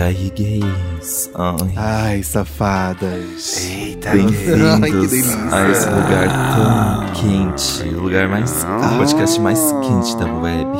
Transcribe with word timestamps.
E 0.00 0.02
aí, 0.02 0.32
gays? 0.34 1.30
Ai, 1.34 1.74
Ai, 1.76 2.22
safadas. 2.22 3.68
Eita, 3.68 4.12
bem-vindos 4.12 5.10
delícia. 5.10 5.36
a 5.52 5.70
esse 5.70 5.90
lugar 5.90 6.56
tão 6.56 7.12
quente. 7.12 7.82
O 7.94 8.04
lugar 8.04 8.26
mais. 8.26 8.64
O 8.64 8.96
podcast 8.96 9.38
mais 9.42 9.60
quente 9.82 10.16
da 10.16 10.24
web. 10.24 10.70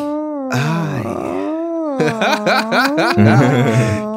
Ai. 0.51 1.03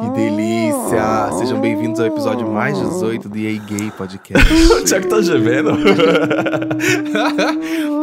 que 0.00 0.08
delícia. 0.18 1.32
Sejam 1.38 1.60
bem-vindos 1.60 2.00
ao 2.00 2.06
episódio 2.06 2.50
mais 2.50 2.78
18 2.78 3.28
do 3.28 3.36
EA 3.36 3.60
Gay 3.60 3.90
Podcast. 3.90 4.54
o 4.72 4.84
Thiago 4.84 5.06
tá 5.06 5.20
gemendo. 5.20 5.72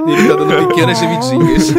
Ele 0.08 0.28
tá 0.28 0.36
dando 0.36 0.68
pequenas 0.68 1.00
gemidinhas. 1.00 1.74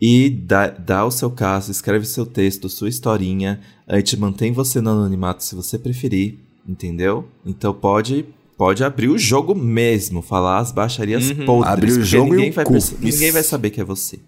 e 0.00 0.30
dá, 0.30 0.68
dá 0.68 1.04
o 1.04 1.10
seu 1.10 1.30
caso, 1.30 1.70
escreve 1.70 2.04
seu 2.06 2.26
texto, 2.26 2.68
sua 2.68 2.88
historinha. 2.88 3.60
A 3.86 3.96
gente 3.96 4.16
mantém 4.18 4.52
você 4.52 4.80
no 4.80 4.90
anonimato 4.90 5.44
se 5.44 5.54
você 5.54 5.78
preferir, 5.78 6.38
entendeu? 6.68 7.28
Então 7.44 7.72
pode 7.74 8.24
pode 8.56 8.84
abrir 8.84 9.08
o 9.08 9.18
jogo 9.18 9.54
mesmo, 9.54 10.22
falar 10.22 10.58
as 10.58 10.70
baixarias 10.70 11.30
Uhum. 11.30 11.44
podres. 11.44 11.72
Abrir 11.72 11.92
o 11.92 12.04
jogo 12.04 12.34
e 12.34 12.36
ninguém 12.36 12.50
vai, 12.52 12.64
ninguém 13.00 13.32
vai 13.32 13.42
saber 13.42 13.70
que 13.70 13.80
é 13.80 13.84
você. 13.84 14.20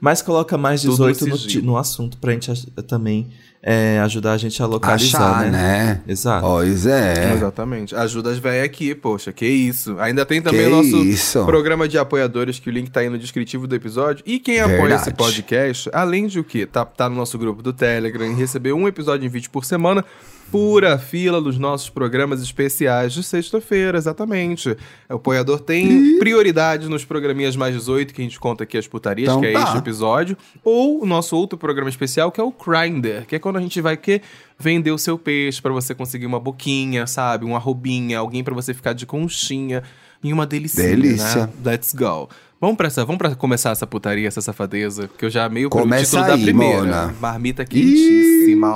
Mas 0.00 0.20
coloca 0.22 0.56
mais 0.58 0.82
Tudo 0.82 0.90
18 1.10 1.26
no 1.60 1.62
no, 1.72 1.76
assunto 1.76 2.18
pra 2.18 2.32
gente 2.32 2.50
também 2.88 3.28
é, 3.62 3.98
ajudar 4.00 4.32
a 4.32 4.38
gente 4.38 4.62
a 4.62 4.66
localizar, 4.66 5.20
Achar, 5.40 5.50
né? 5.50 5.50
né? 5.50 6.02
Exato. 6.06 6.46
Pois 6.46 6.86
é. 6.86 7.34
Exatamente. 7.34 7.94
Ajuda 7.94 8.30
as 8.30 8.38
velhas 8.38 8.64
aqui, 8.64 8.94
poxa, 8.94 9.32
que 9.32 9.46
isso. 9.46 9.96
Ainda 9.98 10.24
tem 10.24 10.40
também 10.40 10.60
Que 10.62 10.66
o 10.66 10.70
nosso 10.76 10.96
isso. 11.04 11.44
programa 11.44 11.88
de 11.88 11.98
apoiadores, 11.98 12.58
que 12.60 12.70
o 12.70 12.72
link 12.72 12.90
tá 12.90 13.00
aí 13.00 13.08
no 13.08 13.18
descritivo 13.18 13.66
do 13.66 13.74
episódio. 13.74 14.22
E 14.26 14.38
quem 14.38 14.60
apoia 14.60 14.78
Verdade. 14.78 15.02
esse 15.02 15.14
podcast, 15.14 15.90
além 15.92 16.26
de 16.28 16.38
o 16.38 16.44
quê? 16.44 16.66
Tá, 16.66 16.84
tá 16.84 17.08
no 17.08 17.16
nosso 17.16 17.36
grupo 17.36 17.60
do 17.62 17.72
Telegram 17.72 18.26
e 18.30 18.34
receber 18.34 18.72
um 18.72 18.86
episódio 18.86 19.26
em 19.26 19.28
vídeo 19.28 19.50
por 19.50 19.64
semana, 19.64 20.04
pura 20.50 20.98
fila 20.98 21.40
dos 21.40 21.58
nossos 21.58 21.90
programas 21.90 22.42
especiais 22.42 23.12
de 23.12 23.22
sexta-feira, 23.22 23.98
exatamente. 23.98 24.76
O 25.08 25.14
apoiador 25.14 25.60
tem 25.60 26.18
prioridade 26.18 26.88
nos 26.88 27.04
programinhas 27.04 27.56
mais 27.56 27.74
18, 27.74 28.14
que 28.14 28.20
a 28.22 28.24
gente 28.24 28.40
conta 28.40 28.64
aqui 28.64 28.78
as 28.78 28.86
putarias, 28.86 29.28
Então 29.28 29.40
que 29.40 29.46
é 29.48 29.52
tá. 29.52 29.62
este 29.62 29.78
episódio, 29.78 30.36
ou 30.64 31.02
o 31.02 31.06
nosso 31.06 31.36
outro 31.36 31.58
programa 31.58 31.90
especial, 31.90 32.32
que 32.32 32.40
é 32.40 32.44
o 32.44 32.52
Grindr, 32.52 33.26
que 33.26 33.36
é 33.36 33.38
quando 33.38 33.56
a 33.56 33.60
gente 33.60 33.80
vai 33.80 33.96
que 33.96 34.22
vender 34.58 34.90
o 34.90 34.98
seu 34.98 35.18
peixe 35.18 35.60
pra 35.60 35.72
você 35.72 35.94
conseguir 35.94 36.26
uma 36.26 36.40
boquinha, 36.40 37.06
sabe? 37.06 37.44
Uma 37.44 37.58
roubinha, 37.58 38.18
alguém 38.18 38.42
pra 38.42 38.54
você 38.54 38.74
ficar 38.74 38.92
de 38.92 39.06
conchinha 39.06 39.82
e 40.22 40.32
uma 40.32 40.46
delicinha, 40.46 40.88
Delícia. 40.88 41.46
né? 41.46 41.52
Let's 41.64 41.94
go. 41.94 42.28
Vamos 42.60 42.76
pra, 42.76 42.88
essa, 42.88 43.04
vamos 43.04 43.18
pra 43.18 43.34
começar 43.36 43.70
essa 43.70 43.86
putaria, 43.86 44.26
essa 44.26 44.40
safadeza, 44.40 45.08
que 45.16 45.24
eu 45.24 45.30
já 45.30 45.48
meio 45.48 45.70
pro 45.70 45.78
Começa 45.80 46.04
título 46.06 46.26
da 46.26 46.34
aí, 46.34 46.42
primeira. 46.42 46.78
Mona. 46.80 47.14
Marmita 47.20 47.64
quentíssima. 47.64 48.74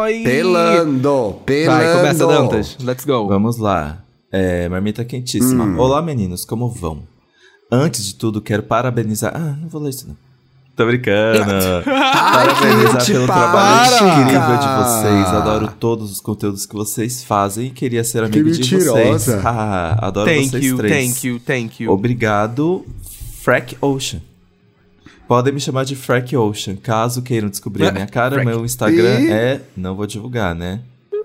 Oi! 0.00 0.22
Pelando, 0.22 1.40
pelando. 1.44 1.82
Vai, 1.84 1.96
começa, 1.96 2.26
Dantas. 2.26 2.78
Let's 2.82 3.04
go. 3.04 3.28
Vamos 3.28 3.58
lá. 3.58 4.02
É, 4.32 4.66
marmita 4.68 5.04
quentíssima. 5.04 5.64
Hum. 5.64 5.78
Olá, 5.78 6.00
meninos, 6.00 6.44
como 6.44 6.70
vão? 6.70 7.02
Antes 7.70 8.04
de 8.06 8.14
tudo, 8.14 8.40
quero 8.40 8.62
parabenizar. 8.62 9.32
Ah, 9.34 9.56
não 9.60 9.68
vou 9.68 9.82
ler 9.82 9.90
isso 9.90 10.08
não. 10.08 10.16
Tô 10.76 10.84
brincando. 10.84 11.44
parabenizar 11.84 13.00
gente, 13.00 13.12
pelo 13.12 13.26
para! 13.26 13.36
trabalho 13.50 14.20
incrível 14.22 14.58
de 14.58 14.84
vocês. 14.84 15.26
Adoro 15.28 15.68
todos 15.80 16.12
os 16.12 16.20
conteúdos 16.20 16.66
que 16.66 16.74
vocês 16.74 17.24
fazem 17.24 17.68
e 17.68 17.70
queria 17.70 18.04
ser 18.04 18.22
amigo 18.22 18.50
de 18.50 18.76
vocês. 18.76 19.26
Haha, 19.42 19.96
Adoro 20.06 20.28
Thank 20.30 20.48
vocês 20.50 20.64
you, 20.66 20.76
três. 20.76 20.92
thank 21.14 21.26
you, 21.26 21.40
thank 21.40 21.82
you. 21.82 21.90
Obrigado, 21.90 22.84
Frack 23.42 23.76
Ocean. 23.80 24.20
Podem 25.26 25.52
me 25.52 25.60
chamar 25.60 25.84
de 25.84 25.96
Frack 25.96 26.36
Ocean. 26.36 26.76
Caso 26.76 27.22
queiram 27.22 27.48
descobrir 27.48 27.86
a 27.86 27.90
minha 27.92 28.06
cara, 28.06 28.34
Frack. 28.34 28.46
meu 28.46 28.64
Instagram 28.64 29.20
E- 29.22 29.30
é. 29.30 29.60
Não 29.76 29.94
vou 29.96 30.06
divulgar, 30.06 30.54
né? 30.54 30.80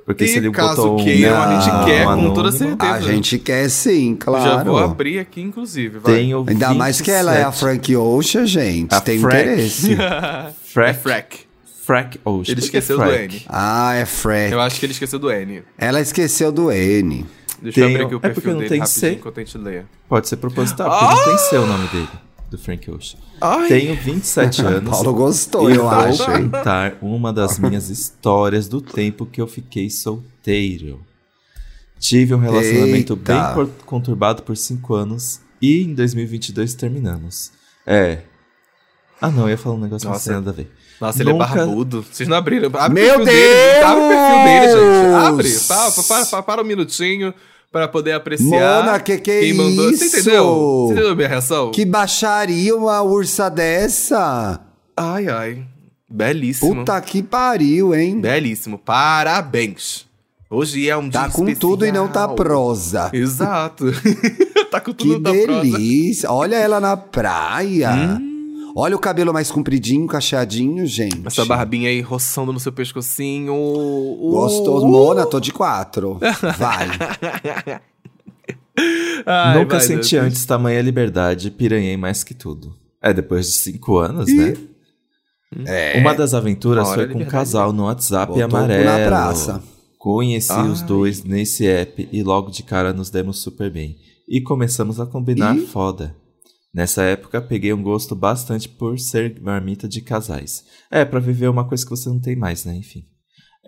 Porque 0.06 0.24
E 0.24 0.28
se 0.28 0.38
ele 0.38 0.52
caso 0.52 0.76
botou 0.82 1.00
um, 1.00 1.04
queiram, 1.04 1.42
a 1.42 1.60
gente 1.60 1.76
um 1.76 1.86
quer 1.86 2.04
com 2.04 2.10
anônimo, 2.10 2.34
toda 2.34 2.52
certeza. 2.52 2.92
A 2.94 3.00
gente 3.02 3.38
quer 3.40 3.70
sim, 3.70 4.16
claro. 4.16 4.44
Já 4.44 4.64
vou 4.64 4.78
abrir 4.78 5.20
aqui, 5.20 5.42
inclusive. 5.42 6.00
Vai. 6.00 6.16
Tenho 6.16 6.44
Ainda 6.48 6.74
mais 6.74 7.00
que 7.00 7.12
ela 7.12 7.34
é 7.36 7.44
a 7.44 7.50
27 7.52 7.60
Frank 7.60 7.96
Ocean, 7.96 8.46
gente. 8.46 8.94
A 8.96 9.00
tem 9.02 9.20
Frank. 9.20 9.38
interesse. 9.42 9.98
É 10.02 10.54
Frack, 10.64 11.00
frack. 11.02 11.40
Frack 11.86 12.20
Ocean. 12.24 12.52
Ele 12.54 12.62
esqueceu 12.62 12.98
do 12.98 13.04
Frack? 13.04 13.36
N. 13.36 13.42
Ah, 13.50 13.94
é 13.96 14.06
Frank. 14.06 14.52
Eu 14.54 14.62
acho 14.62 14.80
que 14.80 14.86
ele 14.86 14.94
esqueceu 14.94 15.20
do 15.20 15.30
N. 15.32 15.64
Ela 15.78 16.00
esqueceu 16.00 16.52
do 16.52 16.72
N. 16.72 17.26
Deixa 17.62 17.80
eu 17.82 17.86
Tenho- 17.86 17.88
abrir 17.90 18.06
aqui 18.06 18.16
o 18.16 18.18
é 18.18 18.20
perfil 18.22 18.52
não 18.54 18.58
dele 18.60 18.70
tem 18.70 18.80
rapidinho 18.80 19.00
C. 19.12 19.12
enquanto 19.14 19.40
a 19.40 19.44
gente 19.44 19.58
lê. 19.58 19.82
Pode 20.08 20.28
ser 20.30 20.38
proposital, 20.38 20.90
porque 20.90 21.16
não 21.16 21.26
tem 21.26 21.38
seu 21.50 21.68
nome 21.68 21.88
dele, 21.90 22.08
do 22.52 22.58
Frank 22.58 22.92
Ocean. 22.92 23.18
Ai. 23.40 23.68
Tenho 23.70 23.96
27 23.96 24.62
anos. 24.68 24.90
Paulo 24.92 25.14
gostou, 25.14 25.72
e 25.72 25.76
eu 25.76 25.84
vou 25.84 25.90
acho, 25.90 26.30
hein? 26.32 26.50
contar 26.50 26.98
uma 27.02 27.32
das 27.32 27.58
minhas 27.60 27.90
histórias 27.90 28.68
do 28.68 28.82
tempo 28.82 29.26
que 29.26 29.42
eu 29.42 29.48
fiquei 29.48 29.90
solteiro. 29.90 31.00
Tive 31.98 32.36
um 32.36 32.40
relacionamento 32.40 33.14
Eita. 33.14 33.54
bem 33.56 33.72
conturbado 33.86 34.44
por 34.44 34.58
5 34.58 34.94
anos 34.94 35.40
e 35.62 35.84
em 35.84 35.94
2022 35.94 36.74
terminamos. 36.74 37.52
É. 37.86 38.24
Ah, 39.22 39.30
não, 39.30 39.44
eu 39.44 39.50
ia 39.50 39.58
falar 39.58 39.76
um 39.76 39.80
negócio 39.80 40.10
Nossa. 40.10 40.26
tem 40.26 40.34
nada 40.34 40.50
a 40.50 40.54
ver. 40.54 40.72
Nossa, 41.00 41.22
ele 41.22 41.30
é 41.30 41.34
Nunca- 41.34 41.46
barbudo. 41.46 42.04
Vocês 42.12 42.28
não 42.28 42.36
abriram. 42.38 42.70
Abre 42.74 43.02
Meu 43.02 43.22
o 43.22 43.24
perfil 43.24 43.34
dele. 43.34 43.84
Abre 43.84 44.04
o 44.04 44.08
perfil 44.08 44.44
dele, 44.44 44.68
gente. 44.68 45.02
Deus! 45.04 45.14
Abre. 45.24 45.60
Para, 45.68 45.92
para, 46.04 46.26
para, 46.26 46.44
para 46.44 46.62
um 46.62 46.66
minutinho 46.66 47.34
para 47.72 47.88
poder 47.88 48.12
apreciar. 48.14 48.84
Mona, 48.86 49.00
que 49.00 49.18
que 49.18 49.32
é 49.32 49.40
quem 49.42 49.54
mandou. 49.54 49.90
Você 49.90 50.06
isso? 50.06 50.18
entendeu? 50.20 50.46
Você 50.88 50.94
entendeu 50.94 51.12
a 51.12 51.16
minha 51.16 51.28
reação? 51.28 51.72
Que 51.72 51.86
baixaria 51.86 52.76
uma 52.76 53.02
ursa 53.02 53.50
dessa. 53.50 54.60
Ai, 54.96 55.28
ai. 55.28 55.64
Belíssimo. 56.10 56.76
Puta 56.76 57.00
que 57.00 57.24
pariu, 57.24 57.96
hein? 57.96 58.20
Belíssimo. 58.20 58.78
Parabéns. 58.78 60.06
Hoje 60.50 60.90
é 60.90 60.98
um 60.98 61.10
Tá 61.10 61.28
dia 61.28 61.32
com 61.32 61.44
especial. 61.44 61.60
tudo 61.72 61.86
e 61.86 61.92
não 61.94 62.10
tá 62.10 62.28
prosa. 62.28 63.10
Exato. 63.14 63.86
tá 64.70 64.82
com 64.82 64.94
Que 64.94 65.06
tudo 65.08 65.20
da 65.22 65.32
prosa. 65.32 65.72
delícia. 65.72 66.30
Olha 66.30 66.58
ela 66.58 66.82
na 66.82 66.98
praia. 66.98 67.92
Hum. 67.94 68.31
Olha 68.76 68.96
o 68.96 69.00
cabelo 69.00 69.34
mais 69.34 69.52
compridinho, 69.52 70.08
cacheadinho, 70.08 70.86
gente. 70.86 71.22
Essa 71.26 71.46
barbinha 71.46 71.90
aí 71.90 72.02
roçando 72.02 72.54
no 72.54 72.60
seu 72.60 72.72
pescocinho. 72.72 73.54
Uh. 73.54 74.32
Gostoso. 74.32 74.88
Mona, 74.88 75.26
tô 75.26 75.40
de 75.40 75.52
quatro. 75.52 76.18
Vai. 76.58 76.88
Ai, 79.26 79.60
Nunca 79.60 79.78
vai, 79.78 79.86
senti 79.86 80.16
Deus. 80.16 80.28
antes 80.28 80.46
tamanha 80.46 80.82
liberdade, 80.82 81.52
piranhei 81.52 81.98
mais 81.98 82.24
que 82.24 82.34
tudo. 82.34 82.74
É, 83.02 83.14
depois 83.14 83.46
de 83.48 83.52
5 83.54 83.98
anos, 83.98 84.34
né? 84.34 84.56
É. 85.66 86.00
Uma 86.00 86.14
das 86.16 86.34
aventuras 86.34 86.88
foi 86.94 87.08
com 87.08 87.20
um 87.20 87.26
casal 87.26 87.74
no 87.74 87.84
WhatsApp 87.84 88.32
Botou 88.32 88.46
amarelo. 88.46 88.86
na 88.86 89.06
praça. 89.06 89.62
Conheci 89.98 90.54
os 90.54 90.82
Ai. 90.82 90.88
dois 90.88 91.24
nesse 91.24 91.68
app 91.68 92.08
e 92.12 92.24
logo 92.24 92.50
de 92.50 92.64
cara 92.64 92.94
nos 92.94 93.10
demos 93.10 93.40
super 93.40 93.70
bem. 93.70 93.98
E 94.28 94.40
começamos 94.42 95.00
a 95.00 95.06
combinar 95.06 95.56
Ih. 95.56 95.68
foda. 95.68 96.16
Nessa 96.74 97.04
época 97.04 97.42
peguei 97.42 97.74
um 97.74 97.84
gosto 97.84 98.16
bastante 98.16 98.70
por 98.70 98.98
ser 98.98 99.42
marmita 99.42 99.88
de 99.90 100.02
casais. 100.02 100.66
É, 100.90 101.04
pra 101.04 101.20
viver 101.20 101.50
uma 101.50 101.68
coisa 101.68 101.84
que 101.84 101.90
você 101.90 102.08
não 102.08 102.20
tem 102.20 102.36
mais, 102.36 102.64
né? 102.64 102.74
Enfim. 102.76 103.11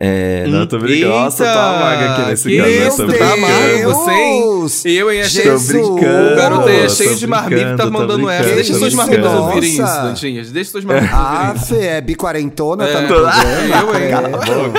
É, 0.06 0.46
não, 0.48 0.68
tô 0.68 0.80
brincando. 0.80 1.14
Nossa, 1.14 1.46
tô 1.46 1.50
amarga 1.50 2.12
aqui 2.12 2.30
nesse 2.32 2.98
tô 2.98 3.08
tá 3.08 3.34
amargo, 3.34 3.84
você, 3.94 4.12
hein? 4.12 4.98
Eu, 4.98 5.12
hein? 5.12 5.22
Achei 5.22 5.44
Jesus, 5.44 5.72
brincando. 5.72 6.34
O 6.34 6.36
garoto 6.36 6.68
aí 6.68 6.76
é 6.76 6.84
tô 6.84 6.90
cheio 6.90 7.16
de 7.16 7.26
marmita 7.28 7.62
e 7.62 7.78
tá 7.78 7.86
tô 7.86 7.92
mandando 7.92 8.30
essa. 8.30 8.54
Deixa 8.54 8.74
tô 8.74 8.80
suas 8.80 8.94
marmitas 8.94 9.32
ouvirem 9.32 9.70
isso. 9.70 9.82
Dantinhas. 9.82 10.52
Deixa 10.52 10.72
suas 10.72 10.84
marmitas 10.84 11.10
Ah, 11.14 11.40
ouvirem 11.40 11.56
isso. 11.56 11.76
Fê, 11.76 11.86
é 11.86 12.02
biquarentona, 12.02 12.86
tá 12.86 13.00
É. 13.00 13.02
no 13.02 13.08
programa. 13.08 13.34
Eu, 13.80 13.96
hein? 13.96 14.74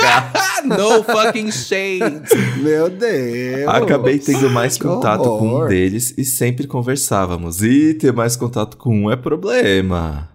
No 0.65 1.03
fucking 1.03 1.51
shade. 1.51 2.21
Meu 2.57 2.89
Deus. 2.89 3.67
Acabei 3.67 4.19
tendo 4.19 4.49
mais 4.49 4.77
contato 4.77 5.23
com 5.23 5.63
um 5.63 5.67
deles 5.67 6.13
e 6.17 6.23
sempre 6.25 6.67
conversávamos. 6.67 7.63
E 7.63 7.93
ter 7.95 8.13
mais 8.13 8.35
contato 8.35 8.77
com 8.77 9.05
um 9.05 9.11
é 9.11 9.15
problema. 9.15 10.29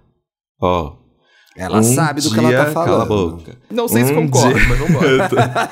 Ó. 0.60 0.99
Ela 1.56 1.80
um 1.80 1.82
sabe 1.82 2.20
do 2.22 2.30
que 2.30 2.38
ela 2.38 2.52
tá 2.52 2.70
falando. 2.70 2.90
Cala 2.90 3.02
a 3.02 3.06
boca. 3.06 3.56
Não 3.70 3.88
sei 3.88 4.04
se 4.04 4.12
Um 4.12 4.26
concordo, 4.28 4.58
dia- 4.58 4.68
mas 4.68 4.78
vambora. 4.78 5.30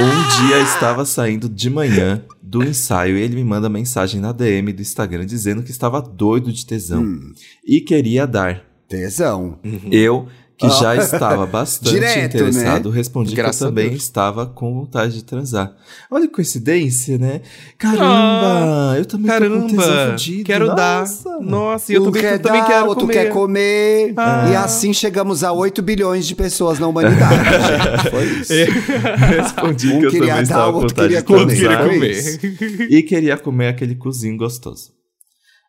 Um 0.00 0.46
dia 0.48 0.58
estava 0.62 1.04
saindo 1.04 1.48
de 1.48 1.68
manhã 1.70 2.22
do 2.42 2.62
ensaio 2.62 3.16
e 3.16 3.20
ele 3.20 3.34
me 3.36 3.44
manda 3.44 3.68
mensagem 3.68 4.20
na 4.20 4.32
DM 4.32 4.72
do 4.72 4.82
Instagram 4.82 5.26
dizendo 5.26 5.62
que 5.62 5.70
estava 5.70 6.00
doido 6.00 6.52
de 6.52 6.64
tesão 6.64 7.02
Hum. 7.02 7.32
e 7.66 7.80
queria 7.80 8.26
dar. 8.26 8.62
Tesão. 8.88 9.58
Eu, 9.90 10.28
que 10.56 10.66
Ah. 10.66 10.70
já 10.70 10.96
estava 10.96 11.44
bastante 11.46 11.90
Direto, 11.94 12.36
interessado, 12.36 12.90
né? 12.90 12.96
respondi 12.96 13.34
Graças 13.34 13.58
que 13.58 13.64
eu 13.64 13.68
também 13.68 13.92
estava 13.92 14.46
com 14.46 14.72
vontade 14.74 15.14
de 15.14 15.24
transar. 15.24 15.72
Olha 16.10 16.26
que 16.28 16.32
coincidência, 16.34 17.18
né? 17.18 17.40
Caramba, 17.76 18.94
eu 18.98 19.04
também 19.04 19.26
tô 19.26 19.32
com 19.60 19.66
tesão 19.66 19.84
Caramba, 19.84 20.10
fudido. 20.12 20.44
quero 20.44 20.74
dar. 20.74 21.00
Nossa. 21.00 21.40
Nossa, 21.40 21.92
e 21.92 21.96
eu 21.96 22.04
também, 22.04 22.22
quer 22.22 22.34
eu 22.34 22.38
também 22.38 22.60
dar, 22.60 22.66
quero 22.68 22.86
outro 22.86 23.00
comer. 23.06 23.12
quer 23.14 23.30
comer. 23.30 24.14
Ah. 24.16 24.48
E 24.50 24.56
assim 24.56 24.92
chegamos 24.92 25.42
a 25.44 25.52
8 25.52 25.82
bilhões 25.82 26.26
de 26.26 26.34
pessoas 26.34 26.78
na 26.78 26.86
humanidade, 26.86 27.34
gente. 27.36 28.10
Foi 28.10 28.24
isso. 28.24 28.52
Respondi 29.26 29.88
Um 29.92 29.98
que 30.00 30.06
eu 30.06 30.10
queria 30.10 30.26
também 30.28 30.34
dar, 30.36 30.42
estava 30.42 30.72
com 30.72 30.78
outro 30.78 30.88
vontade 30.94 31.08
queria 31.08 31.22
de 31.22 31.26
queria 31.26 31.68
transar. 31.68 31.88
Foi 31.88 31.94
comer. 31.98 32.92
e 32.92 33.02
queria 33.02 33.36
comer 33.36 33.68
aquele 33.68 33.94
cozinho 33.94 34.36
gostoso. 34.36 34.93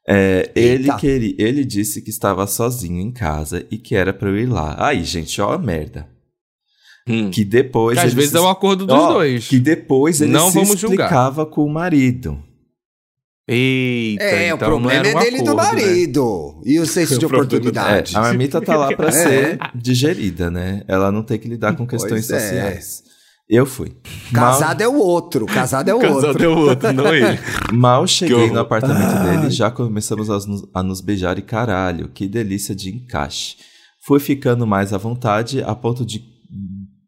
É, 0.08 0.52
ele, 0.56 0.94
queria, 0.98 1.36
ele 1.40 1.66
disse 1.66 2.02
que 2.02 2.10
estava 2.12 2.46
sozinho 2.46 3.00
em 3.02 3.12
casa 3.12 3.66
e 3.72 3.78
que 3.78 3.96
era 3.96 4.14
pra 4.14 4.30
eu 4.30 4.38
ir 4.38 4.46
lá. 4.46 4.76
Aí, 4.88 5.04
gente, 5.04 5.42
ó 5.42 5.52
a 5.54 5.58
merda. 5.58 6.08
Hum. 7.08 7.30
Que 7.32 7.44
depois. 7.46 7.98
Às 7.98 8.06
ele 8.06 8.16
vezes 8.16 8.32
se- 8.32 8.38
é 8.38 8.42
um 8.42 8.50
acordo 8.50 8.86
dos 8.86 8.96
ó, 8.96 9.14
dois. 9.14 9.48
Que 9.48 9.60
depois 9.60 10.22
ele 10.22 10.32
Não 10.32 10.50
se 10.50 10.56
vamos 10.56 10.80
julgar. 10.80 11.06
explicava 11.06 11.46
com 11.46 11.64
o 11.66 11.70
marido. 11.70 12.40
Eita, 13.48 14.24
É, 14.24 14.46
então 14.48 14.56
o 14.56 14.60
problema 14.60 14.82
não 14.82 14.90
era 14.92 15.08
um 15.18 15.22
é 15.22 15.24
dele 15.24 15.38
e 15.38 15.44
do 15.44 15.52
acordo, 15.52 15.76
né? 15.76 15.86
marido. 15.86 16.62
E 16.66 16.80
o 16.80 16.86
senso 16.88 17.20
de 17.20 17.26
O 17.26 17.30
problema- 17.30 17.44
É, 17.54 17.58
oportunidade. 17.58 18.16
a 18.18 18.22
marmita 18.22 18.60
tá 18.62 18.76
lá 18.76 18.96
pra 18.96 19.10
É. 19.10 19.12
ser 19.12 19.60
digerida, 19.76 20.50
né? 20.50 20.84
Ela 20.88 21.12
não 21.12 21.22
tem 21.22 21.38
que 21.38 21.48
lidar 21.48 21.76
com 21.76 21.86
questões 21.86 22.28
Pois 22.28 22.32
é. 22.54 22.80
Eu 23.48 23.66
fui. 23.66 23.92
Casado 24.34 24.82
é 24.82 24.88
o 24.88 24.96
outro, 24.98 25.46
casado 25.46 25.88
é 25.90 25.94
o 25.94 26.00
Casado 26.00 26.26
outro. 26.28 26.44
é 26.44 26.48
o 26.48 26.58
outro, 26.58 26.94
não 26.94 27.14
ele. 27.14 27.40
Mal 27.72 28.08
cheguei 28.08 28.50
no 28.50 28.60
apartamento 28.60 29.24
dele, 29.24 29.52
já 29.52 29.70
começamos 29.70 30.30
a 30.32 30.34
nos, 30.48 30.68
a 30.74 30.82
nos 30.82 31.00
beijar 31.00 31.38
e 31.38 31.44
caralho, 31.44 32.10
que 32.10 32.28
delícia 32.28 32.74
de 32.76 32.90
encaixe. 32.90 33.58
Fui 34.04 34.20
ficando 34.20 34.66
mais 34.66 34.94
à 34.94 34.98
vontade 34.98 35.62
a 35.62 35.76
ponto 35.76 36.04
de 36.04 36.24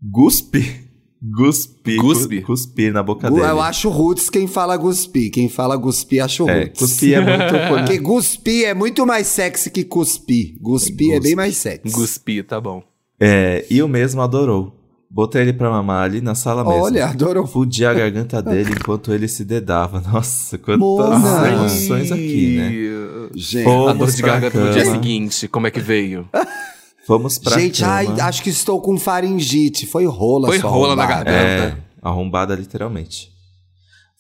guspe, 0.02 0.88
guspe, 1.22 1.96
Guspe? 1.98 2.42
cu- 2.42 2.48
cuspir 2.48 2.94
na 2.94 3.02
boca 3.02 3.30
dele. 3.32 3.42
Eu 3.44 3.60
acho 3.62 3.90
roots 3.90 4.30
quem 4.30 4.46
fala 4.48 4.78
guspi. 4.78 5.30
Quem 5.32 5.50
fala 5.50 5.76
guspi, 5.76 6.20
acho 6.20 6.48
É, 6.50 6.66
roots. 6.66 6.80
cuspir 6.80 7.16
é 7.16 7.20
muito... 7.22 7.54
Porque 7.68 7.98
guspi 8.00 8.64
é 8.66 8.74
muito 8.76 9.06
mais 9.06 9.26
sexy 9.28 9.72
que 9.72 9.84
cuspi. 9.84 10.56
Guspi 10.62 11.14
é 11.14 11.20
bem 11.20 11.36
mais 11.36 11.58
sexy. 11.58 11.92
Guspi, 11.96 12.44
tá 12.44 12.62
bom. 12.62 12.84
É, 13.20 13.66
e 13.70 13.82
o 13.82 13.88
mesmo 13.88 14.22
adorou. 14.22 14.74
Botei 15.10 15.42
ele 15.42 15.54
pra 15.54 15.70
mamar 15.70 16.04
ali 16.04 16.20
na 16.22 16.36
sala 16.36 16.64
mesmo. 16.64 16.84
Olha, 16.84 17.08
adorou. 17.08 17.48
Fudi 17.48 17.86
a 17.86 17.94
garganta 17.94 18.42
dele 18.42 18.72
enquanto 18.74 19.14
ele 19.14 19.28
se 19.28 19.46
dedava. 19.46 20.02
Nossa, 20.02 20.58
quantas 20.58 20.80
Mona. 20.80 21.50
emoções 21.50 22.12
aqui, 22.12 22.58
né? 22.58 23.30
Gente, 23.34 23.64
Fomos 23.64 23.90
A 23.90 23.94
dor 23.94 24.12
de 24.12 24.22
garganta 24.22 24.60
no 24.60 24.72
dia 24.72 24.86
seguinte, 24.86 25.48
como 25.48 25.66
é 25.68 25.72
que 25.72 25.80
veio? 25.80 26.28
Fomos 27.08 27.40
pra 27.40 27.58
gente 27.58 27.80
cama. 27.82 27.94
ai, 27.94 28.08
acho 28.20 28.44
que 28.44 28.50
estou 28.50 28.82
com 28.82 28.98
faringite. 28.98 29.86
Foi 29.88 30.06
rola 30.06 30.48
Foi 30.50 30.58
rola 30.58 30.94
na 30.94 31.04
arrombada. 31.04 31.32
garganta. 31.32 31.78
É, 31.78 31.78
arrombada 32.02 32.54
literalmente. 32.56 33.32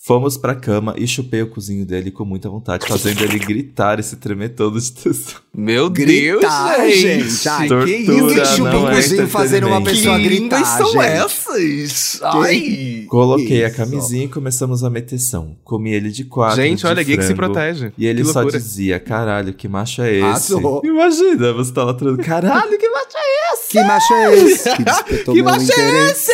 Fomos 0.07 0.37
pra 0.37 0.55
cama 0.55 0.95
e 0.97 1.05
chupei 1.05 1.41
o 1.41 1.49
cozinho 1.49 1.85
dele 1.85 2.11
com 2.11 2.23
muita 2.23 2.49
vontade, 2.49 2.87
fazendo 2.87 3.21
ele 3.25 3.37
gritar 3.37 3.99
e 3.99 4.03
se 4.03 4.15
tremer 4.15 4.55
todo 4.55 4.79
de 4.79 4.89
tesão. 4.93 5.35
Meu 5.53 5.89
Gritar, 5.89 6.77
Deus, 6.77 6.93
gente. 6.93 7.29
gente. 7.29 7.49
Ai, 7.49 7.67
Tortura 7.67 7.85
que 7.85 7.95
isso? 7.97 8.55
Que 8.55 8.61
um 8.61 8.87
é 8.87 8.95
cozinho 8.95 9.27
fazendo 9.27 9.67
uma 9.67 9.83
pessoa 9.83 10.17
que 10.17 10.23
gritar, 10.23 10.63
são 10.63 10.93
gente. 10.93 11.03
essas? 11.03 12.21
Ai. 12.23 13.05
Coloquei 13.09 13.65
a 13.65 13.67
Isso. 13.67 13.75
camisinha 13.75 14.23
e 14.23 14.27
começamos 14.29 14.81
a 14.81 14.89
meteção. 14.89 15.57
Comi 15.65 15.91
ele 15.91 16.09
de 16.09 16.23
quatro. 16.23 16.55
Gente, 16.61 16.79
de 16.79 16.87
olha, 16.87 17.03
gay 17.03 17.17
que 17.17 17.23
se 17.23 17.35
frango, 17.35 17.53
protege. 17.53 17.91
E 17.97 18.07
ele 18.07 18.23
que 18.23 18.31
só 18.31 18.45
dizia: 18.45 19.01
caralho, 19.01 19.53
que 19.53 19.67
macho 19.67 20.01
é 20.03 20.13
esse? 20.13 20.23
Arrasou. 20.23 20.81
Imagina, 20.85 21.51
você 21.51 21.73
tá 21.73 21.83
lá 21.83 21.91
atrás. 21.91 22.15
Caralho, 22.25 22.79
que 22.79 22.89
macho 22.89 23.17
é 23.17 23.53
esse? 23.53 23.67
Que 23.71 23.83
macho 23.83 24.13
é 24.13 24.35
esse? 24.37 24.69
Que 25.03 25.33
Que 25.33 25.43
macho 25.43 25.69
é 25.69 25.99
interesse. 25.99 26.31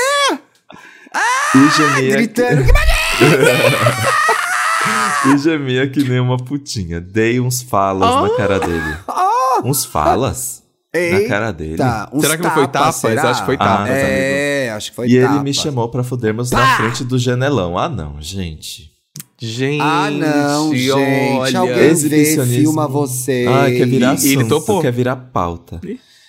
E 1.55 1.69
gemia, 1.75 2.15
Gritando. 2.17 2.65
e 5.33 5.37
gemia 5.37 5.87
que 5.89 6.03
nem 6.03 6.19
uma 6.19 6.37
putinha. 6.37 6.99
Dei 6.99 7.39
uns 7.39 7.61
falas 7.61 8.29
na 8.29 8.35
cara 8.37 8.59
dele. 8.59 8.97
Uns 9.63 9.85
falas? 9.85 10.63
Na 10.93 11.27
cara 11.27 11.51
dele. 11.51 11.77
Uns 12.11 12.21
Será 12.21 12.37
que 12.37 12.43
não 12.43 12.51
foi 12.51 12.67
tapas, 12.67 12.95
tapas? 12.95 12.95
será? 12.97 13.29
Acho 13.31 13.39
que 13.41 13.45
foi 13.45 13.55
Ah, 13.55 13.65
tapas, 13.65 13.89
amigo. 13.89 13.95
É, 14.05 14.69
acho 14.75 14.89
que 14.91 14.95
foi 14.95 15.07
E 15.07 15.15
ele 15.15 15.27
tapa. 15.27 15.43
me 15.43 15.53
chamou 15.53 15.89
pra 15.89 16.03
fodermos 16.03 16.51
na 16.51 16.77
frente 16.77 17.03
do 17.03 17.17
janelão. 17.17 17.77
Ah, 17.77 17.89
não, 17.89 18.21
gente. 18.21 18.91
Gente, 19.41 19.81
Ah, 19.81 20.09
não, 20.09 20.73
gente. 20.73 20.91
olha. 20.91 21.59
Alguém 21.59 21.93
vê, 21.95 22.45
filma 22.45 22.87
você. 22.87 23.45
Ah, 23.49 23.65
quer 23.69 23.87
virar 23.87 24.11
E 24.11 24.15
assunto, 24.15 24.31
ele 24.39 24.45
topou. 24.45 24.81
quer 24.81 24.91
virar 24.91 25.15
pauta. 25.17 25.81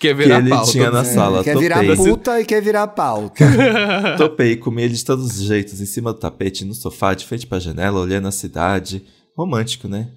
Quer 0.09 0.17
Que 0.17 0.23
virar 0.23 0.39
ele 0.39 0.51
pauta. 0.51 0.71
tinha 0.73 0.91
na 0.91 1.01
É, 1.01 1.05
sala. 1.05 1.43
Quer 1.45 1.53
topei. 1.55 1.69
virar 1.69 1.97
puta 1.97 2.41
e 2.41 2.45
quer 2.45 2.61
virar 2.63 2.87
pauta. 2.89 3.45
Topei, 4.19 4.57
comi 4.57 4.83
ele 4.83 4.95
de 4.95 5.05
todos 5.05 5.25
os 5.39 5.43
jeitos, 5.47 5.81
em 5.81 5.87
cima 5.87 6.13
do 6.13 6.19
tapete, 6.19 6.65
no 6.65 6.75
sofá, 6.75 7.15
de 7.15 7.25
frente 7.25 7.47
pra 7.47 7.59
janela, 7.59 8.01
olhando 8.01 8.29
a 8.29 8.33
cidade. 8.33 9.03
Romântico, 9.37 9.89
né? 9.89 10.09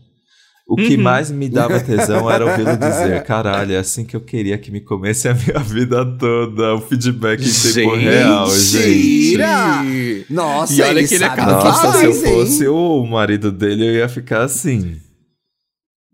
O 0.70 0.76
que 0.76 0.96
Uhum. 0.98 1.02
mais 1.02 1.32
me 1.32 1.48
dava 1.48 1.80
tesão 1.80 2.30
era 2.30 2.46
ouvi-lo 2.46 2.76
dizer: 2.78 3.24
caralho, 3.24 3.72
é 3.74 3.78
assim 3.78 4.04
que 4.04 4.16
eu 4.18 4.20
queria 4.20 4.58
que 4.58 4.70
me 4.70 4.82
comesse 4.82 5.30
a 5.30 5.34
minha 5.34 5.60
vida 5.60 6.06
toda. 6.20 6.76
O 6.76 6.82
feedback 6.82 7.40
em 7.42 7.74
tempo 7.74 7.96
real, 7.96 8.50
gente. 8.52 8.86
Mentira! 8.86 9.86
Nossa, 10.30 10.74
E 10.74 10.82
olha 10.82 11.00
ele 11.00 11.08
que 11.08 11.16
ele 11.16 11.24
é 11.24 11.30
casado. 11.30 11.54
do 11.56 11.58
que 11.60 11.64
Nossa, 11.64 11.98
se 12.00 12.06
eu 12.06 12.12
faz, 12.14 12.24
hein? 12.26 12.34
fosse 12.34 12.68
o 12.68 13.06
marido 13.06 13.50
dele, 13.52 13.88
eu 13.88 13.94
ia 13.94 14.10
ficar 14.10 14.42
assim. 14.44 14.98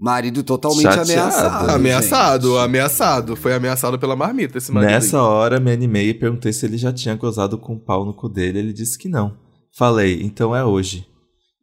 Marido 0.03 0.43
totalmente 0.43 0.83
Chateado. 0.83 1.11
ameaçado. 1.13 1.69
Ameaçado, 1.69 2.47
gente. 2.49 2.57
ameaçado. 2.59 3.35
Foi 3.37 3.53
ameaçado 3.53 3.97
pela 3.97 4.17
marmita 4.17 4.57
esse 4.57 4.69
marido. 4.69 4.89
Nessa 4.89 5.15
aí. 5.15 5.23
hora, 5.23 5.59
me 5.61 5.71
animei 5.71 6.09
e 6.09 6.13
perguntei 6.13 6.51
se 6.51 6.65
ele 6.65 6.77
já 6.77 6.91
tinha 6.91 7.15
gozado 7.15 7.57
com 7.57 7.75
o 7.75 7.79
pau 7.79 8.03
no 8.03 8.13
cu 8.13 8.27
dele. 8.27 8.59
Ele 8.59 8.73
disse 8.73 8.97
que 8.97 9.07
não. 9.07 9.37
Falei, 9.71 10.21
então 10.21 10.53
é 10.53 10.61
hoje. 10.61 11.07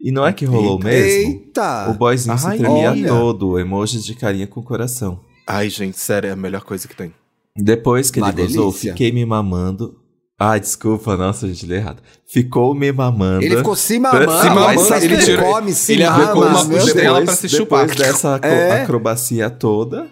E 0.01 0.11
não 0.11 0.27
é 0.27 0.33
que 0.33 0.47
rolou 0.47 0.79
mesmo? 0.79 1.33
Eita! 1.33 1.91
O 1.91 1.95
boyzinho 1.99 2.33
Ai, 2.33 2.39
se 2.57 2.63
tremia 2.65 2.91
olha. 2.93 3.09
todo, 3.09 3.59
emojis 3.59 4.03
de 4.03 4.15
carinha 4.15 4.47
com 4.47 4.63
coração. 4.63 5.21
Ai, 5.47 5.69
gente, 5.69 5.99
sério, 5.99 6.29
é 6.29 6.33
a 6.33 6.37
melhor 6.37 6.63
coisa 6.63 6.89
que 6.89 6.97
tem. 6.97 7.13
Depois 7.55 8.11
que 8.11 8.21
Uma 8.21 8.31
ele 8.31 8.41
gozou, 8.47 8.71
delícia. 8.71 8.93
fiquei 8.93 9.13
me 9.13 9.27
mamando. 9.27 9.97
Ah, 10.43 10.57
desculpa, 10.57 11.19
nossa, 11.19 11.47
gente, 11.47 11.67
li 11.67 11.75
errado. 11.75 12.01
Ficou 12.27 12.75
me 12.75 12.91
mamando. 12.91 13.45
Ele 13.45 13.59
ficou 13.59 13.77
se 13.77 13.99
mamando. 13.99 14.33
Se 14.41 14.49
mamando, 14.49 14.95
ele 14.95 15.17
que 15.19 15.25
tirou- 15.25 15.53
come, 15.53 15.73
se 15.75 15.93
ele 15.93 16.05
mama, 16.07 16.17
arrancou 16.17 16.43
uma 16.47 16.67
costela 16.67 17.23
pra 17.23 17.35
se 17.35 17.43
depois 17.47 17.53
chupar. 17.53 17.87
dessa 17.95 18.35
acro- 18.37 18.49
É. 18.51 18.83
acrobacia 18.83 19.51
toda, 19.51 20.07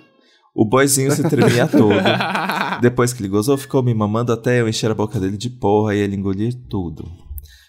o 0.55 0.67
boyzinho 0.67 1.11
se 1.13 1.23
tremia 1.27 1.67
todo. 1.67 1.95
Depois 2.83 3.13
que 3.15 3.23
ele 3.23 3.29
gozou, 3.31 3.57
ficou 3.57 3.83
me 3.83 3.95
mamando 3.95 4.31
até 4.31 4.61
eu 4.61 4.69
encher 4.69 4.91
a 4.91 4.95
boca 4.95 5.19
dele 5.19 5.37
de 5.39 5.49
porra 5.49 5.95
e 5.95 5.99
ele 5.99 6.15
engolir 6.15 6.53
tudo. 6.69 7.09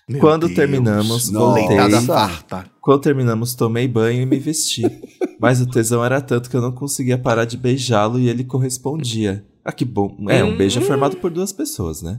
Meu 0.10 0.20
Quando 0.20 0.48
Deus. 0.48 0.56
terminamos, 0.56 1.30
Nossa. 1.32 1.60
voltei. 1.62 2.02
Farta. 2.02 2.66
Quando 2.82 3.00
terminamos, 3.02 3.54
tomei 3.56 3.88
banho 3.88 4.22
e 4.22 4.26
me 4.26 4.38
vesti. 4.38 4.82
Mas 5.40 5.62
o 5.62 5.66
tesão 5.66 6.04
era 6.04 6.20
tanto 6.20 6.50
que 6.50 6.58
eu 6.58 6.62
não 6.62 6.72
conseguia 6.74 7.18
parar 7.18 7.46
de 7.46 7.56
beijá-lo 7.56 8.20
e 8.20 8.28
ele 8.28 8.44
correspondia. 8.44 9.46
Ah, 9.64 9.72
que 9.72 9.86
bom. 9.86 10.18
É, 10.28 10.44
um 10.44 10.58
beijo 10.58 10.80
é 10.80 10.84
formado 10.84 11.16
por 11.18 11.32
duas 11.32 11.54
pessoas, 11.54 12.02
né? 12.02 12.18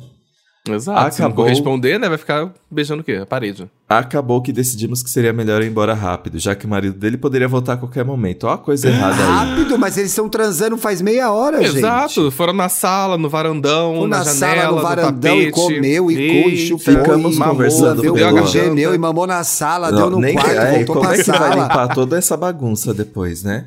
Exato. 0.68 1.14
Se 1.14 1.20
não 1.20 1.28
Acabou. 1.28 1.44
corresponder, 1.46 1.98
né? 1.98 2.08
Vai 2.08 2.18
ficar 2.18 2.52
beijando 2.70 3.00
o 3.00 3.04
quê? 3.04 3.18
A 3.22 3.26
parede. 3.26 3.66
Acabou 3.88 4.42
que 4.42 4.52
decidimos 4.52 5.02
que 5.02 5.08
seria 5.10 5.32
melhor 5.32 5.62
ir 5.62 5.68
embora 5.68 5.94
rápido, 5.94 6.38
já 6.38 6.54
que 6.54 6.66
o 6.66 6.68
marido 6.68 6.96
dele 6.98 7.16
poderia 7.16 7.48
voltar 7.48 7.72
a 7.72 7.76
qualquer 7.78 8.04
momento. 8.04 8.44
Ó 8.44 8.50
a 8.52 8.58
coisa 8.58 8.88
errada 8.88 9.16
aí. 9.16 9.30
Rápido, 9.56 9.78
mas 9.78 9.96
eles 9.96 10.10
estão 10.10 10.28
transando 10.28 10.76
faz 10.76 11.00
meia 11.00 11.32
hora, 11.32 11.62
gente. 11.64 11.78
Exato. 11.78 12.30
Foram 12.30 12.52
na 12.52 12.68
sala, 12.68 13.16
no 13.16 13.28
varandão, 13.28 13.96
Foi 14.00 14.08
na, 14.08 14.18
na 14.18 14.24
sala, 14.24 14.54
janela, 14.54 14.76
no 14.76 14.82
varandão, 14.82 15.34
no 15.34 15.40
e 15.42 15.50
tapete. 15.50 15.52
comeu, 15.74 16.10
e 16.10 16.14
cu, 16.42 16.48
e 16.50 16.56
chupou, 16.58 16.78
Ficamos 16.94 17.36
e 17.36 17.38
conversando 17.40 17.96
lambeu, 17.96 18.14
pela 18.14 18.28
e 18.30 18.32
garganta. 18.34 18.52
gemeu, 18.52 18.94
e 18.94 18.98
mamou 18.98 19.26
na 19.26 19.42
sala, 19.42 19.90
Não, 19.90 19.98
deu 19.98 20.10
no 20.10 20.20
nem 20.20 20.34
quarto, 20.34 20.50
é, 20.52 20.76
voltou 20.76 20.94
como 20.96 21.06
pra 21.08 21.14
é 21.18 21.22
que 21.22 21.30
vai 21.30 21.38
sala. 21.38 21.62
limpar 21.62 21.94
toda 21.94 22.18
essa 22.18 22.36
bagunça 22.36 22.92
depois, 22.94 23.42
né? 23.42 23.64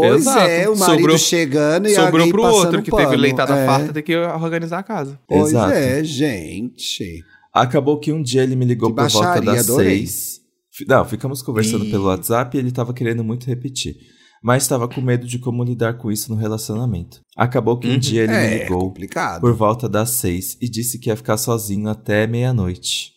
Pois 0.00 0.22
Exato. 0.22 0.38
é, 0.40 0.68
o 0.68 0.76
marido 0.76 0.98
Sobrou- 1.00 1.18
chegando 1.18 1.86
e 1.88 1.94
Sobrou 1.94 2.12
alguém 2.18 2.30
pro 2.32 2.42
passando 2.42 2.58
outro 2.64 2.82
que 2.82 2.90
pano. 2.90 3.02
teve 3.04 3.16
leitada 3.20 3.54
é. 3.56 3.66
farta, 3.66 3.92
tem 3.92 4.02
que 4.02 4.16
organizar 4.16 4.78
a 4.78 4.82
casa. 4.82 5.18
Pois 5.28 5.48
Exato. 5.50 5.72
é, 5.72 6.02
gente. 6.04 7.22
Acabou 7.52 7.98
que 8.00 8.12
um 8.12 8.22
dia 8.22 8.42
ele 8.42 8.56
me 8.56 8.64
ligou 8.64 8.90
Que 8.90 8.96
por 8.96 9.08
volta 9.08 9.28
baixaria, 9.28 9.52
das 9.52 9.68
adorei. 9.68 9.98
seis. 9.98 10.40
Não, 10.88 11.04
ficamos 11.04 11.40
conversando 11.40 11.84
Ih. 11.84 11.90
pelo 11.90 12.06
WhatsApp 12.06 12.56
e 12.56 12.60
ele 12.60 12.72
tava 12.72 12.92
querendo 12.92 13.22
muito 13.22 13.46
repetir. 13.46 13.96
Mas 14.42 14.64
estava 14.64 14.86
com 14.88 15.00
medo 15.00 15.26
de 15.26 15.38
como 15.38 15.64
lidar 15.64 15.94
com 15.96 16.10
isso 16.12 16.30
no 16.30 16.36
relacionamento. 16.38 17.20
Acabou 17.36 17.78
que 17.78 17.88
um 17.88 17.92
Uhum. 17.92 17.98
dia 17.98 18.24
ele 18.24 18.32
me 18.32 18.38
é 18.38 18.62
ligou 18.64 18.80
complicado. 18.80 19.40
por 19.40 19.54
volta 19.54 19.88
das 19.88 20.10
seis 20.10 20.58
e 20.60 20.68
disse 20.68 20.98
que 20.98 21.08
ia 21.08 21.16
ficar 21.16 21.36
sozinho 21.38 21.88
até 21.88 22.26
meia-noite. 22.26 23.13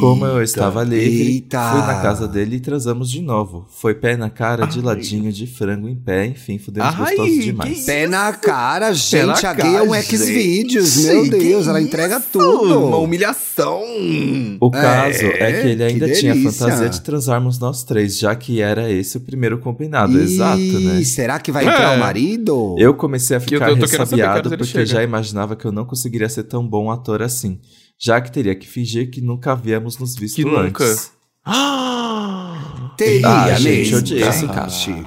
Como 0.00 0.24
eu 0.24 0.42
estava 0.42 0.82
livre, 0.82 1.34
Eita. 1.34 1.70
fui 1.72 1.80
na 1.82 2.00
casa 2.02 2.26
dele 2.26 2.56
e 2.56 2.60
transamos 2.60 3.08
de 3.10 3.20
novo. 3.20 3.66
Foi 3.68 3.94
pé 3.94 4.16
na 4.16 4.28
cara, 4.30 4.66
de 4.66 4.78
Ai. 4.78 4.84
ladinho, 4.84 5.30
de 5.30 5.46
frango 5.46 5.86
em 5.88 5.94
pé, 5.94 6.26
enfim, 6.26 6.58
fudemos 6.58 6.92
Ai, 6.98 7.14
gostoso 7.14 7.40
demais. 7.40 7.76
isso? 7.78 7.86
Pé 7.86 8.06
na 8.08 8.32
cara, 8.32 8.92
gente. 8.92 9.46
a 9.46 9.52
gay 9.52 9.76
é 9.76 9.82
um 9.82 9.92
Xvideos, 10.02 10.94
gente. 10.94 11.12
meu 11.12 11.28
Deus, 11.30 11.66
ela 11.68 11.80
entrega 11.80 12.18
tudo. 12.18 12.86
Uma 12.88 12.96
humilhação. 12.96 13.80
O 14.60 14.70
caso 14.72 15.24
é, 15.26 15.50
É, 15.50 15.60
que 15.62 15.68
ele 15.68 15.84
ainda 15.84 16.08
que 16.08 16.14
tinha 16.14 16.32
delícia. 16.34 16.52
fantasia 16.66 16.88
de 16.88 17.00
transarmos 17.02 17.58
nós 17.60 17.84
três, 17.84 18.18
já 18.18 18.34
que 18.34 18.60
era 18.60 18.90
esse 18.90 19.18
o 19.18 19.20
primeiro 19.20 19.58
combinado, 19.58 20.18
exato, 20.18 20.58
né? 20.60 21.04
Será 21.04 21.38
que 21.38 21.52
vai 21.52 21.64
entrar 21.64 21.92
É. 21.92 21.96
o 21.96 22.00
marido? 22.00 22.74
Eu 22.78 22.94
comecei 22.94 23.36
a 23.36 23.40
ficar 23.40 23.72
ressabiado 23.72 24.50
porque 24.56 24.84
já 24.86 25.02
imaginava 25.02 25.54
que 25.54 25.64
eu 25.66 25.70
não 25.70 25.84
conseguiria 25.84 26.28
ser 26.28 26.44
tão 26.44 26.66
bom 26.66 26.90
ator 26.90 27.22
assim, 27.22 27.60
já 28.02 28.20
que 28.20 28.32
teria 28.32 28.54
que 28.54 28.66
fingir 28.66 29.10
que 29.10 29.20
nunca 29.20 29.52
havíamos 29.52 29.98
nos 29.98 30.16
visto 30.16 30.36
Que 30.36 30.44
nunca. 30.44 30.82
antes. 30.84 31.12
Teria 32.96 33.28
Ah, 33.28 33.54
gente, 33.54 33.94
odiei 33.94 34.22
esse 34.22 34.46
gente. 34.46 35.06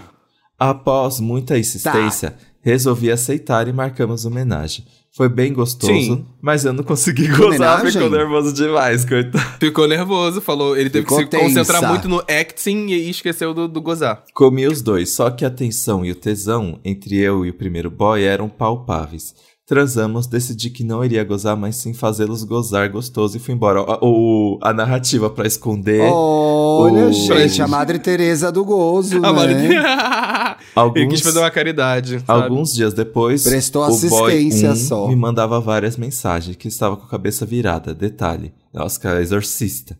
Após 0.59 1.19
muita 1.19 1.57
insistência, 1.57 2.31
Tá. 2.31 2.37
resolvi 2.61 3.11
aceitar 3.11 3.67
e 3.67 3.73
marcamos 3.73 4.25
homenagem. 4.25 4.85
Foi 5.15 5.29
bem 5.29 5.53
gostoso, 5.53 5.93
Sim. 5.93 6.25
mas 6.41 6.65
eu 6.65 6.73
não 6.73 6.83
consegui 6.83 7.27
gozar, 7.27 7.45
Homenagem? 7.79 7.91
ficou 7.91 8.09
nervoso 8.09 8.51
demais, 8.53 9.05
coitado. 9.05 9.45
Ficou 9.59 9.87
nervoso, 9.87 10.41
falou. 10.41 10.75
Ele 10.75 10.89
teve 10.89 11.03
Ficou 11.05 11.19
que 11.19 11.25
se 11.37 11.43
concentrar 11.43 11.81
tensa. 11.81 11.87
muito 11.91 12.09
no 12.09 12.19
acting 12.21 12.87
e 12.87 13.09
esqueceu 13.11 13.53
do, 13.53 13.67
do 13.67 13.79
gozar. 13.79 14.23
Comi 14.33 14.65
os 14.65 14.81
dois, 14.81 15.13
só 15.13 15.29
que 15.29 15.45
a 15.45 15.51
tensão 15.51 16.03
e 16.03 16.09
o 16.11 16.15
tesão 16.15 16.79
entre 16.83 17.15
eu 17.17 17.45
e 17.45 17.51
o 17.51 17.53
primeiro 17.53 17.91
boy 17.91 18.23
eram 18.23 18.49
palpáveis. 18.49 19.35
Transamos, 19.65 20.27
decidi 20.27 20.69
que 20.69 20.83
não 20.83 21.05
iria 21.05 21.23
gozar, 21.23 21.55
mas 21.55 21.77
sim 21.77 21.93
fazê-los 21.93 22.43
gozar 22.43 22.89
gostoso 22.91 23.37
e 23.37 23.39
fui 23.39 23.53
embora. 23.53 23.81
O, 24.01 24.59
a 24.61 24.73
narrativa 24.73 25.29
pra 25.29 25.47
esconder 25.47 26.01
Olha, 26.11 27.05
O- 27.05 27.13
gente, 27.13 27.61
a 27.61 27.67
Madre 27.67 27.97
Teresa 27.97 28.51
do 28.51 28.65
gozo, 28.65 29.19
mano. 29.21 29.37
né? 29.45 29.63
Ele 29.65 29.77
quis 29.79 30.75
alguns, 30.75 31.21
fazer 31.21 31.39
uma 31.39 31.49
caridade. 31.51 32.19
sabe? 32.19 32.43
alguns 32.43 32.73
dias 32.73 32.93
depois. 32.93 33.43
Prestou 33.43 33.83
o 33.83 33.87
boy 33.87 33.95
assistência 34.33 34.71
um 34.71 34.75
só. 34.75 35.07
me 35.07 35.15
mandava 35.15 35.61
várias 35.61 35.95
mensagens 35.95 36.57
que 36.57 36.67
estava 36.67 36.97
com 36.97 37.05
a 37.05 37.09
cabeça 37.09 37.45
virada. 37.45 37.93
Detalhe, 37.93 38.53
nossa, 38.73 38.99
cara, 38.99 39.21
exorcista. 39.21 39.97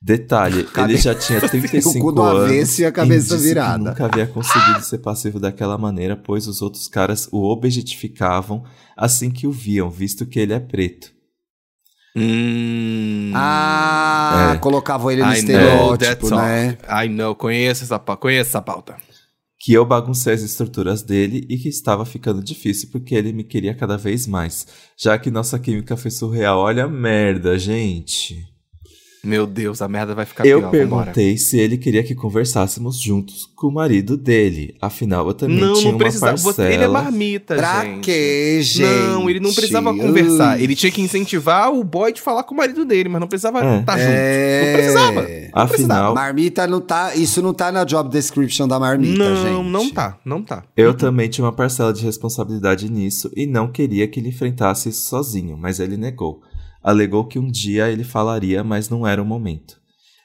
Detalhe, 0.00 0.64
Cabe- 0.64 0.92
ele 0.94 1.00
já 1.02 1.14
tinha 1.14 1.38
O 1.40 1.42
cu 1.42 1.48
35 1.48 2.12
do 2.12 2.22
anos. 2.22 2.44
avesso 2.44 2.82
e 2.82 2.84
a 2.84 2.92
cabeça 2.92 3.28
disse 3.34 3.36
que 3.38 3.42
virada. 3.48 3.78
nunca 3.90 4.04
havia 4.06 4.26
conseguido 4.26 4.82
ser 4.84 4.98
passivo 4.98 5.40
daquela 5.40 5.76
maneira, 5.78 6.16
pois 6.16 6.46
os 6.46 6.60
outros 6.62 6.86
caras 6.88 7.28
o 7.32 7.42
objetificavam 7.50 8.62
assim 8.96 9.30
que 9.30 9.46
o 9.46 9.52
viam, 9.52 9.90
visto 9.90 10.26
que 10.26 10.38
ele 10.38 10.52
é 10.52 10.60
preto. 10.60 11.10
Hum. 12.14 13.30
Ah, 13.34 14.52
É. 14.54 14.58
colocavam 14.58 15.10
ele 15.10 15.22
no 15.22 15.28
I 15.28 15.30
know, 15.32 15.38
estereótipo, 15.40 15.98
that's 15.98 16.32
all. 16.32 16.38
né? 16.40 16.78
I 17.04 17.08
know, 17.08 17.34
conheço 17.34 17.84
essa, 17.84 17.98
conheço 17.98 18.50
essa 18.50 18.62
pauta. 18.62 18.96
Que 19.58 19.72
eu 19.72 19.84
baguncei 19.84 20.32
as 20.32 20.42
estruturas 20.42 21.02
dele 21.02 21.44
e 21.48 21.58
que 21.58 21.68
estava 21.68 22.04
ficando 22.06 22.42
difícil 22.42 22.88
porque 22.92 23.14
ele 23.14 23.32
me 23.32 23.42
queria 23.44 23.74
cada 23.74 23.96
vez 23.98 24.26
mais. 24.26 24.66
Já 24.96 25.18
que 25.18 25.30
nossa 25.30 25.58
química 25.58 25.96
foi 25.96 26.10
surreal. 26.10 26.58
Olha 26.60 26.84
a 26.84 26.88
merda, 26.88 27.58
gente. 27.58 28.46
Meu 29.26 29.46
Deus, 29.46 29.82
a 29.82 29.88
merda 29.88 30.14
vai 30.14 30.24
ficar 30.24 30.46
Eu 30.46 30.60
pior. 30.60 30.70
vambora. 30.72 31.06
perguntei 31.06 31.36
se 31.36 31.58
ele 31.58 31.76
queria 31.76 32.02
que 32.02 32.14
conversássemos 32.14 33.00
juntos 33.00 33.50
com 33.56 33.66
o 33.66 33.72
marido 33.72 34.16
dele. 34.16 34.74
Afinal, 34.80 35.26
eu 35.26 35.34
também 35.34 35.58
Não, 35.58 35.72
tinha 35.74 35.84
não 35.86 35.92
uma 35.92 35.98
precisava. 35.98 36.36
Você- 36.36 36.44
parcela. 36.46 36.72
Ele 36.72 36.84
é 36.84 36.88
marmita, 36.88 37.54
Pra 37.56 37.84
gente. 37.84 38.00
quê, 38.04 38.60
gente? 38.62 38.86
Não, 38.86 39.28
ele 39.28 39.40
não 39.40 39.52
precisava 39.52 39.90
Ui. 39.90 39.98
conversar. 39.98 40.60
Ele 40.60 40.74
tinha 40.76 40.92
que 40.92 41.00
incentivar 41.02 41.72
o 41.72 41.82
boy 41.82 42.12
de 42.12 42.20
falar 42.20 42.42
com 42.44 42.54
o 42.54 42.56
marido 42.56 42.84
dele, 42.84 43.08
mas 43.08 43.20
não 43.20 43.28
precisava 43.28 43.64
É. 43.64 43.80
estar 43.80 43.98
junto. 43.98 44.10
É... 44.10 44.66
Não 44.72 44.78
precisava. 44.78 45.22
Não 45.22 45.26
Afinal, 45.52 45.68
precisava. 45.68 46.14
Marmita 46.14 46.66
não 46.66 46.80
tá. 46.80 47.14
Isso 47.14 47.42
não 47.42 47.52
tá 47.54 47.72
na 47.72 47.84
job 47.84 48.08
description 48.10 48.68
da 48.68 48.78
marmita, 48.78 49.18
Não, 49.18 49.36
gente. 49.36 49.70
não 49.70 49.90
tá, 49.90 50.18
não 50.24 50.42
tá. 50.42 50.62
eu 50.76 50.94
também 50.94 51.28
tinha 51.28 51.44
uma 51.44 51.52
parcela 51.52 51.92
de 51.92 52.04
responsabilidade 52.04 52.90
nisso 52.90 53.30
e 53.34 53.46
não 53.46 53.66
queria 53.68 54.06
que 54.06 54.20
ele 54.20 54.28
enfrentasse 54.28 54.88
isso 54.90 55.08
sozinho, 55.08 55.56
mas 55.60 55.80
ele 55.80 55.96
negou. 55.96 56.40
Alegou 56.86 57.26
que 57.26 57.36
um 57.36 57.50
dia 57.50 57.90
ele 57.90 58.04
falaria, 58.04 58.62
mas 58.62 58.88
não 58.88 59.04
era 59.04 59.20
o 59.20 59.26
momento. 59.26 59.76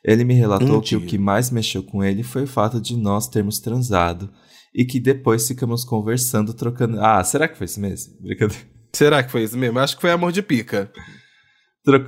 Ele 0.06 0.24
me 0.24 0.36
relatou 0.36 0.78
Um 0.78 0.82
que 0.82 0.96
o 0.96 1.02
que 1.02 1.18
mais 1.18 1.50
mexeu 1.50 1.82
com 1.82 2.04
ele 2.04 2.22
foi 2.22 2.44
o 2.44 2.48
fato 2.48 2.80
de 2.80 2.96
nós 2.96 3.28
termos 3.28 3.58
transado 3.58 4.30
e 4.74 4.86
que 4.86 5.00
depois 5.00 5.48
ficamos 5.48 5.84
conversando, 5.84 6.54
trocando. 6.54 7.00
Ah, 7.02 7.24
será 7.24 7.48
que 7.48 7.58
foi 7.58 7.66
isso 7.66 7.80
mesmo? 7.80 8.14
Brincadeira. 8.22 8.64
Será 8.94 9.24
que 9.24 9.32
foi 9.32 9.44
isso 9.44 9.58
mesmo? 9.58 9.80
Acho 9.80 9.96
que 9.96 10.02
foi 10.02 10.12
amor 10.12 10.32
de 10.34 10.44
pica. 10.44 10.92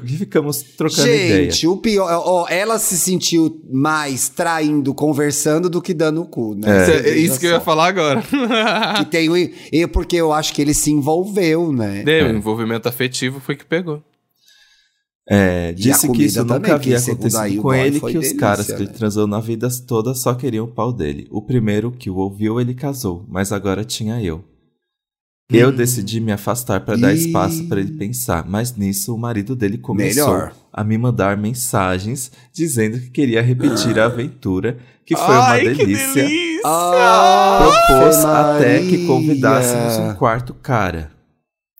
Que 0.06 0.18
ficamos 0.18 0.62
trocando 0.62 1.08
ideia. 1.08 1.50
Gente, 1.50 1.66
o 1.66 1.78
pior. 1.78 2.08
Ó, 2.26 2.46
ela 2.48 2.78
se 2.78 2.96
sentiu 2.98 3.60
mais 3.72 4.30
traindo, 4.30 4.94
conversando 4.94 5.68
do 5.68 5.82
que 5.82 5.94
dando 5.96 6.22
o 6.22 6.28
cu, 6.28 6.54
né? 6.56 6.90
É. 6.90 7.10
É, 7.10 7.18
isso 7.18 7.40
que 7.40 7.48
eu 7.48 7.52
ia 7.52 7.60
falar 7.62 7.88
agora. 7.88 8.22
Que 8.98 9.06
tem 9.06 9.30
o. 9.30 9.36
e 9.36 9.88
porque 9.88 10.18
eu 10.18 10.32
acho 10.34 10.54
que 10.54 10.62
ele 10.62 10.74
se 10.74 10.92
envolveu, 10.92 11.72
né? 11.72 12.04
É, 12.06 12.24
o 12.24 12.36
envolvimento 12.36 12.88
afetivo 12.88 13.40
foi 13.40 13.56
que 13.56 13.66
pegou. 13.66 14.04
É, 15.28 15.72
disse 15.72 16.12
que 16.12 16.26
isso 16.26 16.44
nunca 16.44 16.76
havia 16.76 16.98
acontecido 16.98 17.62
com 17.62 17.74
ele, 17.74 18.00
que 18.02 18.18
os 18.18 18.34
caras 18.34 18.66
que 18.68 18.74
ele 18.74 18.88
né? 18.88 18.92
transou 18.92 19.26
na 19.26 19.40
vida 19.40 19.70
toda 19.88 20.14
só 20.14 20.34
queriam 20.34 20.66
o 20.66 20.68
pau 20.68 20.92
dele. 20.92 21.28
O 21.32 21.42
primeiro 21.42 21.92
que 21.92 22.10
o 22.10 22.18
ouviu, 22.18 22.60
ele 22.60 22.74
casou, 22.74 23.26
mas 23.30 23.52
agora 23.54 23.86
tinha 23.86 24.22
eu. 24.22 24.44
Eu 25.52 25.70
Hum. 25.70 25.76
decidi 25.76 26.20
me 26.20 26.32
afastar 26.32 26.82
para 26.82 26.98
dar 26.98 27.14
Ih. 27.14 27.18
espaço 27.28 27.66
para 27.68 27.80
ele 27.80 27.92
pensar, 27.98 28.46
mas 28.50 28.76
nisso 28.76 29.14
o 29.14 29.18
marido 29.18 29.56
dele 29.56 29.78
começou 29.78 30.26
Melhor. 30.34 30.54
a 30.72 30.84
me 30.84 30.98
mandar 30.98 31.38
mensagens 31.38 32.32
dizendo 32.52 33.00
que 33.00 33.10
queria 33.10 33.42
repetir 33.42 34.00
a 34.00 34.06
aventura, 34.08 34.78
que 35.06 35.16
foi 35.16 35.26
Ai, 35.36 35.68
uma 35.68 35.74
que 35.76 35.86
delícia. 35.86 36.24
delícia! 36.24 36.62
Propôs 37.60 38.26
Ave 38.26 38.58
até 38.58 38.80
que 38.80 38.92
Maria. 38.92 39.08
convidássemos 39.08 39.98
um 39.98 40.14
quarto 40.16 40.54
cara. 40.54 41.12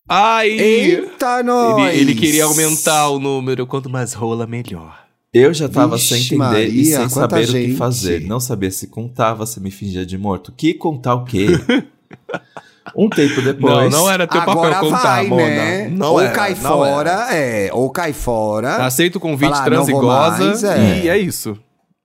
Ai! 0.08 0.50
Eita, 0.50 1.42
nós! 1.42 1.94
Ele, 1.94 2.00
ele 2.00 2.14
queria 2.14 2.44
aumentar 2.44 3.08
o 3.08 3.18
número. 3.18 3.66
Quanto 3.66 3.88
mais 3.88 4.12
rola, 4.12 4.46
melhor. 4.46 5.04
Eu 5.32 5.52
já 5.52 5.68
tava 5.68 5.98
sem 5.98 6.18
Vixe 6.18 6.34
entender 6.36 6.68
e 6.68 6.76
Maria, 6.76 6.96
sem 6.96 7.08
quanta 7.08 7.36
saber 7.36 7.42
o 7.42 7.46
que 7.52 7.66
gente. 7.68 7.76
fazer. 7.76 8.20
Não 8.20 8.38
sabia 8.38 8.70
se 8.70 8.86
contava, 8.86 9.46
se 9.46 9.60
me 9.60 9.70
fingia 9.70 10.06
de 10.06 10.16
morto. 10.16 10.52
Que 10.52 10.74
contar 10.74 11.14
o 11.14 11.24
quê? 11.24 11.46
um 12.96 13.08
tempo 13.08 13.42
depois. 13.42 13.90
Não, 13.90 14.02
não 14.02 14.10
era 14.10 14.26
teu 14.28 14.40
Agora 14.40 14.74
papel 14.74 14.90
contar, 14.90 15.02
vai, 15.02 15.26
Mona. 15.26 15.42
né? 15.46 15.88
Não 15.88 16.12
ou 16.12 16.20
era, 16.20 16.30
cai 16.32 16.50
não 16.54 16.60
fora, 16.60 17.34
é. 17.34 17.70
Ou 17.72 17.90
cai 17.90 18.12
fora. 18.12 18.76
Aceita 18.86 19.18
o 19.18 19.20
convite, 19.20 19.50
Falar, 19.50 19.64
transa 19.64 19.90
e 19.90 19.92
não 19.94 20.00
vou 20.00 20.08
goza. 20.08 20.44
mais, 20.44 20.64
é. 20.64 21.04
E 21.04 21.08
é 21.08 21.18
isso. 21.18 21.58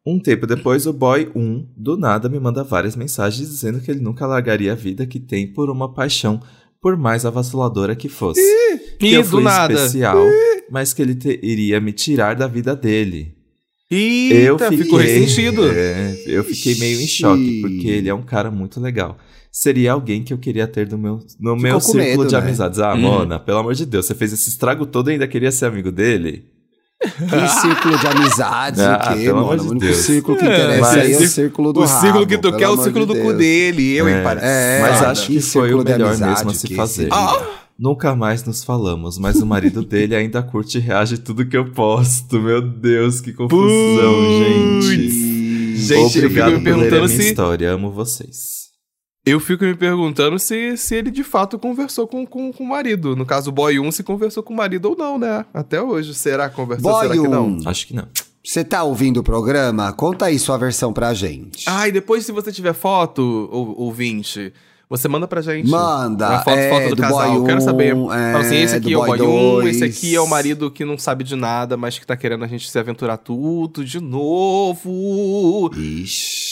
Um 0.03 0.18
tempo 0.18 0.48
depois, 0.48 0.88
o 0.88 0.94
boy 0.94 1.29
1, 1.36 1.68
do 1.77 1.98
nada, 1.98 2.27
me 2.29 2.39
manda 2.39 2.63
várias 2.63 2.96
mensagens 2.96 3.48
dizendo 3.48 3.79
que 3.79 3.91
ele 3.91 4.00
nunca 4.00 4.25
largaria 4.25 4.72
a 4.72 4.75
vida 4.75 5.06
que 5.06 5.20
tem 5.20 5.46
por 5.46 5.70
uma 5.70 5.94
paixão, 5.94 6.41
por 6.81 6.95
mais 6.98 7.25
avassaladora 7.25 7.95
que 7.95 8.07
fosse. 8.09 8.41
que 9.00 9.07
Ih, 9.07 9.13
eu 9.15 9.24
do 9.24 9.29
fui 9.29 9.43
nada. 9.43 9.74
especial, 9.74 10.25
mas 10.71 10.93
que 10.93 11.01
ele 11.01 11.15
te- 11.15 11.39
iria 11.43 11.79
me 11.79 11.91
tirar 11.91 12.36
da 12.36 12.48
vida 12.48 12.75
dele. 12.75 13.36
Eita, 13.91 14.36
eu 14.36 14.59
fiquei, 14.59 14.77
ficou 14.77 15.00
ressentido. 15.00 15.67
É, 15.71 16.15
eu 16.27 16.43
fiquei 16.43 16.75
meio 16.75 17.01
em 17.01 17.07
choque, 17.07 17.59
porque 17.62 17.88
ele 17.88 18.07
é 18.07 18.13
um 18.13 18.21
cara 18.21 18.51
muito 18.51 18.79
legal. 18.79 19.17
Seria 19.51 19.93
alguém 19.93 20.24
que 20.24 20.31
eu 20.31 20.38
queria 20.38 20.67
ter 20.67 20.88
no 20.91 20.98
meu, 20.98 21.19
no 21.39 21.55
meu 21.55 21.79
círculo 21.81 22.03
medo, 22.03 22.25
de 22.27 22.36
né? 22.36 22.39
amizades. 22.41 22.79
Ah, 22.79 22.93
Uhum. 22.93 23.00
Mona, 23.01 23.39
pelo 23.39 23.57
amor 23.57 23.74
de 23.74 23.83
Deus, 23.86 24.05
você 24.05 24.13
fez 24.13 24.31
esse 24.31 24.48
estrago 24.50 24.86
todo 24.86 25.09
e 25.09 25.13
ainda 25.13 25.27
queria 25.27 25.51
ser 25.51 25.65
amigo 25.65 25.91
dele? 25.91 26.45
Que 27.01 27.48
círculo 27.62 27.98
de 27.98 28.08
amizades, 28.08 28.79
Ah, 28.84 29.00
o 29.13 29.18
quê, 29.18 29.27
mano? 29.32 29.39
amor 29.46 29.58
de 29.58 29.65
o 29.68 29.72
único 29.72 29.86
Deus. 29.86 29.98
círculo 29.98 30.38
que 30.38 30.46
É, 30.46 30.48
interessa 30.53 30.82
mas 30.82 30.98
aí 30.98 31.13
é 31.13 31.18
o 31.18 31.27
círculo 31.29 31.74
do 31.74 31.79
O 31.82 31.88
círculo 31.88 32.13
rabo, 32.13 32.27
que 32.27 32.38
tu 32.38 32.51
quer 32.53 32.63
é 32.65 32.70
o 32.70 32.77
círculo 32.84 33.06
de 33.06 33.13
do 33.13 33.20
cu 33.22 33.34
dele. 33.34 33.96
Eu, 33.96 34.08
É. 34.08 34.12
hein. 34.12 34.38
É, 34.41 34.79
Mas 34.82 35.01
acho 35.03 35.27
que 35.27 35.34
Que 35.36 35.41
foi 35.41 35.62
o 35.62 35.63
círculo 35.77 35.84
melhor 35.86 36.08
amizade 36.10 36.32
mesmo 36.46 36.51
a 36.51 36.53
se 36.53 36.75
fazer. 36.75 37.08
Ah, 37.12 37.41
Nunca 37.82 38.13
mais 38.13 38.44
nos 38.44 38.62
falamos, 38.62 39.18
mas 39.18 39.38
o 39.38 39.46
marido 39.46 39.82
dele 39.86 40.13
ainda 40.13 40.44
curte 40.44 40.77
e 40.77 40.82
reage 40.82 41.18
tudo 41.18 41.46
que 41.46 41.56
eu 41.56 41.72
posto. 41.72 42.38
Meu 42.38 42.62
Deus, 42.62 43.22
que 43.22 43.32
confusão, 43.32 44.32
gente. 44.44 45.77
Gente, 45.77 46.01
eu 46.01 46.10
fico 46.10 46.25
Obrigado 46.25 46.51
me 46.51 46.58
por 46.58 46.63
lerem 46.63 46.74
a 46.74 46.75
perguntando 46.89 47.08
minha 47.08 47.22
se- 47.22 47.29
história. 47.29 47.72
Amo 47.72 47.89
vocês. 47.89 48.58
Eu 49.29 49.39
fico 49.39 49.63
me 49.63 49.75
perguntando 49.75 50.39
se, 50.39 50.75
se 50.77 50.95
ele 50.95 51.12
de 51.12 51.24
fato 51.24 51.57
conversou 51.59 52.07
com, 52.07 52.25
com, 52.25 52.51
com 52.51 52.63
o 52.63 52.67
marido. 52.67 53.15
No 53.15 53.25
caso, 53.25 53.50
o 53.50 53.53
boy 53.53 53.79
1 53.79 53.91
se 53.91 54.03
conversou 54.03 54.41
com 54.43 54.53
o 54.53 54.57
marido 54.57 54.89
ou 54.89 54.95
não, 54.98 55.17
né? 55.17 55.45
Até 55.53 55.81
hoje. 55.81 56.13
Será 56.13 56.50
que 56.50 56.55
conversou? 56.55 56.91
Boy 56.91 57.07
Será 57.07 57.21
que 57.21 57.27
não? 57.27 57.57
Acho 57.65 57.88
que 57.88 57.95
não. 57.95 58.07
Você 58.43 58.63
tá 58.63 58.83
ouvindo 58.83 59.17
o 59.19 59.24
programa? 59.24 59.91
Conta 59.93 60.25
aí 60.25 60.39
sua 60.39 60.57
versão 60.57 60.91
pra 60.93 61.13
gente. 61.13 61.65
Ah, 61.67 61.88
e 61.88 61.91
depois, 61.91 62.25
se 62.25 62.31
você 62.31 62.51
tiver 62.51 62.74
foto, 62.74 63.50
ou- 63.51 63.79
ouvinte, 63.81 64.51
você 64.89 65.07
manda 65.07 65.27
pra 65.27 65.41
gente. 65.41 65.69
Manda, 65.69 66.29
Uma 66.29 66.39
foto, 66.39 66.57
é, 66.57 66.69
foto 66.69 66.89
do, 66.89 66.95
do 66.95 67.01
casal. 67.01 67.27
boy 67.29 67.36
Eu 67.38 67.43
quero 67.43 67.57
um, 67.57 67.62
saber. 67.62 67.88
é, 67.95 68.31
Fala 68.31 68.39
assim, 68.39 68.55
esse 68.55 68.75
aqui 68.75 68.88
do 68.88 68.93
é 68.93 68.98
o 68.98 69.05
boy 69.05 69.17
boy 69.19 69.27
1, 69.27 69.31
dois. 69.62 69.75
esse 69.75 69.83
aqui 69.83 70.15
é 70.15 70.21
o 70.21 70.25
marido 70.27 70.71
que 70.71 70.83
não 70.86 70.98
sabe 70.98 71.24
de 71.24 71.36
nada, 71.36 71.77
mas 71.77 72.00
que 72.00 72.07
tá 72.07 72.17
querendo 72.17 72.43
a 72.43 72.48
gente 72.48 72.67
se 72.69 72.79
aventurar 72.79 73.17
tudo 73.17 73.83
de 73.86 74.00
novo. 74.00 75.69
Ixi, 75.77 76.49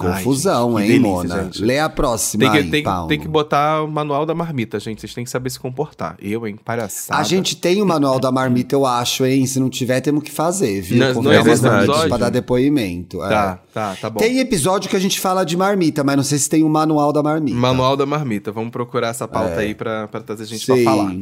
Ai, 0.00 0.12
confusão, 0.22 0.78
gente, 0.78 0.86
que 0.86 0.92
hein, 0.94 1.02
delícia, 1.02 1.28
Mona? 1.28 1.42
gente. 1.44 1.62
Lê 1.62 1.78
a 1.78 1.88
próxima 1.88 2.40
Tem 2.44 2.50
que, 2.50 2.58
aí, 2.58 2.70
tem, 2.82 3.06
tem 3.08 3.20
que 3.20 3.28
botar 3.28 3.82
o 3.82 3.88
manual 3.88 4.24
da 4.26 4.34
marmita, 4.34 4.78
gente. 4.80 5.00
Vocês 5.00 5.14
têm 5.14 5.24
que 5.24 5.30
saber 5.30 5.50
se 5.50 5.58
comportar. 5.60 6.16
Eu, 6.20 6.46
hein? 6.46 6.56
Palhaçada. 6.64 7.20
A 7.20 7.22
gente 7.22 7.56
tem 7.56 7.80
o 7.82 7.86
manual 7.86 8.18
da 8.18 8.32
marmita, 8.32 8.74
eu 8.74 8.84
acho, 8.86 9.24
hein? 9.24 9.46
Se 9.46 9.58
não 9.60 9.70
tiver, 9.70 10.00
temos 10.00 10.22
que 10.24 10.30
fazer, 10.30 10.80
viu? 10.80 10.98
Não- 10.98 11.22
não 11.22 11.32
é 11.32 11.40
umas 11.40 11.60
marmitas 11.60 12.04
pra 12.06 12.16
dar 12.16 12.30
depoimento. 12.30 13.22
é. 13.22 13.28
Tá, 13.28 13.58
tá, 13.72 13.96
tá 14.00 14.10
bom. 14.10 14.18
Tem 14.20 14.38
episódio 14.38 14.88
que 14.90 14.96
a 14.96 15.00
gente 15.00 15.20
fala 15.20 15.44
de 15.44 15.56
marmita, 15.56 16.02
mas 16.02 16.16
não 16.16 16.24
sei 16.24 16.38
se 16.38 16.48
tem 16.48 16.62
o 16.62 16.68
manual 16.68 17.12
da 17.12 17.22
marmita. 17.22 17.56
Manual 17.56 17.96
da 17.96 18.06
marmita. 18.06 18.50
Vamos 18.52 18.70
procurar 18.70 19.08
essa 19.08 19.28
pauta 19.28 19.60
aí 19.60 19.74
pra, 19.74 20.08
pra 20.08 20.20
trazer 20.20 20.44
gente 20.46 20.64
pra 20.66 20.74
É. 20.74 20.78
Sim. 20.78 20.84
falar. 20.84 21.16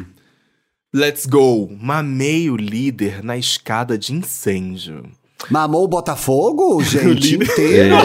Let's 0.94 1.24
go. 1.26 1.70
Mamei 1.80 2.50
o 2.50 2.56
líder 2.56 3.24
na 3.24 3.36
escada 3.36 3.96
de 3.96 4.12
incêndio. 4.12 5.04
Mamou 5.50 5.84
o 5.84 5.88
Botafogo, 5.88 6.82
gente, 6.84 7.36
inteiro. 7.36 7.96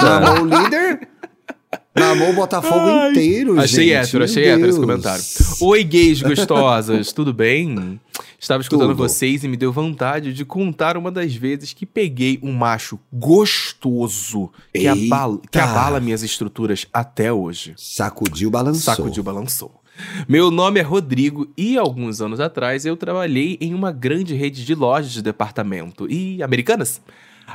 Mamou 0.00 0.42
o 0.44 0.46
líder. 0.46 1.08
Mamou 1.96 2.30
o 2.30 2.32
Botafogo 2.34 2.86
Ai. 2.88 3.10
inteiro, 3.10 3.60
Achei 3.60 3.86
gente. 3.88 3.92
hétero, 3.94 4.24
achei 4.24 4.44
hétero 4.48 4.68
esse 4.68 4.80
comentário. 4.80 5.22
Oi, 5.60 5.84
gays 5.84 6.22
gostosas, 6.22 7.12
tudo 7.12 7.32
bem? 7.32 8.00
Estava 8.38 8.60
escutando 8.60 8.88
Tudo. 8.88 8.96
vocês 8.96 9.44
e 9.44 9.48
me 9.48 9.56
deu 9.56 9.72
vontade 9.72 10.32
de 10.34 10.44
contar 10.44 10.96
uma 10.96 11.10
das 11.10 11.34
vezes 11.34 11.72
que 11.72 11.86
peguei 11.86 12.38
um 12.42 12.52
macho 12.52 12.98
gostoso 13.12 14.50
que, 14.72 14.86
abala, 14.88 15.38
que 15.50 15.58
abala 15.58 16.00
minhas 16.00 16.22
estruturas 16.22 16.84
até 16.92 17.32
hoje. 17.32 17.74
Sacudiu, 17.76 18.50
balançou. 18.50 18.94
Sacudiu, 18.94 19.22
balançou. 19.22 19.72
Meu 20.28 20.50
nome 20.50 20.80
é 20.80 20.82
Rodrigo 20.82 21.48
e 21.56 21.76
alguns 21.78 22.20
anos 22.20 22.40
atrás 22.40 22.84
eu 22.84 22.96
trabalhei 22.96 23.56
em 23.60 23.72
uma 23.74 23.92
grande 23.92 24.34
rede 24.34 24.64
de 24.64 24.74
lojas 24.74 25.12
de 25.12 25.22
departamento. 25.22 26.06
E 26.10 26.42
americanas? 26.42 27.00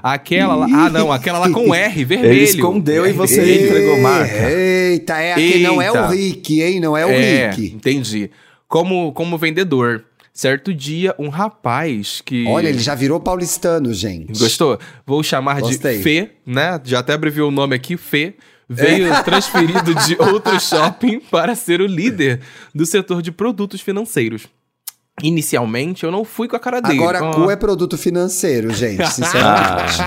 Aquela 0.03 0.55
lá. 0.55 0.67
Ah, 0.71 0.89
não, 0.89 1.11
aquela 1.11 1.39
lá 1.39 1.49
com 1.49 1.73
R, 1.73 2.05
vermelho. 2.05 2.31
Ele 2.33 2.43
escondeu 2.43 3.05
e 3.07 3.11
você 3.11 3.37
Vermelho. 3.41 3.65
entregou 3.67 4.01
marca. 4.01 4.49
Eita, 4.51 5.17
é 5.17 5.33
aqui, 5.33 5.59
não 5.63 5.81
é 5.81 5.87
Eita. 5.87 6.05
o 6.05 6.09
Rick, 6.09 6.61
hein? 6.61 6.79
Não 6.79 6.95
é 6.95 7.05
o 7.05 7.09
É, 7.09 7.49
Rick. 7.49 7.73
entendi. 7.75 8.29
Como, 8.67 9.11
como 9.13 9.37
vendedor. 9.37 10.05
Certo 10.31 10.73
dia, 10.73 11.13
um 11.19 11.27
rapaz 11.27 12.21
que. 12.23 12.45
Olha, 12.47 12.69
ele 12.69 12.79
já 12.79 12.93
virou 12.95 13.19
paulistano, 13.19 13.91
gente. 13.93 14.39
Gostou? 14.39 14.79
Vou 15.05 15.21
chamar 15.23 15.59
Gostei. 15.59 15.97
de 15.97 16.03
Fê, 16.03 16.29
né? 16.45 16.79
Já 16.85 16.99
até 16.99 17.13
abreviou 17.13 17.49
o 17.49 17.51
nome 17.51 17.75
aqui, 17.75 17.97
Fê. 17.97 18.35
Veio 18.69 19.23
transferido 19.23 19.95
de 19.95 20.15
outro 20.21 20.59
shopping 20.59 21.19
para 21.19 21.55
ser 21.55 21.81
o 21.81 21.87
líder 21.87 22.39
do 22.73 22.85
setor 22.85 23.21
de 23.21 23.31
produtos 23.31 23.81
financeiros. 23.81 24.47
Inicialmente, 25.23 26.03
eu 26.03 26.11
não 26.11 26.23
fui 26.23 26.47
com 26.47 26.55
a 26.55 26.59
cara 26.59 26.79
dele. 26.79 26.99
Agora, 26.99 27.23
Ó. 27.23 27.31
cu 27.33 27.51
é 27.51 27.55
produto 27.55 27.97
financeiro, 27.97 28.71
gente, 28.71 29.05
sinceramente. 29.11 29.97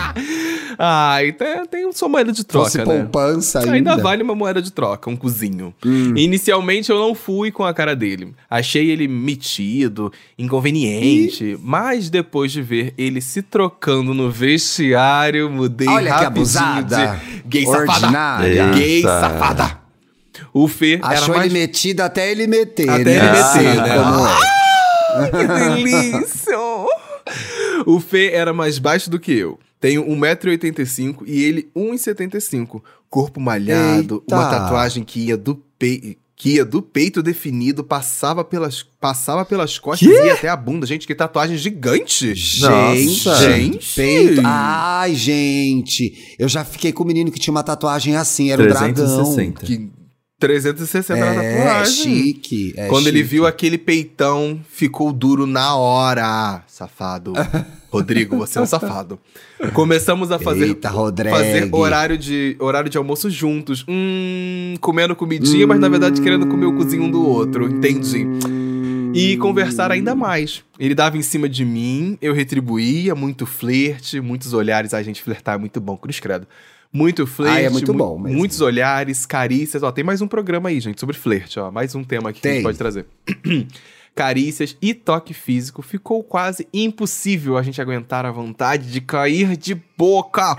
Ah, 0.84 1.22
e 1.22 1.32
tem, 1.32 1.64
tem 1.66 1.92
sua 1.92 2.08
moeda 2.08 2.32
de 2.32 2.42
troca, 2.42 2.64
Fosse 2.64 2.78
né? 2.78 2.84
poupança 2.84 3.60
ainda. 3.60 3.72
Ainda 3.72 3.96
vale 3.98 4.20
uma 4.20 4.34
moeda 4.34 4.60
de 4.60 4.72
troca, 4.72 5.08
um 5.08 5.14
cozinho. 5.14 5.72
Hum. 5.86 6.12
Inicialmente 6.16 6.90
eu 6.90 6.98
não 6.98 7.14
fui 7.14 7.52
com 7.52 7.64
a 7.64 7.72
cara 7.72 7.94
dele. 7.94 8.34
Achei 8.50 8.90
ele 8.90 9.06
metido, 9.06 10.12
inconveniente. 10.36 11.56
Mas 11.62 12.10
depois 12.10 12.50
de 12.50 12.62
ver 12.62 12.94
ele 12.98 13.20
se 13.20 13.42
trocando 13.42 14.12
no 14.12 14.28
vestiário, 14.28 15.48
mudei 15.48 15.86
Olha 15.88 16.18
que 16.18 16.24
abusada. 16.24 17.20
de 17.24 17.42
gay 17.48 17.64
safada. 17.64 17.92
Ordinária. 17.92 18.70
Gay 18.72 18.96
Eita. 18.96 19.20
safada. 19.20 19.78
O 20.52 20.66
Fê 20.66 20.98
Achou 21.00 21.36
mais... 21.36 21.46
ele 21.52 21.60
metido 21.60 22.00
até 22.00 22.28
ele 22.30 22.48
meter, 22.48 22.88
Até 22.90 23.04
né? 23.04 23.12
ele 23.14 23.22
meter, 23.30 23.78
Ah, 23.78 23.86
né? 23.86 23.96
como 24.02 24.26
é. 24.26 25.30
Que 25.30 25.46
delícia! 25.76 26.58
o 27.86 28.00
Fê 28.00 28.32
era 28.32 28.52
mais 28.52 28.78
baixo 28.80 29.08
do 29.08 29.20
que 29.20 29.32
eu. 29.32 29.58
Tenho 29.82 30.04
1,85m 30.06 31.24
e 31.26 31.42
ele 31.42 31.68
1,75m. 31.76 32.80
Corpo 33.10 33.40
malhado, 33.40 34.22
Eita. 34.22 34.36
uma 34.36 34.48
tatuagem 34.48 35.02
que 35.02 35.18
ia 35.26 35.36
do 35.36 35.56
peito. 35.76 36.22
Que 36.36 36.54
ia 36.54 36.64
do 36.64 36.80
peito 36.80 37.22
definido, 37.22 37.84
passava 37.84 38.44
pelas, 38.44 38.82
passava 39.00 39.44
pelas 39.44 39.78
costas 39.78 40.08
e 40.08 40.12
ia 40.12 40.34
até 40.34 40.48
a 40.48 40.56
bunda. 40.56 40.86
Gente, 40.86 41.06
que 41.06 41.14
tatuagem 41.14 41.56
gigante! 41.56 42.32
Gente, 42.34 42.60
Nossa. 42.60 43.50
Gente. 43.50 43.94
peito. 43.94 44.42
Ai, 44.44 45.14
gente. 45.16 46.34
Eu 46.38 46.48
já 46.48 46.64
fiquei 46.64 46.92
com 46.92 47.02
um 47.02 47.06
menino 47.06 47.30
que 47.30 47.38
tinha 47.38 47.52
uma 47.52 47.62
tatuagem 47.62 48.16
assim, 48.16 48.50
era 48.50 48.62
o 48.62 48.66
dragão. 48.68 48.94
360. 48.94 49.66
Que 49.66 49.90
360 50.46 51.16
na 51.16 51.26
É, 51.26 51.56
tatuagem. 51.56 51.94
chique. 51.94 52.74
é 52.76 52.88
Quando 52.88 53.06
ele 53.06 53.18
chique. 53.18 53.30
viu 53.30 53.46
aquele 53.46 53.78
peitão, 53.78 54.60
ficou 54.68 55.12
duro 55.12 55.46
na 55.46 55.76
hora. 55.76 56.62
Safado. 56.66 57.32
Rodrigo, 57.90 58.36
você 58.38 58.58
é 58.58 58.62
um 58.62 58.66
safado. 58.66 59.18
Começamos 59.72 60.32
a 60.32 60.38
fazer, 60.38 60.66
Eita, 60.66 60.90
fazer 60.90 61.68
horário, 61.72 62.18
de, 62.18 62.56
horário 62.58 62.90
de 62.90 62.98
almoço 62.98 63.30
juntos. 63.30 63.84
Hum, 63.88 64.74
comendo 64.80 65.14
comidinha, 65.14 65.66
mas 65.66 65.78
na 65.78 65.88
verdade 65.88 66.20
querendo 66.20 66.46
comer 66.48 66.66
o 66.66 66.74
cozinho 66.76 67.04
um 67.04 67.10
do 67.10 67.24
outro. 67.24 67.68
Entendi. 67.70 68.26
E 69.14 69.36
conversar 69.36 69.92
ainda 69.92 70.14
mais. 70.14 70.64
Ele 70.78 70.94
dava 70.94 71.18
em 71.18 71.22
cima 71.22 71.48
de 71.48 71.64
mim, 71.66 72.16
eu 72.20 72.32
retribuía, 72.32 73.14
muito 73.14 73.44
flerte, 73.46 74.20
muitos 74.20 74.54
olhares. 74.54 74.94
Ai, 74.94 75.04
gente, 75.04 75.22
flertar 75.22 75.54
é 75.54 75.58
muito 75.58 75.80
bom, 75.80 75.96
cruz 75.96 76.18
credo. 76.18 76.46
Muito 76.92 77.26
flerte, 77.26 77.56
Ai, 77.56 77.64
é 77.66 77.70
muito 77.70 77.92
mu- 77.92 77.98
bom 77.98 78.18
mesmo. 78.18 78.36
muitos 78.38 78.60
olhares, 78.60 79.24
carícias. 79.24 79.82
Ó, 79.82 79.90
tem 79.90 80.04
mais 80.04 80.20
um 80.20 80.28
programa 80.28 80.68
aí, 80.68 80.78
gente, 80.78 81.00
sobre 81.00 81.16
flerte, 81.16 81.58
ó. 81.58 81.70
Mais 81.70 81.94
um 81.94 82.04
tema 82.04 82.30
aqui 82.30 82.40
que 82.40 82.48
a 82.48 82.50
gente 82.50 82.58
Tem. 82.58 82.62
pode 82.64 82.76
trazer. 82.78 83.06
Carícias 84.14 84.76
e 84.80 84.92
toque 84.92 85.32
físico. 85.32 85.80
Ficou 85.80 86.22
quase 86.22 86.68
impossível 86.72 87.56
a 87.56 87.62
gente 87.62 87.80
aguentar 87.80 88.26
a 88.26 88.30
vontade 88.30 88.90
de 88.90 89.00
cair 89.00 89.56
de 89.56 89.74
boca. 89.96 90.54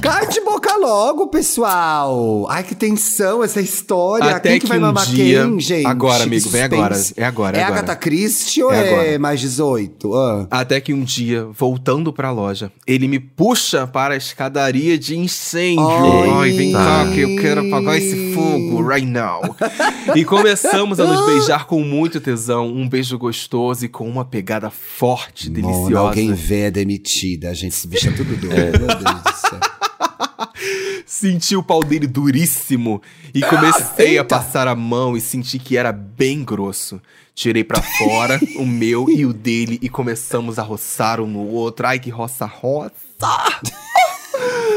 Cai 0.00 0.26
de 0.28 0.40
boca 0.40 0.76
logo, 0.76 1.26
pessoal. 1.26 2.46
Ai, 2.48 2.62
que 2.62 2.74
tensão 2.74 3.44
essa 3.44 3.60
história. 3.60 4.36
Até 4.36 4.50
quem 4.50 4.58
que, 4.58 4.64
que 4.64 4.68
vai 4.68 4.78
um 4.78 4.82
mamar 4.82 5.06
dia- 5.06 5.44
quem, 5.44 5.60
gente? 5.60 5.86
Agora, 5.86 6.24
amigo, 6.24 6.48
vem 6.48 6.62
agora. 6.62 6.96
É 7.16 7.24
agora, 7.24 7.56
é 7.56 7.60
É 7.60 7.64
agora. 7.64 7.80
Agatha 7.80 7.96
Christie 7.96 8.62
ou 8.62 8.72
É 8.72 9.14
é, 9.14 9.18
mais 9.18 9.40
18? 9.40 10.14
Ah. 10.14 10.46
Até 10.50 10.80
que 10.80 10.94
um 10.94 11.02
dia, 11.04 11.46
voltando 11.52 12.12
pra 12.12 12.30
loja, 12.30 12.72
ele 12.86 13.06
me 13.08 13.18
puxa 13.18 13.86
para 13.86 14.14
a 14.14 14.16
escadaria 14.16 14.98
de 14.98 15.18
incêndio. 15.18 15.86
Ai. 15.86 16.30
Ai, 16.40 16.50
vem 16.52 16.72
cá 16.72 17.06
que 17.12 17.20
eu 17.20 17.36
quero 17.36 17.66
apagar 17.66 17.96
esse 17.98 18.32
fogo 18.34 18.80
right 18.86 19.06
now. 19.06 19.42
e 20.16 20.24
começamos 20.24 20.98
a 20.98 21.04
nos 21.04 21.26
beijar 21.26 21.66
com 21.66 21.82
muito 21.90 22.20
tesão, 22.20 22.68
um 22.68 22.88
beijo 22.88 23.18
gostoso 23.18 23.84
e 23.84 23.88
com 23.88 24.08
uma 24.08 24.24
pegada 24.24 24.70
forte, 24.70 25.50
Mona, 25.50 25.60
deliciosa. 25.60 25.98
alguém 25.98 26.32
vê 26.32 26.60
é 26.62 26.70
demitida. 26.70 27.52
Gente, 27.52 27.72
esse 27.72 27.88
bicho 27.88 28.08
é 28.08 28.12
tudo 28.12 28.36
doido. 28.36 28.78
Meu 28.78 28.86
Deus 28.86 29.22
do 29.22 29.32
céu. 29.48 29.60
Senti 31.04 31.56
o 31.56 31.62
pau 31.62 31.82
dele 31.82 32.06
duríssimo 32.06 33.02
e 33.34 33.42
comecei 33.42 34.18
a 34.18 34.22
eita. 34.22 34.24
passar 34.24 34.68
a 34.68 34.76
mão 34.76 35.16
e 35.16 35.20
senti 35.20 35.58
que 35.58 35.76
era 35.76 35.90
bem 35.92 36.44
grosso. 36.44 37.00
Tirei 37.34 37.64
pra 37.64 37.82
fora 37.82 38.38
o 38.56 38.64
meu 38.64 39.10
e 39.10 39.26
o 39.26 39.32
dele 39.32 39.78
e 39.82 39.88
começamos 39.88 40.58
a 40.58 40.62
roçar 40.62 41.20
um 41.20 41.26
no 41.26 41.46
outro. 41.46 41.86
Ai, 41.86 41.98
que 41.98 42.10
roça-roça! 42.10 42.92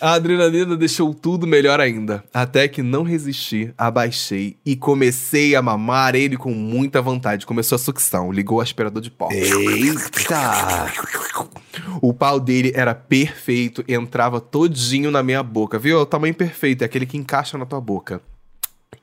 A 0.00 0.12
adrenalina 0.14 0.76
deixou 0.76 1.14
tudo 1.14 1.46
melhor 1.46 1.80
ainda. 1.80 2.24
Até 2.32 2.66
que 2.68 2.82
não 2.82 3.02
resisti, 3.02 3.72
abaixei 3.76 4.56
e 4.64 4.74
comecei 4.76 5.54
a 5.54 5.62
mamar 5.62 6.14
ele 6.14 6.36
com 6.36 6.50
muita 6.52 7.00
vontade. 7.00 7.46
Começou 7.46 7.76
a 7.76 7.78
sucção, 7.78 8.32
ligou 8.32 8.58
o 8.58 8.60
aspirador 8.60 9.00
de 9.02 9.10
pó. 9.10 9.28
Eita! 9.30 10.92
O 12.00 12.12
pau 12.12 12.38
dele 12.40 12.72
era 12.74 12.94
perfeito, 12.94 13.84
entrava 13.88 14.40
todinho 14.40 15.10
na 15.10 15.22
minha 15.22 15.42
boca, 15.42 15.78
viu? 15.78 16.00
O 16.00 16.06
tamanho 16.06 16.34
perfeito, 16.34 16.82
é 16.82 16.84
aquele 16.84 17.06
que 17.06 17.16
encaixa 17.16 17.56
na 17.58 17.66
tua 17.66 17.80
boca. 17.80 18.20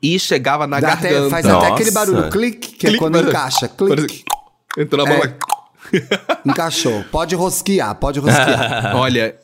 E 0.02 0.18
chegava 0.18 0.66
na 0.66 0.80
Dá 0.80 0.92
até- 0.92 1.10
garganta. 1.10 1.30
faz 1.30 1.46
até 1.46 1.54
Nossa. 1.54 1.74
aquele 1.74 1.90
barulho 1.90 2.30
clique, 2.30 2.68
que 2.76 2.86
é 2.86 2.90
Clique, 2.90 2.98
quando 2.98 3.16
mas- 3.16 3.26
encaixa. 3.28 3.68
Clique. 3.68 4.24
Entrou 4.76 5.06
na 5.06 5.12
É. 5.12 5.16
boca. 5.16 5.36
Encaixou. 6.44 7.04
Pode 7.10 7.34
rosquear, 7.34 7.94
pode 7.94 8.18
rosquear. 8.20 8.96
Olha, 8.96 9.36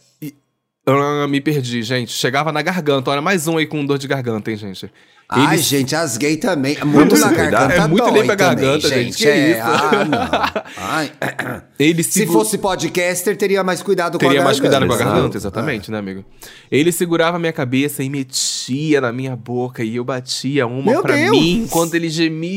me 1.28 1.40
perdi, 1.40 1.82
gente. 1.82 2.12
Chegava 2.12 2.52
na 2.52 2.62
garganta. 2.62 3.10
Olha, 3.10 3.20
mais 3.20 3.46
um 3.46 3.58
aí 3.58 3.66
com 3.66 3.84
dor 3.84 3.98
de 3.98 4.08
garganta, 4.08 4.50
hein, 4.50 4.56
gente? 4.56 4.90
Ai, 5.32 5.54
Ele- 5.54 5.62
gente, 5.62 5.94
as 5.94 6.16
gay 6.16 6.36
também. 6.36 6.76
Muito 6.84 7.16
na 7.16 7.30
garganta 7.30 7.74
É 7.74 7.86
muito 7.86 8.10
lei 8.10 8.24
pra 8.24 8.34
também, 8.34 8.64
garganta, 8.64 8.88
gente, 8.88 9.16
que 9.16 9.28
É, 9.28 9.50
isso? 9.52 9.60
ah. 9.62 10.64
Ai. 10.76 11.12
Ele 11.78 12.02
Se 12.02 12.10
segu- 12.20 12.32
fosse 12.32 12.58
podcaster, 12.58 13.36
teria 13.36 13.62
mais 13.62 13.80
cuidado 13.82 14.18
com 14.18 14.24
a 14.26 14.28
Teria 14.28 14.42
mais 14.44 14.58
cuidado 14.58 14.86
com 14.86 14.92
a 14.92 14.96
garganta, 14.96 15.36
exatamente, 15.36 15.90
né, 15.90 15.98
amigo? 15.98 16.24
Ele 16.70 16.90
segurava 16.92 17.38
minha 17.38 17.52
cabeça 17.52 18.02
e 18.02 18.10
metia 18.10 19.00
na 19.00 19.12
minha 19.12 19.34
boca 19.36 19.82
e 19.84 19.96
eu 19.96 20.04
batia 20.04 20.66
uma 20.66 20.90
Meu 20.92 21.00
pra 21.02 21.14
Deus! 21.14 21.30
mim 21.30 21.62
enquanto 21.62 21.94
ele 21.94 22.08
gemia. 22.10 22.56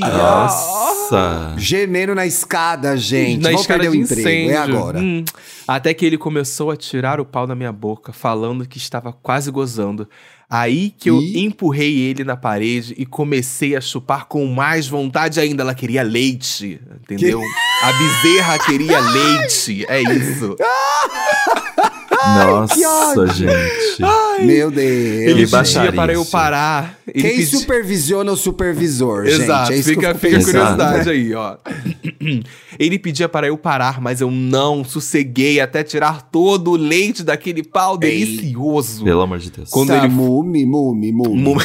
Nossa. 0.63 1.53
Gemendo 1.57 2.13
na 2.15 2.25
escada, 2.25 2.97
gente. 2.97 3.37
na 3.41 3.49
Vamos 3.49 3.61
escada 3.61 3.79
perder 3.81 3.97
de 3.97 4.01
o 4.01 4.03
emprego. 4.03 4.21
incêndio. 4.29 4.51
É 4.51 4.57
agora. 4.57 4.99
Hum. 4.99 5.23
Até 5.67 5.93
que 5.93 6.05
ele 6.05 6.17
começou 6.17 6.71
a 6.71 6.75
tirar 6.75 7.19
o 7.19 7.25
pau 7.25 7.45
da 7.47 7.55
minha 7.55 7.71
boca, 7.71 8.11
falando 8.11 8.65
que 8.67 8.77
estava 8.77 9.13
quase 9.13 9.49
gozando. 9.51 10.07
Aí 10.53 10.93
que 10.99 11.09
eu 11.09 11.19
Ih. 11.19 11.39
empurrei 11.39 11.97
ele 11.97 12.23
na 12.23 12.37
parede 12.37 12.93
e 12.95 13.07
comecei 13.07 13.75
a 13.75 13.81
chupar 13.81 14.27
com 14.27 14.45
mais 14.45 14.87
vontade 14.87 15.39
ainda. 15.39 15.63
Ela 15.63 15.73
queria 15.73 16.03
leite, 16.03 16.79
entendeu? 17.01 17.41
A 17.81 17.91
bezerra 17.91 18.59
queria 18.59 18.99
leite. 18.99 19.83
É 19.89 19.99
isso. 20.03 20.55
Nossa, 22.25 23.27
gente. 23.27 24.45
Meu 24.45 24.71
Deus. 24.71 24.87
Ele 25.29 25.45
baixaria, 25.47 25.91
para 25.93 26.13
eu 26.13 26.25
parar. 26.25 26.97
Ele 27.07 27.21
Quem 27.21 27.37
pedi- 27.37 27.45
supervisiona 27.57 28.31
o 28.31 28.37
supervisor, 28.37 29.25
Exato, 29.25 29.71
gente? 29.73 29.79
É 29.81 29.83
fica, 29.83 29.95
fica 29.95 30.11
a 30.11 30.15
pensando. 30.15 30.45
curiosidade 30.45 31.09
aí, 31.09 31.33
ó. 31.33 31.57
Ele 32.79 32.97
pedia 32.97 33.29
para 33.29 33.47
eu 33.47 33.57
parar, 33.57 34.01
mas 34.01 34.21
eu 34.21 34.31
não 34.31 34.83
sosseguei 34.83 35.59
até 35.59 35.83
tirar 35.83 36.23
todo 36.31 36.71
o 36.71 36.75
leite 36.75 37.23
daquele 37.23 37.63
pau 37.63 37.97
delicioso. 37.97 39.03
Pelo 39.03 39.21
amor 39.21 39.39
de 39.39 39.51
Deus. 39.51 39.69
Quando 39.69 39.89
Tá, 39.89 39.97
ele- 39.97 40.07
Mume, 40.09 40.65
mume, 40.65 41.11
mume. 41.11 41.41
Mum- 41.41 41.57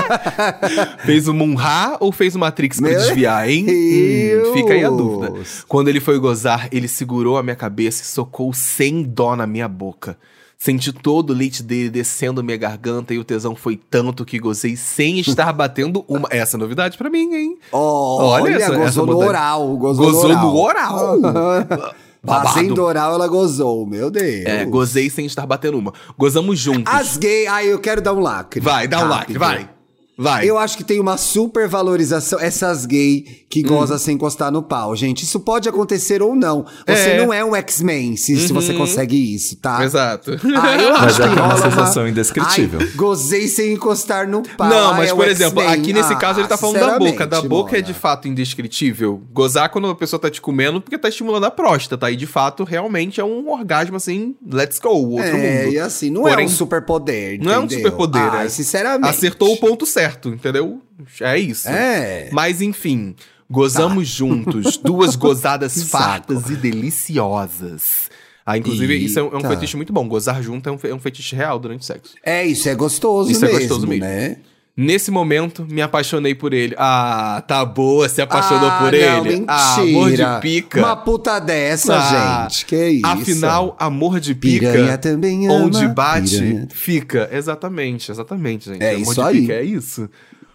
fez 1.04 1.28
o 1.28 1.34
Munha 1.34 1.96
ou 2.00 2.10
fez 2.12 2.34
o 2.34 2.38
Matrix 2.38 2.78
pra 2.80 2.88
Meu 2.90 2.98
desviar, 2.98 3.48
hein? 3.48 3.66
Hum, 3.68 4.52
fica 4.52 4.72
aí 4.72 4.84
a 4.84 4.90
dúvida. 4.90 5.32
Quando 5.68 5.88
ele 5.88 6.00
foi 6.00 6.18
gozar, 6.18 6.68
ele 6.72 6.88
segurou 6.88 7.36
a 7.38 7.42
minha 7.42 7.56
cabeça 7.56 8.02
e 8.02 8.06
socou 8.06 8.52
sem 8.52 9.02
dó 9.02 9.34
na 9.36 9.46
minha 9.46 9.68
boca. 9.68 10.16
Senti 10.58 10.90
todo 10.90 11.30
o 11.30 11.34
leite 11.34 11.62
dele 11.62 11.90
descendo 11.90 12.42
minha 12.42 12.56
garganta 12.56 13.12
e 13.12 13.18
o 13.18 13.24
tesão 13.24 13.54
foi 13.54 13.76
tanto 13.76 14.24
que 14.24 14.38
gozei 14.38 14.74
sem 14.74 15.18
estar 15.20 15.52
batendo 15.52 16.02
uma. 16.08 16.26
Essa 16.30 16.56
é 16.56 16.58
novidade 16.58 16.96
pra 16.96 17.10
mim, 17.10 17.34
hein? 17.34 17.58
Olha, 17.70 18.42
Olha 18.44 18.54
essa- 18.56 18.68
gozou 18.70 18.84
essa 18.86 19.00
no 19.00 19.06
modalidade. 19.06 19.38
oral. 19.38 19.76
Gozou, 19.76 20.06
Gozou 20.06 20.28
no 20.30 20.34
no 20.40 20.56
oral. 20.56 21.18
oral. 21.18 21.94
Fazendo 22.26 22.82
oral, 22.82 23.14
ela 23.14 23.28
gozou. 23.28 23.86
Meu 23.86 24.10
Deus. 24.10 24.46
É, 24.46 24.64
gozei 24.64 25.08
sem 25.10 25.26
estar 25.26 25.46
batendo 25.46 25.78
uma. 25.78 25.92
Gozamos 26.18 26.58
juntos. 26.58 26.92
As 26.92 27.16
gay... 27.16 27.46
Ai, 27.46 27.66
eu 27.72 27.78
quero 27.78 28.00
dar 28.00 28.14
um 28.14 28.18
lacre. 28.20 28.58
Vai, 28.58 28.88
dá 28.88 28.98
um 28.98 29.08
Rápido. 29.08 29.38
like, 29.38 29.38
vai. 29.38 29.70
Vai. 30.18 30.48
Eu 30.48 30.56
acho 30.58 30.76
que 30.76 30.84
tem 30.84 30.98
uma 31.00 31.16
super 31.16 31.68
valorização. 31.68 32.40
Essas 32.40 32.86
gay 32.86 33.44
que 33.50 33.60
Hum. 33.60 33.68
gozam 33.68 33.98
sem 33.98 34.14
encostar 34.14 34.50
no 34.50 34.62
pau. 34.62 34.94
Gente, 34.96 35.22
isso 35.24 35.38
pode 35.40 35.68
acontecer 35.68 36.22
ou 36.22 36.34
não. 36.34 36.64
Você 36.86 37.10
É. 37.10 37.18
não 37.18 37.32
é 37.32 37.44
um 37.44 37.54
X-Men 37.54 38.16
se, 38.16 38.36
se 38.46 38.52
você 38.52 38.72
consegue 38.72 39.34
isso, 39.34 39.56
tá? 39.56 39.84
Exato. 39.84 40.32
Ah, 40.32 40.76
eu 40.82 40.92
Mas 40.96 41.12
acho 41.12 41.22
é 41.22 41.32
que 41.32 41.38
é 41.38 41.42
uma 41.42 41.56
sensação 41.62 42.08
indescritível. 42.08 42.80
Ai, 42.80 42.86
gozei 42.96 43.46
sem 43.48 43.72
encostar 43.74 44.26
no 44.28 44.42
pau. 44.42 44.68
Não, 44.68 44.90
Ai, 44.92 44.96
mas 44.98 45.10
é 45.10 45.12
o 45.12 45.16
por 45.16 45.28
exemplo, 45.28 45.60
aqui 45.68 45.92
nesse 45.92 46.12
Ah, 46.12 46.16
caso 46.16 46.40
ele 46.40 46.48
tá 46.48 46.56
falando 46.56 46.78
da 46.80 46.98
boca. 46.98 47.26
Da 47.26 47.42
boca 47.42 47.76
é 47.76 47.80
Mona. 47.80 47.92
de 47.92 47.94
fato 47.94 48.26
indescritível. 48.28 49.22
Gozar 49.32 49.68
quando 49.70 49.88
a 49.88 49.94
pessoa 49.94 50.18
tá 50.20 50.30
te 50.30 50.40
comendo 50.40 50.80
porque 50.80 50.96
tá 50.98 51.08
estimulando 51.08 51.44
a 51.44 51.50
próstata. 51.50 52.10
E 52.10 52.16
de 52.16 52.26
fato, 52.26 52.64
realmente 52.64 53.20
é 53.20 53.24
um 53.24 53.50
orgasmo 53.50 53.96
assim, 53.96 54.34
let's 54.50 54.78
go, 54.78 54.88
outro 54.88 55.24
É, 55.36 55.64
mundo. 55.64 55.72
e 55.74 55.78
assim, 55.78 56.10
não 56.10 56.22
Porém, 56.22 56.44
é 56.44 56.48
um 56.48 56.50
superpoder, 56.50 57.38
Não 57.42 57.52
é 57.52 57.58
um 57.58 57.68
superpoder, 57.68 58.22
Ai, 58.32 58.46
é. 58.46 58.48
sinceramente. 58.48 59.10
Acertou 59.10 59.52
o 59.52 59.56
ponto 59.58 59.84
certo, 59.86 60.05
entendeu? 60.34 60.82
É 61.20 61.38
isso. 61.38 61.68
É. 61.68 62.28
Mas 62.32 62.60
enfim, 62.62 63.14
gozamos 63.50 64.06
juntos. 64.08 64.76
Duas 64.76 65.16
gozadas 65.16 65.82
fartas 65.84 66.48
e 66.50 66.56
deliciosas. 66.56 68.10
Ah, 68.44 68.56
inclusive, 68.56 68.96
isso 68.96 69.18
é 69.18 69.22
um, 69.22 69.26
é 69.26 69.30
um 69.32 69.36
Eita. 69.38 69.48
fetiche 69.48 69.76
muito 69.76 69.92
bom. 69.92 70.06
Gozar 70.06 70.40
junto 70.40 70.68
é 70.68 70.72
um, 70.72 70.78
é 70.84 70.94
um 70.94 71.00
fetiche 71.00 71.34
real 71.34 71.58
durante 71.58 71.80
o 71.80 71.84
sexo. 71.84 72.14
É, 72.22 72.46
isso 72.46 72.68
é 72.68 72.74
gostoso 72.76 73.28
Isso 73.30 73.44
é 73.44 73.48
mesmo, 73.48 73.60
gostoso 73.60 73.86
mesmo. 73.88 74.04
né? 74.04 74.36
Nesse 74.78 75.10
momento, 75.10 75.66
me 75.70 75.80
apaixonei 75.80 76.34
por 76.34 76.52
ele. 76.52 76.74
Ah, 76.76 77.42
tá 77.48 77.64
boa, 77.64 78.10
se 78.10 78.20
apaixonou 78.20 78.68
ah, 78.68 78.78
por 78.78 78.92
não, 78.92 78.98
ele. 78.98 79.30
Mentira. 79.30 79.44
Ah, 79.48 79.74
amor 79.80 80.10
de 80.12 80.40
pica. 80.42 80.78
Uma 80.80 80.94
puta 80.96 81.38
dessa, 81.38 81.96
Ah, 81.96 82.46
gente. 82.50 82.66
Que 82.66 82.88
isso? 82.90 83.06
Afinal, 83.06 83.74
amor 83.78 84.20
de 84.20 84.34
pica, 84.34 84.70
Piranha 84.72 84.98
também 84.98 85.46
ama, 85.46 85.64
onde 85.64 85.88
bate, 85.88 86.36
piranha. 86.38 86.68
fica. 86.70 87.26
Exatamente, 87.32 88.10
exatamente, 88.10 88.66
gente. 88.70 88.82
É 88.82 88.90
amor 88.96 89.00
isso 89.02 89.14
de 89.14 89.20
aí. 89.22 89.40
pica 89.40 89.52
é 89.54 89.64
isso. 89.64 90.10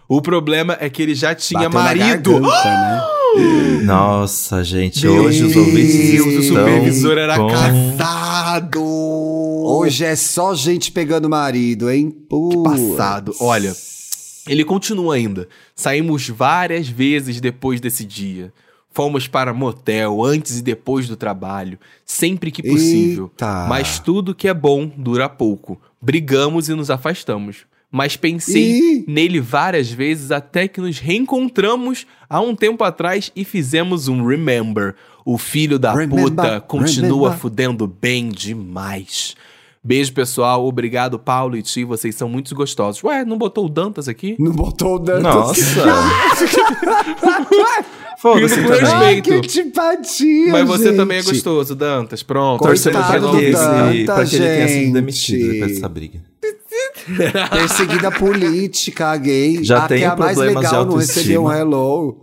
O 0.08 0.22
problema 0.22 0.76
é 0.78 0.88
que 0.88 1.02
ele 1.02 1.16
já 1.16 1.34
tinha 1.34 1.68
Bateu 1.68 1.80
na 1.80 1.84
marido. 1.84 2.32
garganta, 2.40 2.64
né? 2.64 3.02
Nossa, 3.82 4.62
gente, 4.62 5.04
Meu 5.04 5.24
hoje 5.24 5.42
os 5.42 5.52
Deus, 5.52 5.66
ouvintes 5.66 6.20
o 6.20 6.42
supervisor 6.48 7.18
era 7.18 7.36
com... 7.38 7.48
casado. 7.48 8.82
Hoje 8.84 10.04
é 10.04 10.14
só 10.14 10.54
gente 10.54 10.92
pegando 10.92 11.28
marido, 11.28 11.90
hein? 11.90 12.10
Putz. 12.28 12.62
Passado. 12.62 13.34
Olha, 13.40 13.74
ele 14.46 14.64
continua 14.64 15.14
ainda. 15.14 15.48
Saímos 15.74 16.28
várias 16.28 16.88
vezes 16.88 17.40
depois 17.40 17.80
desse 17.80 18.04
dia. 18.04 18.52
Fomos 18.90 19.26
para 19.26 19.54
motel 19.54 20.22
antes 20.22 20.58
e 20.58 20.62
depois 20.62 21.08
do 21.08 21.16
trabalho, 21.16 21.78
sempre 22.04 22.50
que 22.50 22.62
possível. 22.62 23.24
Eita. 23.32 23.66
Mas 23.66 23.98
tudo 23.98 24.34
que 24.34 24.46
é 24.48 24.52
bom 24.52 24.86
dura 24.96 25.28
pouco. 25.30 25.80
Brigamos 26.00 26.68
e 26.68 26.74
nos 26.74 26.90
afastamos. 26.90 27.64
Mas 27.90 28.16
pensei 28.16 29.04
nele 29.06 29.38
várias 29.38 29.90
vezes 29.90 30.30
até 30.30 30.66
que 30.66 30.80
nos 30.80 30.98
reencontramos 30.98 32.06
há 32.28 32.40
um 32.40 32.54
tempo 32.54 32.82
atrás 32.84 33.30
e 33.36 33.44
fizemos 33.44 34.08
um 34.08 34.26
remember. 34.26 34.94
O 35.24 35.36
filho 35.38 35.78
da 35.78 35.92
Remember, 35.92 36.24
puta 36.24 36.60
continua 36.60 37.28
remember. 37.28 37.38
fudendo 37.38 37.86
bem 37.86 38.28
demais. 38.30 39.36
Beijo, 39.84 40.12
pessoal. 40.12 40.64
Obrigado, 40.64 41.18
Paulo 41.18 41.56
e 41.56 41.62
Ti. 41.62 41.82
Vocês 41.84 42.14
são 42.14 42.28
muito 42.28 42.54
gostosos. 42.54 43.02
Ué, 43.02 43.24
não 43.24 43.36
botou 43.36 43.66
o 43.66 43.68
Dantas 43.68 44.06
aqui? 44.06 44.36
Não 44.38 44.52
botou 44.52 44.94
o 44.94 44.98
Dantas. 45.00 45.22
Nossa. 45.22 45.64
Foda-se 48.22 48.54
também. 48.54 48.70
respeito. 48.70 48.94
Ai, 48.94 49.20
que 49.20 49.34
antipatia, 49.34 50.52
Mas 50.52 50.68
você 50.68 50.84
gente. 50.84 50.96
também 50.96 51.18
é 51.18 51.22
gostoso, 51.22 51.74
Dantas. 51.74 52.22
Pronto. 52.22 52.62
Torcendo 52.62 52.92
pra 52.92 53.18
Danta, 53.18 53.36
que 53.36 53.44
ele 53.44 54.06
tenha 54.06 54.26
sido 54.26 54.38
gente. 54.38 54.92
demitido 54.92 55.52
depois 55.52 55.72
dessa 55.72 55.88
briga. 55.88 56.20
Perseguida 57.50 58.12
política, 58.12 59.16
gay. 59.16 59.64
Já 59.64 59.84
a 59.84 59.88
tem 59.88 59.98
que 59.98 60.04
é 60.04 60.06
a 60.06 60.14
mais 60.14 60.38
legal 60.38 60.86
não 60.86 60.96
recebeu 60.96 61.44
um 61.44 61.52
hello. 61.52 62.21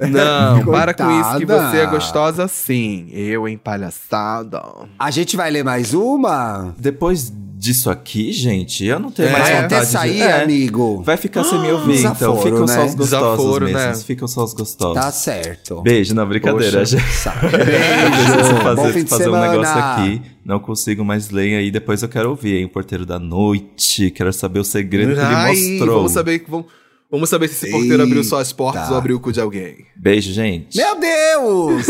Não, 0.00 0.64
para 0.70 0.92
com 0.94 1.10
isso 1.20 1.38
que 1.38 1.46
você 1.46 1.78
é 1.78 1.86
gostosa 1.86 2.46
sim. 2.48 3.08
Eu, 3.12 3.48
hein, 3.48 3.58
palhaçada. 3.62 4.62
A 4.98 5.10
gente 5.10 5.36
vai 5.36 5.50
ler 5.50 5.64
mais 5.64 5.94
uma? 5.94 6.74
Depois 6.78 7.32
disso 7.58 7.88
aqui, 7.90 8.32
gente, 8.32 8.84
eu 8.84 8.98
não 8.98 9.10
tenho 9.10 9.28
É, 9.28 9.32
mais 9.32 9.44
Vai 9.44 9.52
vontade 9.62 9.74
até 9.74 9.84
de... 9.86 9.90
sair, 9.90 10.20
É, 10.20 10.42
amigo. 10.42 11.02
Vai 11.02 11.16
ficar 11.16 11.42
sem 11.42 11.58
me 11.58 11.72
ouvir, 11.72 12.00
então 12.00 12.12
desaforo, 12.12 12.42
ficam 12.42 12.66
só 12.68 12.74
né? 12.76 12.84
os 12.84 12.94
gostosos 12.94 13.10
Desaforo, 13.10 13.64
mesmo. 13.64 13.78
né? 13.80 13.94
Ficam 13.94 14.28
só 14.28 14.44
os 14.44 14.52
gostosos. 14.54 14.94
Tá 15.02 15.10
certo. 15.10 15.80
Beijo, 15.80 16.14
não, 16.14 16.28
brincadeira, 16.28 16.80
Poxa. 16.80 16.98
gente. 16.98 17.06
Beijo. 17.56 18.54
Bom 18.54 18.60
fazer, 18.62 18.92
fim 18.92 19.04
de 19.04 19.10
fazer 19.10 19.28
um 19.30 19.40
negócio 19.40 19.74
aqui. 19.78 20.22
Não 20.44 20.58
consigo 20.60 21.02
mais 21.04 21.30
ler 21.30 21.56
aí. 21.56 21.70
Depois 21.70 22.02
eu 22.02 22.08
quero 22.10 22.28
ouvir, 22.28 22.56
hein? 22.58 22.64
O 22.66 22.68
Porteiro 22.68 23.06
da 23.06 23.18
Noite. 23.18 24.10
Quero 24.10 24.32
saber 24.34 24.60
o 24.60 24.64
segredo 24.64 25.14
que 25.14 25.20
Ai, 25.20 25.56
ele 25.56 25.70
mostrou. 25.78 25.96
Vamos 25.96 26.12
saber, 26.12 26.44
vamos, 26.46 26.66
vamos 27.10 27.28
saber 27.28 27.48
se 27.48 27.66
esse 27.66 27.70
porteiro 27.70 28.02
abriu 28.02 28.24
só 28.24 28.38
as 28.38 28.52
portas 28.52 28.90
ou 28.90 28.96
abriu 28.96 29.16
o 29.16 29.20
cu 29.20 29.32
de 29.32 29.40
alguém. 29.40 29.86
Beijo, 29.96 30.32
gente. 30.32 30.76
Meu 30.76 30.98
Deus! 30.98 31.86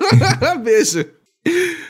Beijo. 0.62 1.04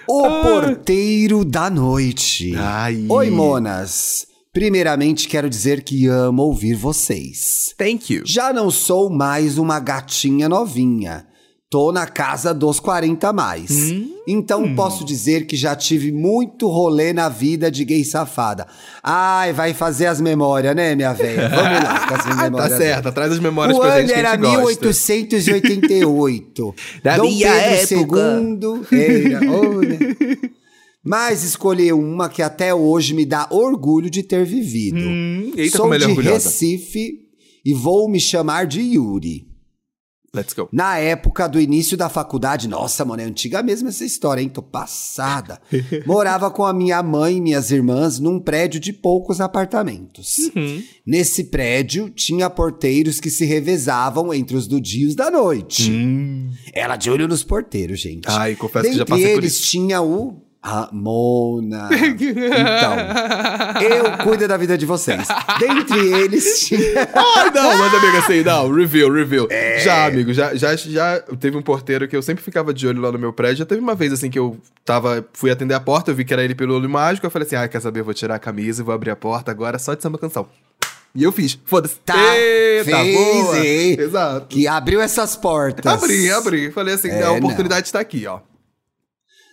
o 0.09 0.23
Porteiro 0.43 1.45
da 1.45 1.69
Noite. 1.69 2.55
Ai. 2.57 3.07
Oi, 3.09 3.31
monas. 3.31 4.27
Primeiramente, 4.53 5.29
quero 5.29 5.49
dizer 5.49 5.83
que 5.85 6.07
amo 6.09 6.43
ouvir 6.43 6.75
vocês. 6.75 7.73
Thank 7.79 8.13
you. 8.13 8.23
Já 8.27 8.53
não 8.53 8.71
sou 8.71 9.09
mais 9.09 9.59
uma 9.59 9.79
gatinha 9.79 10.49
novinha. 10.49 11.27
Tô 11.71 11.93
na 11.93 12.05
casa 12.05 12.53
dos 12.53 12.81
40 12.81 13.29
a 13.29 13.33
mais. 13.33 13.71
Hum. 13.71 14.09
Então 14.27 14.75
posso 14.75 15.05
dizer 15.05 15.47
que 15.47 15.57
já 15.57 15.77
tive 15.77 16.11
muito 16.11 16.67
rolê 16.67 17.13
na 17.13 17.29
vida 17.29 17.71
de 17.71 17.85
gay 17.85 18.05
safada. 18.05 18.67
Ai, 19.01 19.53
vai 19.53 19.73
fazer 19.73 20.07
as 20.07 20.21
memórias, 20.21 20.75
né, 20.75 20.97
minha 20.97 21.13
velha? 21.13 21.47
Vamos 21.55 21.85
lá 21.85 22.09
com 22.09 22.15
as 22.15 22.25
tá 22.25 22.35
memórias. 22.43 22.77
certo, 22.77 23.13
traz 23.13 23.33
as 23.33 23.39
memórias 23.39 23.77
O 23.77 23.81
pra 23.81 23.91
ano 23.93 24.01
gente 24.01 24.09
que 24.09 24.15
a 24.15 24.19
era 24.19 24.31
gente 24.33 24.41
gosta. 24.41 24.81
1888. 24.81 26.75
Da 27.05 27.17
Dom 27.17 27.23
minha 27.29 27.53
Pedro 27.53 28.01
época. 28.01 28.43
II 28.91 29.01
era. 29.01 29.41
olha. 29.55 29.99
Mas 31.05 31.45
escolhi 31.45 31.93
uma 31.93 32.29
que 32.29 32.43
até 32.43 32.75
hoje 32.75 33.15
me 33.15 33.25
dá 33.25 33.47
orgulho 33.49 34.11
de 34.11 34.25
ter 34.25 34.45
vivido. 34.45 34.99
Hum, 34.99 35.53
eita, 35.57 35.77
Sou 35.77 35.83
como 35.83 35.95
ele 35.95 36.03
é 36.03 36.07
de 36.09 36.13
orgulhosa. 36.13 36.49
Recife 36.49 37.13
e 37.65 37.73
vou 37.73 38.09
me 38.11 38.19
chamar 38.19 38.67
de 38.67 38.81
Yuri. 38.81 39.50
Let's 40.35 40.55
go. 40.55 40.69
Na 40.73 40.97
época 40.97 41.49
do 41.49 41.61
início 41.61 41.97
da 41.97 42.09
faculdade, 42.09 42.69
nossa, 42.69 43.05
mano, 43.05 43.21
é 43.21 43.25
antiga 43.25 43.65
mesmo 43.65 43.89
essa 43.89 44.05
história, 44.05 44.41
hein? 44.41 44.49
Tô 44.49 44.63
passada. 44.63 45.61
Morava 46.07 46.51
com 46.53 46.65
a 46.65 46.73
minha 46.73 47.03
mãe 47.03 47.39
e 47.39 47.41
minhas 47.41 47.73
irmãs 47.73 48.21
num 48.21 48.39
prédio 48.39 48.79
de 48.79 48.93
poucos 48.93 49.41
apartamentos. 49.41 50.39
Uhum. 50.55 50.85
Nesse 51.05 51.45
prédio 51.45 52.09
tinha 52.11 52.49
porteiros 52.49 53.19
que 53.19 53.29
se 53.29 53.45
revezavam 53.45 54.33
entre 54.33 54.57
os 54.57 54.69
do 54.69 54.81
dia 54.81 55.05
e 55.05 55.09
os 55.09 55.17
da 55.17 55.33
noite. 55.33 55.91
Ela 56.73 56.95
de 56.97 57.11
olho 57.11 57.27
nos 57.27 57.43
porteiros, 57.43 57.99
gente. 57.99 58.29
Hum. 58.29 58.33
Ai, 58.33 58.55
confesso 58.55 58.89
que 58.89 58.93
já 58.93 58.99
Dentre 59.05 59.11
passei 59.15 59.33
por 59.35 59.43
eles 59.43 59.55
isso. 59.55 59.71
tinha 59.71 60.01
o 60.01 60.41
Ramona. 60.63 61.89
Então, 61.93 62.95
eu 63.83 64.25
cuido 64.25 64.47
da 64.47 64.57
vida 64.57 64.77
de 64.77 64.85
vocês. 64.85 65.27
Dentre 65.59 65.99
eles 65.99 66.67
tinha. 66.67 67.09
Ai, 67.15 67.51
não, 67.51 67.79
mas 67.79 67.95
amiga, 67.95 68.19
assim, 68.19 68.43
não, 68.43 68.73
review, 68.73 69.13
review. 69.13 69.49
Já, 69.83 70.07
amigo, 70.07 70.33
já, 70.35 70.55
já, 70.55 70.77
já 70.77 71.21
teve 71.39 71.57
um 71.57 71.63
porteiro 71.63 72.07
que 72.07 72.17
eu 72.17 72.23
sempre 72.23 72.45
ficava 72.45 72.75
de 72.75 72.87
olho 72.87 73.01
lá 73.01 73.11
no 73.11 73.19
meu 73.19 73.33
prédio. 73.33 73.59
Já 73.59 73.65
teve 73.67 73.81
uma 73.81 73.95
vez, 73.95 74.13
assim, 74.13 74.29
que 74.29 74.39
eu 74.39 74.59
tava, 74.85 75.25
fui 75.33 75.51
atender 75.51 75.75
a 75.75 75.81
porta, 75.81 76.11
eu 76.11 76.15
vi 76.15 76.25
que 76.25 76.33
era 76.33 76.45
ele 76.45 76.55
pelo 76.55 76.75
olho 76.75 76.89
mágico, 76.89 77.27
eu 77.27 77.31
falei 77.31 77.47
assim, 77.47 77.57
ah, 77.57 77.67
quer 77.67 77.81
saber, 77.81 78.01
eu 78.01 78.05
vou 78.05 78.15
tirar 78.15 78.35
a 78.35 78.39
camisa 78.39 78.83
e 78.83 78.85
vou 78.85 78.95
abrir 78.95 79.11
a 79.11 79.17
porta 79.17 79.51
agora 79.51 79.79
só 79.79 79.95
de 79.95 80.03
samba 80.03 80.19
canção. 80.19 80.47
E 81.15 81.25
eu 81.25 81.33
fiz, 81.33 81.59
foda-se. 81.65 81.97
Tá, 82.05 82.15
Eita, 82.37 82.85
fez, 82.85 83.17
boa. 83.17 83.59
Exato. 83.59 84.47
Que 84.47 84.69
abriu 84.69 85.01
essas 85.01 85.35
portas. 85.35 85.93
Abri, 85.93 86.31
abri. 86.31 86.71
Falei 86.71 86.95
assim, 86.95 87.09
É, 87.09 87.25
a 87.25 87.33
oportunidade 87.33 87.87
está 87.87 87.99
aqui, 87.99 88.27
ó. 88.27 88.39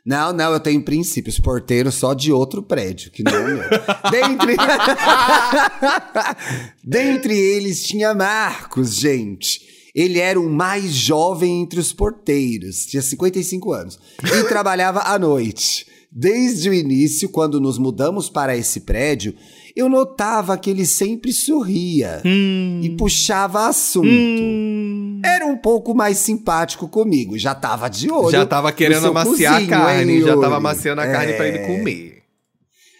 Não, 0.07 0.31
não, 0.31 0.53
eu 0.53 0.59
tenho 0.61 0.81
princípios. 0.81 1.37
Porteiro 1.37 1.91
só 1.91 2.13
de 2.13 2.31
outro 2.31 2.63
prédio, 2.63 3.11
que 3.11 3.21
não 3.21 3.33
é 3.33 3.43
meu. 3.43 3.59
Dentre... 4.09 4.55
Dentre 6.81 7.37
eles 7.37 7.85
tinha 7.85 8.13
Marcos, 8.13 8.95
gente. 8.95 9.59
Ele 9.93 10.19
era 10.19 10.39
o 10.39 10.49
mais 10.49 10.93
jovem 10.93 11.61
entre 11.61 11.77
os 11.77 11.91
porteiros, 11.91 12.85
tinha 12.85 13.01
55 13.01 13.73
anos, 13.73 13.99
e 14.23 14.43
trabalhava 14.47 15.01
à 15.01 15.19
noite. 15.19 15.85
Desde 16.09 16.69
o 16.69 16.73
início, 16.73 17.27
quando 17.27 17.59
nos 17.59 17.77
mudamos 17.77 18.29
para 18.29 18.55
esse 18.55 18.81
prédio, 18.81 19.35
eu 19.75 19.89
notava 19.89 20.57
que 20.57 20.69
ele 20.69 20.85
sempre 20.85 21.33
sorria 21.33 22.21
e 22.23 22.95
puxava 22.97 23.67
assunto. 23.67 24.07
Era 25.23 25.45
um 25.45 25.57
pouco 25.57 25.93
mais 25.95 26.17
simpático 26.17 26.87
comigo, 26.87 27.37
já 27.37 27.53
tava 27.55 27.89
de 27.89 28.11
olho. 28.11 28.31
Já 28.31 28.45
tava 28.45 28.71
querendo 28.71 29.07
amaciar 29.07 29.55
cozinho, 29.59 29.73
a 29.75 29.79
carne, 29.79 30.13
hein, 30.13 30.21
já 30.21 30.37
tava 30.37 30.57
amaciando 30.57 31.01
a 31.01 31.07
carne 31.07 31.33
pra 31.33 31.47
ele 31.47 31.57
É. 31.59 31.65
comer. 31.67 32.17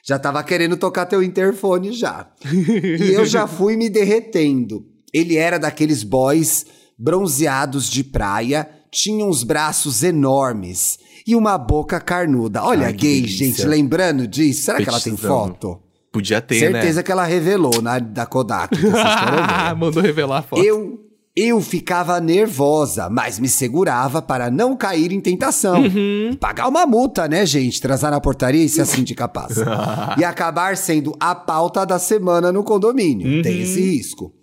Já 0.04 0.18
tava 0.18 0.42
querendo 0.44 0.78
tocar 0.78 1.06
teu 1.06 1.22
interfone 1.22 1.92
já. 1.92 2.28
e 2.54 3.12
eu 3.14 3.26
já 3.26 3.46
fui 3.48 3.76
me 3.76 3.90
derretendo. 3.90 4.86
Ele 5.14 5.36
era 5.38 5.58
daqueles 5.58 6.02
boys 6.04 6.66
bronzeados 6.98 7.90
de 7.90 8.04
praia, 8.04 8.70
tinha 8.92 9.26
uns 9.26 9.44
braços 9.44 10.04
enormes 10.04 10.98
e 11.26 11.36
uma 11.36 11.58
boca 11.58 12.00
carnuda. 12.00 12.64
Olha, 12.64 12.88
Ai, 12.88 12.94
gay, 12.94 13.22
delícia. 13.22 13.46
gente, 13.48 13.66
lembrando 13.66 14.26
disso. 14.28 14.64
Será 14.64 14.78
que 14.82 14.88
ela 14.88 15.00
tem 15.00 15.16
foto? 15.18 15.82
Podia 16.12 16.42
ter, 16.42 16.58
Certeza 16.60 16.98
né? 17.00 17.04
que 17.04 17.12
ela 17.12 17.26
revelou 17.26 17.82
na 17.82 18.00
da 18.00 18.26
Kodak. 18.26 18.76
vocês 18.80 18.92
ver. 18.94 19.76
Mandou 19.78 20.02
revelar 20.02 20.38
a 20.40 20.42
foto. 20.42 20.64
Eu, 20.64 21.00
eu 21.40 21.62
ficava 21.62 22.20
nervosa, 22.20 23.12
mas 23.12 23.38
me 23.38 23.48
segurava 23.48 24.24
para 24.24 24.50
não 24.50 24.76
cair 24.76 25.12
em 25.12 25.22
tentação. 25.22 25.84
Uhum. 25.84 26.32
E 26.34 26.36
pagar 26.36 26.68
uma 26.68 26.84
multa, 26.88 27.28
né, 27.28 27.46
gente? 27.46 27.80
Transar 27.80 28.10
na 28.10 28.20
portaria 28.20 28.64
e 28.64 28.68
ser 28.68 28.82
assim 28.82 29.04
de 29.04 29.14
capaz. 29.14 29.56
e 30.18 30.24
acabar 30.24 30.76
sendo 30.76 31.16
a 31.20 31.36
pauta 31.36 31.86
da 31.86 32.00
semana 32.00 32.52
no 32.52 32.64
condomínio. 32.64 33.28
Uhum. 33.28 33.42
Tem 33.44 33.62
esse 33.62 33.80
risco. 33.80 34.34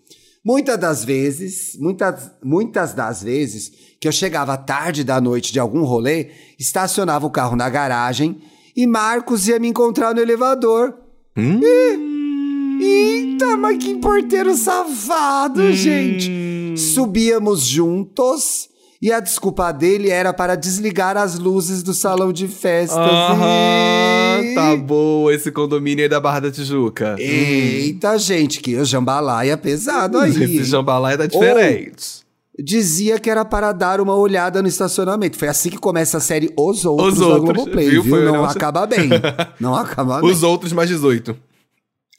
Muitas 0.44 0.78
das 0.78 1.04
vezes, 1.04 1.76
muitas, 1.80 2.30
muitas 2.44 2.94
das 2.94 3.24
vezes 3.24 3.72
que 4.00 4.06
eu 4.06 4.12
chegava 4.12 4.56
tarde 4.56 5.02
da 5.02 5.20
noite 5.20 5.52
de 5.52 5.58
algum 5.58 5.82
rolê, 5.82 6.30
estacionava 6.56 7.26
o 7.26 7.30
carro 7.30 7.56
na 7.56 7.68
garagem 7.68 8.40
e 8.76 8.86
Marcos 8.86 9.48
ia 9.48 9.58
me 9.58 9.66
encontrar 9.66 10.14
no 10.14 10.20
elevador. 10.20 10.94
Hum? 11.36 11.60
Eita, 12.80 13.56
mas 13.56 13.82
que 13.82 13.96
porteiro 13.96 14.54
safado, 14.54 15.72
gente. 15.72 16.63
Subíamos 16.76 17.62
juntos 17.64 18.68
e 19.00 19.12
a 19.12 19.20
desculpa 19.20 19.70
dele 19.72 20.08
era 20.10 20.32
para 20.32 20.54
desligar 20.56 21.16
as 21.16 21.38
luzes 21.38 21.82
do 21.82 21.92
salão 21.92 22.32
de 22.32 22.48
festas. 22.48 22.96
Aham, 22.98 24.40
E- 24.42 24.54
tá 24.54 24.76
boa 24.76 25.34
esse 25.34 25.50
condomínio 25.52 26.04
aí 26.04 26.08
da 26.08 26.20
Barra 26.20 26.40
da 26.40 26.50
Tijuca. 26.50 27.16
Eita, 27.18 28.18
gente, 28.18 28.60
que 28.60 28.76
o 28.76 28.84
jambalaya 28.84 29.56
pesado 29.56 30.18
aí. 30.18 30.30
Esse 30.30 30.64
jambalaya 30.64 31.18
tá 31.18 31.26
diferente. 31.26 32.24
Dizia 32.58 33.18
que 33.18 33.28
era 33.28 33.44
para 33.44 33.72
dar 33.72 34.00
uma 34.00 34.14
olhada 34.14 34.62
no 34.62 34.68
estacionamento. 34.68 35.36
Foi 35.36 35.48
assim 35.48 35.70
que 35.70 35.76
começa 35.76 36.18
a 36.18 36.20
série 36.20 36.52
Os 36.56 36.84
Outros 36.84 37.14
Os 37.14 37.18
da 37.18 37.26
Outros, 37.26 37.52
Globoplay, 37.56 37.90
viu? 37.90 38.02
viu? 38.04 38.24
Não 38.24 38.44
acaba 38.44 38.86
bem. 38.86 39.10
Não 39.58 39.74
acaba 39.74 40.20
bem. 40.20 40.30
Os 40.30 40.42
outros 40.44 40.72
mais 40.72 40.88
18. 40.88 41.36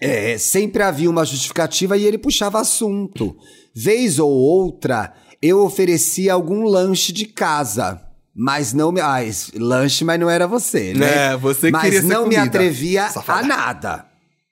É, 0.01 0.37
sempre 0.37 0.83
havia 0.83 1.09
uma 1.09 1.23
justificativa 1.23 1.95
e 1.97 2.03
ele 2.03 2.17
puxava 2.17 2.59
assunto. 2.59 3.33
Vez 3.75 4.19
ou 4.19 4.31
outra, 4.31 5.13
eu 5.41 5.63
oferecia 5.63 6.33
algum 6.33 6.63
lanche 6.63 7.11
de 7.11 7.25
casa. 7.25 8.01
Mas 8.33 8.73
não 8.73 8.91
me. 8.91 8.99
Ah, 8.99 9.19
lanche, 9.55 10.03
mas 10.03 10.19
não 10.19 10.29
era 10.29 10.45
você, 10.45 10.93
né? 10.93 11.33
É, 11.33 11.37
você 11.37 11.71
mas 11.71 11.81
queria 11.83 12.01
ser 12.01 12.07
não 12.07 12.27
me 12.27 12.35
atrevia 12.35 13.09
safada. 13.09 13.39
a 13.39 13.47
nada. 13.47 14.05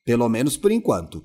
Pelo 0.05 0.27
menos 0.29 0.55
por 0.57 0.71
enquanto. 0.71 1.23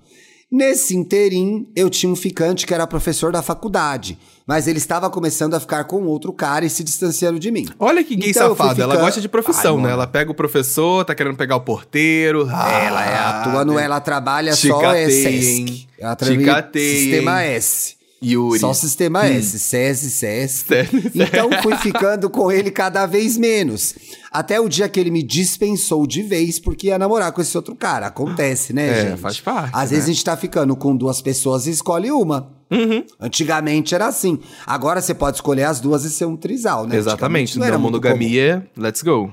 Nesse 0.51 0.97
interim, 0.97 1.71
eu 1.77 1.91
tinha 1.91 2.11
um 2.11 2.17
ficante 2.17 2.67
que 2.67 2.73
era 2.73 2.87
professor 2.87 3.31
da 3.31 3.43
faculdade. 3.43 4.19
Mas 4.47 4.67
ele 4.67 4.79
estava 4.79 5.11
começando 5.11 5.53
a 5.53 5.61
ficar 5.61 5.85
com 5.85 6.05
outro 6.05 6.33
cara 6.33 6.65
e 6.65 6.71
se 6.71 6.83
distanciando 6.83 7.39
de 7.39 7.51
mim. 7.51 7.69
Olha 7.79 8.03
que 8.03 8.17
gay 8.17 8.31
Então 8.31 8.49
safada. 8.49 8.83
Ela 8.83 8.93
ficando- 8.95 9.05
gosta 9.07 9.21
de 9.21 9.29
profissão, 9.29 9.77
Ai, 9.77 9.83
né? 9.85 9.91
Ela 9.91 10.07
pega 10.07 10.31
o 10.31 10.35
professor, 10.35 11.05
tá 11.05 11.15
querendo 11.15 11.37
pegar 11.37 11.57
o 11.57 11.61
porteiro. 11.61 12.49
ela 12.49 13.05
é 13.05 13.19
atua, 13.19 13.63
não 13.63 13.79
ela 13.79 14.01
trabalha 14.01 14.57
só 14.57 14.95
é 14.95 15.05
SESC. 15.11 15.87
Ela 15.99 16.17
trabalha 16.17 16.71
Sistema? 16.73 17.43
S. 17.43 17.98
Yuri. 18.23 18.59
Só 18.59 18.71
o 18.71 18.75
sistema 18.75 19.27
S, 19.27 19.59
SESI, 19.61 20.11
SESC. 20.11 20.67
Então 21.15 21.51
fui 21.63 21.77
ficando 21.77 22.29
com 22.29 22.51
ele 22.51 22.71
cada 22.71 23.07
vez 23.07 23.37
menos. 23.37 23.95
Até 24.33 24.61
o 24.61 24.69
dia 24.69 24.89
que 24.89 24.99
ele 24.99 25.11
me 25.11 25.23
dispensou 25.23 26.07
de 26.07 26.23
vez 26.23 26.59
porque 26.59 26.89
ia 26.89 26.99
namorar 26.99 27.31
com 27.33 27.41
esse 27.41 27.57
outro 27.57 27.75
cara. 27.77 28.07
Acontece, 28.09 28.73
né, 28.73 28.89
É, 28.89 29.11
gente? 29.11 29.21
faz 29.21 29.41
parte, 29.41 29.71
Às 29.73 29.91
né? 29.91 29.97
vezes 29.97 30.05
a 30.05 30.13
gente 30.13 30.25
tá 30.25 30.37
ficando 30.37 30.75
com 30.77 30.97
duas 30.97 31.23
pessoas 31.23 31.67
e 31.67 31.71
escolhe 31.71 32.11
uma. 32.11 32.53
Uhum. 32.71 33.05
Antigamente 33.21 33.95
era 33.95 34.07
assim. 34.09 34.39
Agora 34.67 35.01
você 35.01 35.15
pode 35.15 35.37
escolher 35.37 35.65
as 35.65 35.81
duas 35.81 36.05
e 36.05 36.11
ser 36.11 36.27
um 36.27 36.37
trisal, 36.37 36.87
né? 36.87 36.97
Exatamente. 36.97 37.59
Não 37.59 37.67
comum. 37.67 37.79
monogamia, 37.79 38.69
let's 38.77 39.03
go. 39.03 39.33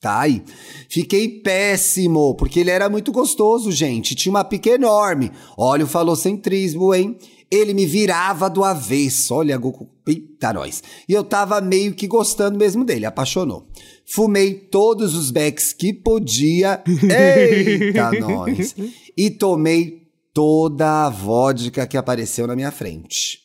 Tá 0.00 0.20
aí. 0.20 0.42
Fiquei 0.88 1.28
péssimo, 1.40 2.34
porque 2.34 2.60
ele 2.60 2.70
era 2.70 2.88
muito 2.88 3.10
gostoso, 3.12 3.72
gente. 3.72 4.14
Tinha 4.14 4.30
uma 4.30 4.44
pica 4.44 4.70
enorme. 4.70 5.30
Olha 5.56 5.84
o 5.84 5.88
falocentrismo, 5.88 6.94
hein? 6.94 7.16
Ele 7.50 7.72
me 7.72 7.86
virava 7.86 8.50
do 8.50 8.64
avesso. 8.64 9.34
Olha, 9.34 9.56
Goku. 9.56 9.88
Eita, 10.06 10.52
nós. 10.52 10.82
E 11.08 11.12
eu 11.12 11.22
tava 11.24 11.60
meio 11.60 11.94
que 11.94 12.06
gostando 12.06 12.58
mesmo 12.58 12.84
dele, 12.84 13.06
apaixonou. 13.06 13.68
Fumei 14.04 14.54
todos 14.54 15.14
os 15.14 15.30
becks 15.30 15.72
que 15.72 15.92
podia. 15.92 16.82
Eita, 16.86 18.12
nós. 18.20 18.74
E 19.16 19.30
tomei 19.30 20.02
toda 20.32 21.06
a 21.06 21.10
vodka 21.10 21.86
que 21.86 21.96
apareceu 21.96 22.46
na 22.46 22.54
minha 22.56 22.70
frente. 22.70 23.40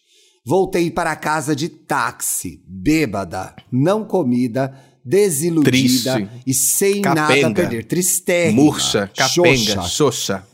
Voltei 0.46 0.90
para 0.90 1.16
casa 1.16 1.56
de 1.56 1.70
táxi, 1.70 2.64
bêbada, 2.68 3.56
não 3.72 4.04
comida, 4.04 4.74
desiludida 5.06 6.14
Triste. 6.16 6.30
e 6.46 6.54
sem 6.54 7.02
nada 7.02 7.22
a 7.24 7.28
Capenga. 7.28 7.54
perder. 7.54 7.86
Tristérrima. 7.86 8.62
Murcha, 8.64 9.10
capenga, 9.16 9.82
xoxa. 9.84 9.88
xoxa. 9.90 10.48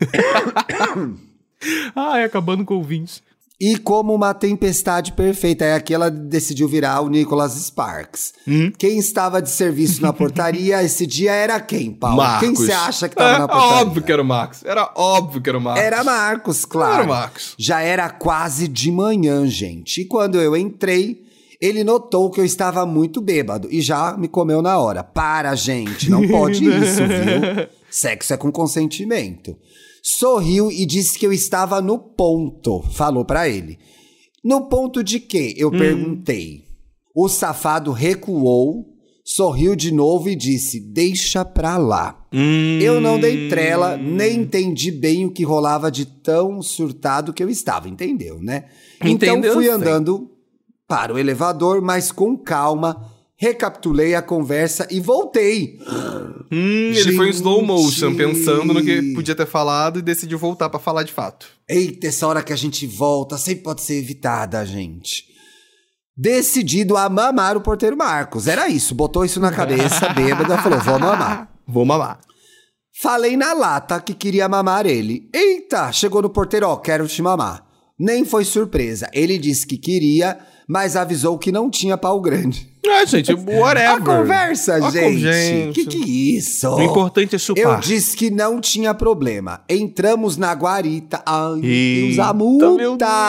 Ai, 1.94 2.24
acabando 2.24 2.64
com 2.64 2.74
ouvintes. 2.74 3.22
E 3.58 3.78
como 3.78 4.14
uma 4.14 4.34
tempestade 4.34 5.12
perfeita, 5.12 5.64
é 5.64 5.74
aqui 5.74 5.94
ela 5.94 6.10
decidiu 6.10 6.68
virar 6.68 7.00
o 7.00 7.08
Nicholas 7.08 7.52
Sparks. 7.52 8.34
Hum? 8.46 8.70
Quem 8.76 8.98
estava 8.98 9.40
de 9.40 9.48
serviço 9.48 10.02
na 10.02 10.12
portaria 10.12 10.82
esse 10.82 11.06
dia 11.06 11.32
era 11.32 11.58
quem, 11.58 11.90
Paulo? 11.90 12.18
Quem 12.38 12.50
Marcos. 12.50 12.66
você 12.66 12.72
acha 12.72 13.08
que 13.08 13.14
estava 13.14 13.36
é, 13.36 13.38
na 13.38 13.48
portaria? 13.48 13.76
Óbvio 13.76 14.02
que 14.02 14.12
era 14.12 14.20
o 14.20 14.24
Marcos. 14.26 14.62
Era 14.62 14.92
óbvio 14.94 15.40
que 15.40 15.48
era 15.48 15.58
o 15.58 15.60
Marcos. 15.60 15.82
Era 15.82 16.04
Marcos, 16.04 16.64
claro. 16.66 16.94
Era 16.94 17.04
o 17.04 17.08
Marcos. 17.08 17.54
Já 17.56 17.80
era 17.80 18.10
quase 18.10 18.68
de 18.68 18.92
manhã, 18.92 19.46
gente. 19.46 20.02
E 20.02 20.04
quando 20.04 20.38
eu 20.38 20.54
entrei, 20.54 21.24
ele 21.58 21.82
notou 21.82 22.30
que 22.30 22.38
eu 22.38 22.44
estava 22.44 22.84
muito 22.84 23.22
bêbado 23.22 23.68
e 23.70 23.80
já 23.80 24.18
me 24.18 24.28
comeu 24.28 24.60
na 24.60 24.76
hora. 24.78 25.02
Para, 25.02 25.54
gente, 25.54 26.10
não 26.10 26.28
pode 26.28 26.62
isso, 26.68 27.00
viu? 27.06 27.68
Sexo 27.88 28.34
é 28.34 28.36
com 28.36 28.52
consentimento. 28.52 29.56
Sorriu 30.08 30.70
e 30.70 30.86
disse 30.86 31.18
que 31.18 31.26
eu 31.26 31.32
estava 31.32 31.82
no 31.82 31.98
ponto, 31.98 32.80
falou 32.92 33.24
pra 33.24 33.48
ele. 33.48 33.76
No 34.44 34.68
ponto 34.68 35.02
de 35.02 35.18
quê? 35.18 35.52
Eu 35.56 35.68
perguntei. 35.68 36.62
O 37.12 37.28
safado 37.28 37.90
recuou, 37.90 38.86
sorriu 39.24 39.74
de 39.74 39.90
novo 39.90 40.28
e 40.28 40.36
disse: 40.36 40.78
Deixa 40.78 41.44
pra 41.44 41.76
lá. 41.76 42.24
Hum. 42.32 42.78
Eu 42.80 43.00
não 43.00 43.18
dei 43.18 43.48
trela, 43.48 43.96
nem 43.96 44.42
entendi 44.42 44.92
bem 44.92 45.24
o 45.24 45.32
que 45.32 45.42
rolava 45.42 45.90
de 45.90 46.06
tão 46.06 46.62
surtado 46.62 47.32
que 47.32 47.42
eu 47.42 47.50
estava, 47.50 47.88
entendeu, 47.88 48.40
né? 48.40 48.66
Entendeu, 49.02 49.38
então 49.38 49.54
fui 49.54 49.64
sim. 49.64 49.70
andando 49.72 50.30
para 50.86 51.12
o 51.12 51.18
elevador, 51.18 51.82
mas 51.82 52.12
com 52.12 52.38
calma, 52.38 53.10
recapitulei 53.36 54.14
a 54.14 54.22
conversa 54.22 54.86
e 54.90 54.98
voltei. 54.98 55.78
Hum, 56.50 56.92
ele 56.94 57.12
foi 57.14 57.28
em 57.28 57.30
slow 57.30 57.64
motion, 57.64 58.14
pensando 58.14 58.72
no 58.72 58.82
que 58.82 59.14
podia 59.14 59.34
ter 59.34 59.46
falado 59.46 59.98
e 59.98 60.02
decidiu 60.02 60.38
voltar 60.38 60.68
pra 60.68 60.80
falar 60.80 61.02
de 61.02 61.12
fato. 61.12 61.46
Eita, 61.68 62.06
essa 62.06 62.26
hora 62.26 62.42
que 62.42 62.52
a 62.52 62.56
gente 62.56 62.86
volta 62.86 63.36
sempre 63.36 63.62
pode 63.62 63.82
ser 63.82 63.98
evitada, 63.98 64.64
gente. 64.64 65.24
Decidido 66.16 66.96
a 66.96 67.10
mamar 67.10 67.56
o 67.56 67.60
porteiro 67.60 67.96
Marcos. 67.96 68.46
Era 68.46 68.68
isso, 68.68 68.94
botou 68.94 69.24
isso 69.24 69.38
na 69.38 69.52
cabeça, 69.52 70.08
bêbada, 70.14 70.56
falou: 70.58 70.80
vou 70.80 70.98
mamar. 70.98 71.52
Vou 71.68 71.84
mamar. 71.84 72.20
Falei 73.02 73.36
na 73.36 73.52
lata 73.52 74.00
que 74.00 74.14
queria 74.14 74.48
mamar 74.48 74.86
ele. 74.86 75.28
Eita, 75.34 75.92
chegou 75.92 76.22
no 76.22 76.30
porteiro, 76.30 76.68
ó, 76.68 76.76
quero 76.76 77.06
te 77.06 77.20
mamar. 77.20 77.66
Nem 77.98 78.24
foi 78.24 78.44
surpresa. 78.44 79.10
Ele 79.12 79.36
disse 79.36 79.66
que 79.66 79.76
queria, 79.76 80.38
mas 80.68 80.96
avisou 80.96 81.38
que 81.38 81.52
não 81.52 81.70
tinha 81.70 81.96
pau 81.96 82.20
grande. 82.20 82.68
Ah, 82.88 83.04
gente, 83.04 83.32
whatever. 83.34 83.90
A 83.90 84.00
conversa, 84.00 84.74
A 84.76 84.90
gente. 84.90 85.18
gente. 85.18 85.72
Que 85.74 85.86
que 85.86 86.02
é 86.02 86.06
isso? 86.38 86.68
O 86.68 86.80
importante 86.82 87.34
é 87.34 87.38
chupar. 87.38 87.62
Eu 87.64 87.80
disse 87.80 88.16
que 88.16 88.30
não 88.30 88.60
tinha 88.60 88.94
problema. 88.94 89.62
Entramos 89.68 90.36
na 90.36 90.52
guarita. 90.52 91.20
Ai, 91.26 91.54
meu 91.56 91.60
Deus, 91.62 92.18
a 92.20 92.32
multa. 92.32 92.70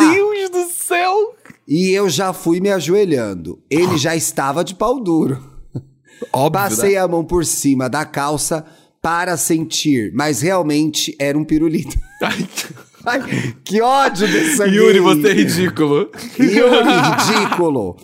Meu 0.02 0.32
Deus 0.34 0.50
do 0.52 0.66
céu. 0.72 1.36
E 1.68 1.90
eu 1.92 2.08
já 2.10 2.34
fui 2.34 2.60
me 2.60 2.70
ajoelhando. 2.72 3.60
Ele 3.70 3.98
já 3.98 4.16
estava 4.16 4.64
de 4.64 4.76
pau 4.76 5.00
duro. 5.00 5.44
Óbvio, 6.32 6.62
Passei 6.62 6.92
né? 6.94 6.98
a 6.98 7.08
mão 7.08 7.24
por 7.24 7.46
cima 7.46 7.90
da 7.90 8.06
calça 8.06 8.66
para 9.02 9.38
sentir, 9.38 10.12
mas 10.14 10.42
realmente 10.42 11.16
era 11.20 11.38
um 11.38 11.44
pirulito. 11.44 11.98
Ai, 12.22 12.48
que 13.64 13.82
ódio 13.82 14.28
desse 14.28 14.64
Yuri, 14.68 15.00
você 15.00 15.30
é 15.30 15.34
ridículo. 15.34 16.10
Yuri, 16.40 17.38
ridículo. 17.40 17.96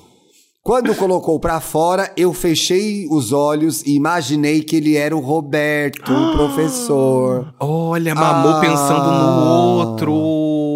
Quando 0.62 0.96
colocou 0.96 1.40
pra 1.42 1.60
fora, 1.60 2.10
eu 2.16 2.32
fechei 2.34 3.06
os 3.12 3.34
olhos 3.34 3.82
e 3.84 3.96
imaginei 3.96 4.64
que 4.64 4.78
ele 4.78 4.96
era 4.96 5.14
o 5.16 5.20
Roberto, 5.20 6.10
o 6.14 6.32
professor. 6.38 7.54
Olha, 7.60 8.16
mamou 8.16 8.54
Ah. 8.54 8.60
pensando 8.62 9.12
no 9.12 9.46
outro. 9.46 10.12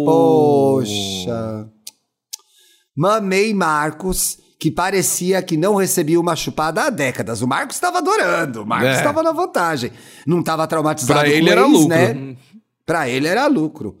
Poxa. 0.04 1.68
Mamei 2.96 3.54
Marcos, 3.54 4.38
que 4.60 4.70
parecia 4.70 5.40
que 5.40 5.56
não 5.56 5.76
recebia 5.76 6.20
uma 6.20 6.34
chupada 6.36 6.82
há 6.82 6.90
décadas. 6.90 7.40
O 7.42 7.46
Marcos 7.46 7.76
estava 7.76 7.98
adorando, 7.98 8.62
o 8.62 8.66
Marcos 8.66 8.88
É. 8.90 8.96
estava 8.96 9.22
na 9.22 9.32
vantagem. 9.32 9.90
Não 10.26 10.40
estava 10.40 10.66
traumatizado 10.66 11.20
Pra 11.20 11.28
ele 11.28 11.48
era 11.48 11.62
ex, 11.62 11.70
lucro. 11.72 11.88
né? 11.88 12.36
Pra 12.84 13.08
ele 13.08 13.26
era 13.28 13.46
lucro. 13.46 13.96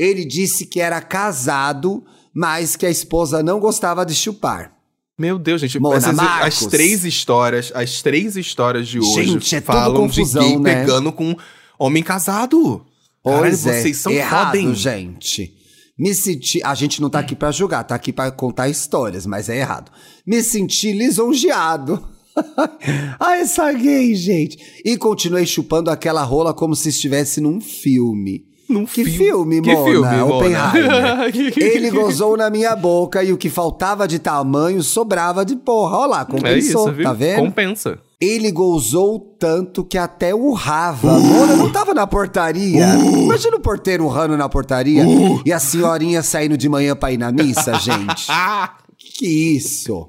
Ele 0.00 0.24
disse 0.24 0.64
que 0.66 0.80
era 0.80 1.00
casado, 1.00 2.02
mas 2.34 2.74
que 2.76 2.86
a 2.86 2.90
esposa 2.90 3.42
não 3.42 3.60
gostava 3.60 4.04
de 4.06 4.14
chupar. 4.14 4.72
Meu 5.18 5.38
Deus, 5.38 5.60
gente. 5.60 5.78
Mona 5.78 5.96
essas- 5.98 6.14
Marcos. 6.16 6.62
as 6.64 6.66
três 6.70 7.04
histórias, 7.04 7.70
as 7.74 8.00
três 8.00 8.36
histórias 8.36 8.88
de 8.88 8.98
hoje 8.98 9.24
Gente, 9.26 9.54
é 9.56 9.60
falam 9.60 9.94
confusão, 9.94 10.42
de 10.42 10.48
gay 10.48 10.58
né? 10.58 10.80
pegando 10.80 11.12
com 11.12 11.36
homem 11.78 12.02
casado. 12.02 12.86
Caralho, 13.22 13.42
Pois 13.42 13.66
é, 13.66 13.82
vocês 13.82 13.98
são 13.98 14.10
errado, 14.10 14.54
hein? 14.54 14.74
gente. 14.74 15.54
Me 15.98 16.14
senti. 16.14 16.62
A 16.64 16.74
gente 16.74 17.02
não 17.02 17.10
tá 17.10 17.18
aqui 17.18 17.36
pra 17.36 17.52
julgar, 17.52 17.84
tá 17.84 17.94
aqui 17.94 18.10
pra 18.14 18.30
contar 18.30 18.70
histórias, 18.70 19.26
mas 19.26 19.50
é 19.50 19.58
errado. 19.58 19.92
Me 20.26 20.42
senti 20.42 20.92
lisonjeado. 20.92 22.02
Ai, 23.20 23.40
essa 23.42 23.70
gay, 23.72 24.14
gente. 24.14 24.56
E 24.84 24.96
continuei 24.96 25.44
chupando 25.44 25.90
aquela 25.90 26.22
rola 26.22 26.54
como 26.54 26.74
se 26.74 26.88
estivesse 26.88 27.40
num 27.42 27.60
filme. 27.60 28.44
Num 28.70 28.84
Que 28.84 29.04
filme. 29.04 29.10
filme, 29.18 29.60
Que 29.62 29.74
Mona? 29.74 29.90
filme? 29.90 30.20
Oppenheimer. 30.20 31.56
Ele 31.58 31.90
gozou 31.90 32.36
na 32.36 32.48
minha 32.48 32.76
boca 32.76 33.22
e 33.24 33.32
o 33.32 33.36
que 33.36 33.50
faltava 33.50 34.06
de 34.06 34.18
tamanho 34.18 34.82
sobrava 34.82 35.44
de 35.44 35.56
porra. 35.56 35.96
Olha 35.98 36.06
lá, 36.10 36.20
É 36.20 36.24
compensou, 36.24 36.86
isso, 36.88 36.92
viu? 36.92 37.04
tá 37.04 37.12
vendo? 37.12 37.40
Compensa. 37.40 37.98
Ele 38.20 38.50
gozou 38.52 39.18
tanto 39.38 39.82
que 39.82 39.96
até 39.98 40.34
urrava. 40.34 41.18
Mona 41.18 41.56
não 41.56 41.70
tava 41.72 41.94
na 41.94 42.06
portaria. 42.06 42.86
Imagina 42.94 43.56
o 43.56 43.60
porteiro 43.60 44.04
urrando 44.04 44.36
na 44.36 44.48
portaria 44.48 45.04
e 45.44 45.52
a 45.52 45.58
senhorinha 45.58 46.22
saindo 46.22 46.56
de 46.56 46.68
manhã 46.68 46.94
pra 46.94 47.10
ir 47.10 47.18
na 47.18 47.32
missa, 47.32 47.74
gente. 47.74 48.26
Que 49.18 49.26
isso? 49.56 50.08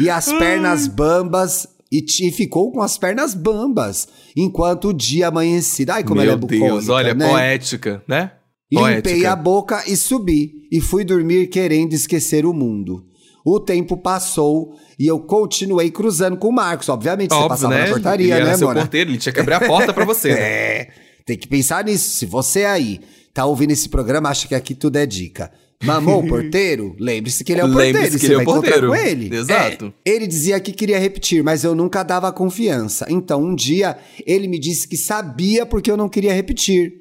E 0.00 0.08
as 0.10 0.32
pernas 0.32 0.86
bambas. 0.86 1.66
E, 1.90 2.04
e 2.20 2.30
ficou 2.30 2.70
com 2.70 2.80
as 2.80 2.96
pernas 2.96 3.34
bambas 3.34 4.08
enquanto 4.36 4.88
o 4.88 4.92
dia 4.92 5.28
amanhecia. 5.28 5.86
Ai, 5.90 6.04
como 6.04 6.16
Meu 6.16 6.24
ela 6.24 6.32
é 6.34 6.36
bucólica, 6.36 6.66
Deus, 6.66 6.88
olha, 6.88 7.14
né? 7.14 7.28
poética, 7.28 8.02
né? 8.06 8.32
Limpei 8.72 9.02
Poética. 9.02 9.32
a 9.32 9.36
boca 9.36 9.82
e 9.86 9.96
subi. 9.96 10.68
E 10.70 10.80
fui 10.80 11.04
dormir 11.04 11.48
querendo 11.48 11.92
esquecer 11.92 12.46
o 12.46 12.52
mundo. 12.52 13.04
O 13.44 13.58
tempo 13.58 13.96
passou 13.96 14.76
e 14.98 15.06
eu 15.06 15.18
continuei 15.18 15.90
cruzando 15.90 16.36
com 16.36 16.48
o 16.48 16.52
Marcos. 16.52 16.88
Obviamente, 16.88 17.30
você 17.30 17.36
Óbvio, 17.36 17.48
passava 17.48 17.74
né? 17.74 17.84
na 17.86 17.90
portaria, 17.90 18.26
ele 18.26 18.34
era 18.34 18.50
né, 18.52 18.56
seu 18.56 18.68
Mona? 18.68 18.80
porteiro, 18.80 19.10
ele 19.10 19.18
tinha 19.18 19.32
que 19.32 19.40
abrir 19.40 19.54
a 19.54 19.60
porta 19.66 19.92
pra 19.92 20.04
você. 20.04 20.28
né? 20.34 20.40
É, 20.40 20.88
tem 21.26 21.36
que 21.36 21.48
pensar 21.48 21.84
nisso. 21.84 22.10
Se 22.10 22.26
você 22.26 22.64
aí 22.64 23.00
tá 23.34 23.44
ouvindo 23.44 23.72
esse 23.72 23.88
programa, 23.88 24.28
acha 24.28 24.46
que 24.46 24.54
aqui 24.54 24.74
tudo 24.74 24.96
é 24.96 25.06
dica. 25.06 25.50
Mamou 25.82 26.20
o 26.24 26.26
porteiro? 26.28 26.94
Lembre-se 26.98 27.42
que 27.44 27.52
ele 27.52 27.60
é 27.60 27.64
o 27.64 27.68
Lembre-se 27.68 27.92
porteiro. 27.92 28.12
que 28.12 28.18
você 28.20 28.26
ele 28.26 28.34
é 28.34 28.38
o 28.38 28.44
porteiro. 28.44 28.88
com 28.88 28.94
ele. 28.94 29.34
Exato. 29.36 29.92
É. 30.04 30.10
Ele 30.10 30.26
dizia 30.26 30.60
que 30.60 30.72
queria 30.72 30.98
repetir, 30.98 31.42
mas 31.42 31.64
eu 31.64 31.74
nunca 31.74 32.02
dava 32.02 32.30
confiança. 32.32 33.06
Então, 33.08 33.42
um 33.42 33.54
dia, 33.54 33.96
ele 34.26 34.46
me 34.48 34.58
disse 34.58 34.86
que 34.88 34.96
sabia 34.96 35.64
porque 35.64 35.90
eu 35.90 35.96
não 35.96 36.08
queria 36.08 36.32
repetir. 36.34 36.92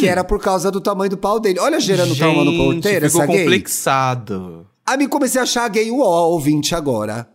Que 0.00 0.08
era 0.08 0.24
por 0.24 0.40
causa 0.40 0.68
do 0.68 0.80
tamanho 0.80 1.10
do 1.10 1.16
pau 1.16 1.38
dele. 1.38 1.60
Olha, 1.60 1.78
gerando 1.78 2.16
trauma 2.16 2.44
no 2.44 2.56
porteiro, 2.56 3.06
ficou 3.06 3.22
essa 3.22 3.32
gay. 3.32 3.44
complexado. 3.44 4.66
Aí 4.84 4.96
me 4.98 5.06
comecei 5.06 5.40
a 5.40 5.44
achar 5.44 5.68
gay 5.68 5.88
o 5.92 5.98
ouvinte 6.00 6.74
agora. 6.74 7.28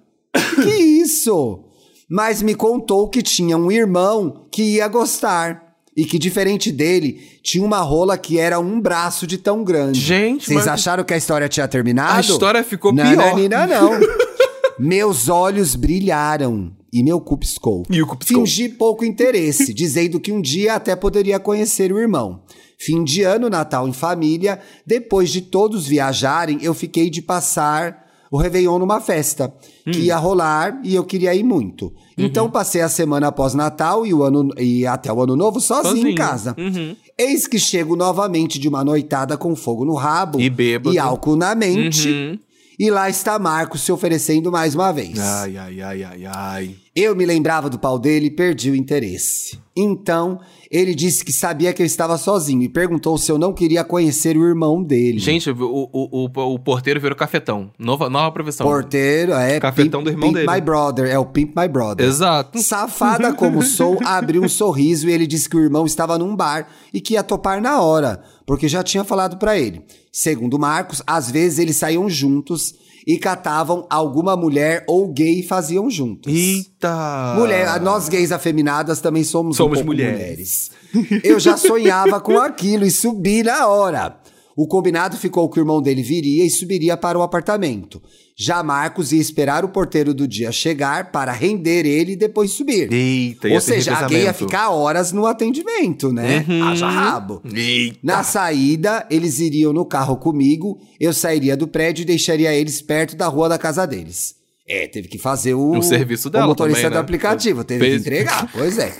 que 0.55 0.69
isso? 0.69 1.63
Mas 2.09 2.41
me 2.41 2.53
contou 2.53 3.07
que 3.09 3.21
tinha 3.21 3.57
um 3.57 3.71
irmão 3.71 4.47
que 4.51 4.63
ia 4.63 4.87
gostar. 4.89 5.70
E 5.95 6.06
que, 6.06 6.17
diferente 6.17 6.71
dele, 6.71 7.21
tinha 7.43 7.63
uma 7.65 7.80
rola 7.80 8.17
que 8.17 8.38
era 8.39 8.60
um 8.60 8.80
braço 8.80 9.27
de 9.27 9.38
tão 9.38 9.63
grande. 9.63 9.99
Gente, 9.99 10.45
Vocês 10.45 10.60
mas- 10.60 10.67
acharam 10.67 11.04
que 11.04 11.13
a 11.13 11.17
história 11.17 11.49
tinha 11.49 11.67
terminado? 11.67 12.17
A 12.17 12.21
história 12.21 12.63
ficou 12.63 12.93
não, 12.93 13.04
pior. 13.04 13.49
Não, 13.49 13.67
não, 13.67 13.99
Meus 14.80 15.27
olhos 15.27 15.75
brilharam 15.75 16.71
e 16.91 17.04
meu 17.04 17.19
cu 17.19 17.38
piscou. 17.38 17.84
E 17.89 18.01
o 18.01 18.08
cu 18.08 18.17
piscou. 18.17 18.45
Fingi 18.45 18.69
pouco 18.69 19.04
interesse, 19.06 19.73
dizendo 19.75 20.19
que 20.19 20.32
um 20.32 20.41
dia 20.41 20.75
até 20.75 20.95
poderia 20.95 21.39
conhecer 21.39 21.91
o 21.91 21.99
irmão. 21.99 22.41
Fim 22.80 23.04
de 23.04 23.21
ano, 23.21 23.49
Natal 23.49 23.88
em 23.88 23.93
família. 23.93 24.60
Depois 24.88 25.30
de 25.30 25.41
todos 25.41 25.86
viajarem, 25.86 26.58
eu 26.62 26.73
fiquei 26.73 27.10
de 27.10 27.21
passar 27.21 28.08
o 28.31 28.37
Réveillon 28.37 28.79
numa 28.79 28.99
festa 29.01 29.53
Hum. 29.85 29.91
que 29.91 29.99
ia 29.99 30.15
rolar 30.17 30.79
e 30.83 30.95
eu 30.95 31.03
queria 31.03 31.35
ir 31.35 31.43
muito. 31.43 31.85
Uhum. 31.87 31.93
Então 32.25 32.49
passei 32.49 32.81
a 32.81 32.87
semana 32.89 33.27
após 33.27 33.53
Natal 33.53 34.05
e, 34.05 34.13
o 34.13 34.23
ano, 34.23 34.49
e 34.57 34.87
até 34.87 35.11
o 35.11 35.21
ano 35.21 35.35
novo 35.35 35.59
sozinho, 35.59 35.95
Sozinho. 35.95 36.07
em 36.09 36.15
casa. 36.15 36.55
Uhum. 36.57 36.95
Eis 37.17 37.45
que 37.45 37.59
chego 37.59 37.95
novamente 37.95 38.57
de 38.57 38.67
uma 38.69 38.83
noitada 38.83 39.35
com 39.37 39.55
fogo 39.55 39.83
no 39.85 39.95
rabo 39.95 40.39
E 40.39 40.49
bêbado. 40.49 40.95
e 40.95 40.97
álcool 40.99 41.35
na 41.35 41.53
mente. 41.53 42.09
Uhum. 42.09 42.39
E 42.79 42.89
lá 42.89 43.09
está 43.09 43.37
Marcos 43.37 43.81
se 43.81 43.91
oferecendo 43.91 44.51
mais 44.51 44.73
uma 44.73 44.91
vez. 44.91 45.19
Ai, 45.19 45.57
ai, 45.57 45.81
ai, 45.81 46.03
ai, 46.03 46.25
ai. 46.25 46.75
Eu 46.93 47.15
me 47.15 47.25
lembrava 47.25 47.69
do 47.69 47.80
pau 47.80 47.97
dele 47.97 48.25
e 48.25 48.30
perdi 48.32 48.69
o 48.69 48.75
interesse. 48.75 49.58
Então, 49.73 50.41
ele 50.69 50.93
disse 50.93 51.23
que 51.23 51.32
sabia 51.32 51.71
que 51.71 51.82
eu 51.82 51.86
estava 51.86 52.17
sozinho 52.17 52.62
e 52.63 52.67
perguntou 52.67 53.17
se 53.17 53.32
eu 53.32 53.38
não 53.38 53.54
queria 53.54 53.82
conhecer 53.86 54.36
o 54.36 54.45
irmão 54.45 54.84
dele. 54.84 55.17
Gente, 55.17 55.49
o, 55.49 55.56
o, 55.58 55.89
o, 55.93 56.54
o 56.54 56.60
porteiro 56.60 56.99
virou 56.99 57.15
cafetão. 57.17 57.71
Nova, 57.80 58.10
nova 58.10 58.30
profissão. 58.34 58.67
Porteiro, 58.67 59.32
é. 59.32 59.58
Cafetão 59.62 60.01
Pimp- 60.01 60.04
do 60.04 60.10
irmão 60.10 60.34
Pimp 60.34 60.45
dele. 60.45 60.54
My 60.54 60.60
Brother, 60.60 61.10
é 61.10 61.17
o 61.17 61.25
Pimp 61.25 61.56
My 61.58 61.69
Brother. 61.69 62.06
Exato. 62.06 62.60
Safada 62.62 63.34
como 63.34 63.62
sou, 63.63 63.97
abriu 64.06 64.43
um 64.43 64.49
sorriso 64.49 65.08
e 65.08 65.13
ele 65.13 65.25
disse 65.25 65.47
que 65.47 65.56
o 65.56 65.62
irmão 65.62 65.86
estava 65.86 66.17
num 66.17 66.36
bar 66.36 66.67
e 66.93 66.99
que 66.99 67.13
ia 67.13 67.23
topar 67.23 67.62
na 67.62 67.80
hora, 67.82 68.21
porque 68.45 68.67
já 68.67 68.84
tinha 68.84 69.06
falado 69.06 69.38
pra 69.38 69.58
ele. 69.58 69.82
Segundo 70.12 70.60
Marcos, 70.60 71.01
às 71.08 71.32
vezes 71.32 71.58
eles 71.58 71.77
saíam 71.77 72.10
juntos 72.10 72.75
e 73.05 73.17
catavam 73.17 73.85
alguma 73.89 74.35
mulher 74.37 74.83
ou 74.87 75.07
gay 75.11 75.39
e 75.39 75.43
faziam 75.43 75.89
juntos. 75.89 76.31
Eita! 76.31 77.35
Mulher, 77.37 77.79
nós 77.81 78.07
gays 78.09 78.31
afeminadas 78.31 78.99
também 79.01 79.23
somos, 79.23 79.57
Somos 79.57 79.79
um 79.79 79.83
mulheres. 79.83 80.71
mulheres. 80.93 81.21
Eu 81.23 81.39
já 81.39 81.57
sonhava 81.57 82.19
com 82.19 82.37
aquilo 82.39 82.85
e 82.85 82.91
subi 82.91 83.43
na 83.43 83.67
hora. 83.67 84.20
O 84.55 84.67
combinado 84.67 85.15
ficou 85.17 85.49
que 85.49 85.59
o 85.59 85.61
irmão 85.61 85.81
dele 85.81 86.03
viria 86.03 86.45
e 86.45 86.49
subiria 86.49 86.97
para 86.97 87.17
o 87.17 87.21
apartamento. 87.21 88.01
Já 88.37 88.61
Marcos 88.63 89.11
ia 89.11 89.21
esperar 89.21 89.63
o 89.63 89.69
porteiro 89.69 90.13
do 90.13 90.27
dia 90.27 90.51
chegar 90.51 91.11
para 91.11 91.31
render 91.31 91.85
ele 91.85 92.13
e 92.13 92.15
depois 92.15 92.51
subir. 92.51 92.91
Eita, 92.91 93.47
Ou 93.49 93.61
seja, 93.61 93.95
a 93.95 94.07
gay 94.07 94.23
ia 94.23 94.33
ficar 94.33 94.69
horas 94.71 95.11
no 95.11 95.25
atendimento, 95.25 96.11
né? 96.11 96.45
Uhum. 96.47 96.63
Haja 96.63 96.89
rabo. 96.89 97.41
Eita. 97.53 97.99
Na 98.03 98.23
saída, 98.23 99.05
eles 99.09 99.39
iriam 99.39 99.71
no 99.73 99.85
carro 99.85 100.17
comigo, 100.17 100.79
eu 100.99 101.13
sairia 101.13 101.55
do 101.55 101.67
prédio 101.67 102.01
e 102.01 102.05
deixaria 102.05 102.53
eles 102.53 102.81
perto 102.81 103.15
da 103.15 103.27
rua 103.27 103.47
da 103.47 103.57
casa 103.57 103.85
deles. 103.85 104.35
É, 104.67 104.87
teve 104.87 105.07
que 105.07 105.17
fazer 105.17 105.53
o, 105.53 105.77
O 105.77 105.83
serviço 105.83 106.29
dela 106.29 106.45
o 106.45 106.49
motorista 106.49 106.81
também, 106.83 106.91
do 106.91 106.95
né? 106.95 106.99
aplicativo, 107.01 107.63
teve 107.63 107.79
Fez- 107.85 107.93
que 107.93 107.99
entregar, 108.09 108.49
pois 108.53 108.77
é. 108.77 108.93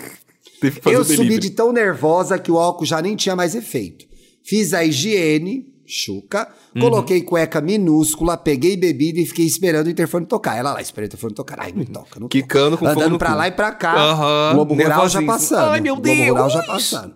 Teve 0.60 0.76
que 0.78 0.82
fazer 0.84 0.96
Eu 0.96 1.04
subi 1.06 1.40
de 1.40 1.50
tão 1.50 1.72
nervosa 1.72 2.38
que 2.38 2.52
o 2.52 2.58
álcool 2.60 2.86
já 2.86 3.02
nem 3.02 3.16
tinha 3.16 3.36
mais 3.36 3.56
efeito. 3.56 4.06
Fiz 4.44 4.74
a 4.74 4.84
higiene, 4.84 5.68
chuca, 5.86 6.48
coloquei 6.80 7.22
cueca 7.22 7.60
minúscula, 7.62 8.38
peguei 8.38 8.76
bebida 8.78 9.20
e 9.20 9.26
fiquei 9.26 9.46
esperando 9.46 9.88
o 9.88 9.90
interfone 9.90 10.26
tocar. 10.26 10.58
Ela 10.58 10.74
lá, 10.74 10.82
esperei 10.82 11.06
o 11.06 11.10
interfone 11.10 11.34
tocar. 11.34 11.60
Ai, 11.60 11.72
não 11.72 11.86
toca, 11.86 12.20
não 12.20 12.28
toca. 12.28 12.30
Quicando 12.30 12.78
com 12.78 12.86
fogo 12.86 13.00
Andando 13.02 13.18
pra 13.20 13.32
cu. 13.32 13.36
lá 13.38 13.48
e 13.48 13.52
pra 13.52 13.72
cá. 13.72 13.94
Aham, 13.94 14.54
Globo 14.56 14.74
Rural 14.74 15.10
já 15.10 15.22
passando. 15.22 15.70
Ai, 15.72 15.82
meu 15.82 15.96
Globo 15.96 16.24
Rural 16.24 16.50
já 16.50 16.62
Deus! 16.62 16.68
passando. 16.72 17.16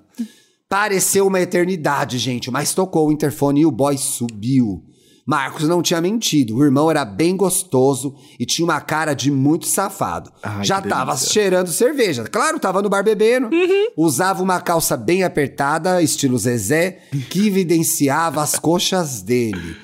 Pareceu 0.67 1.27
uma 1.27 1.39
eternidade, 1.39 2.17
gente, 2.17 2.49
mas 2.49 2.73
tocou 2.73 3.07
o 3.07 3.11
interfone 3.11 3.61
e 3.61 3.65
o 3.65 3.71
boy 3.71 3.97
subiu. 3.97 4.83
Marcos 5.27 5.67
não 5.67 5.81
tinha 5.81 5.99
mentido, 5.99 6.55
o 6.57 6.63
irmão 6.63 6.89
era 6.91 7.03
bem 7.03 7.35
gostoso 7.35 8.13
e 8.39 8.45
tinha 8.45 8.63
uma 8.63 8.79
cara 8.79 9.15
de 9.15 9.31
muito 9.31 9.65
safado. 9.65 10.31
Ai, 10.43 10.63
Já 10.63 10.79
tava 10.81 11.13
delícia. 11.13 11.33
cheirando 11.33 11.67
cerveja. 11.69 12.25
Claro, 12.25 12.59
tava 12.59 12.81
no 12.81 12.89
bar 12.89 13.03
bebendo. 13.03 13.49
Usava 13.97 14.43
uma 14.43 14.61
calça 14.61 14.95
bem 14.95 15.23
apertada, 15.23 15.99
estilo 16.01 16.37
Zezé, 16.37 16.99
que 17.29 17.47
evidenciava 17.47 18.43
as 18.43 18.59
coxas 18.59 19.23
dele. 19.23 19.75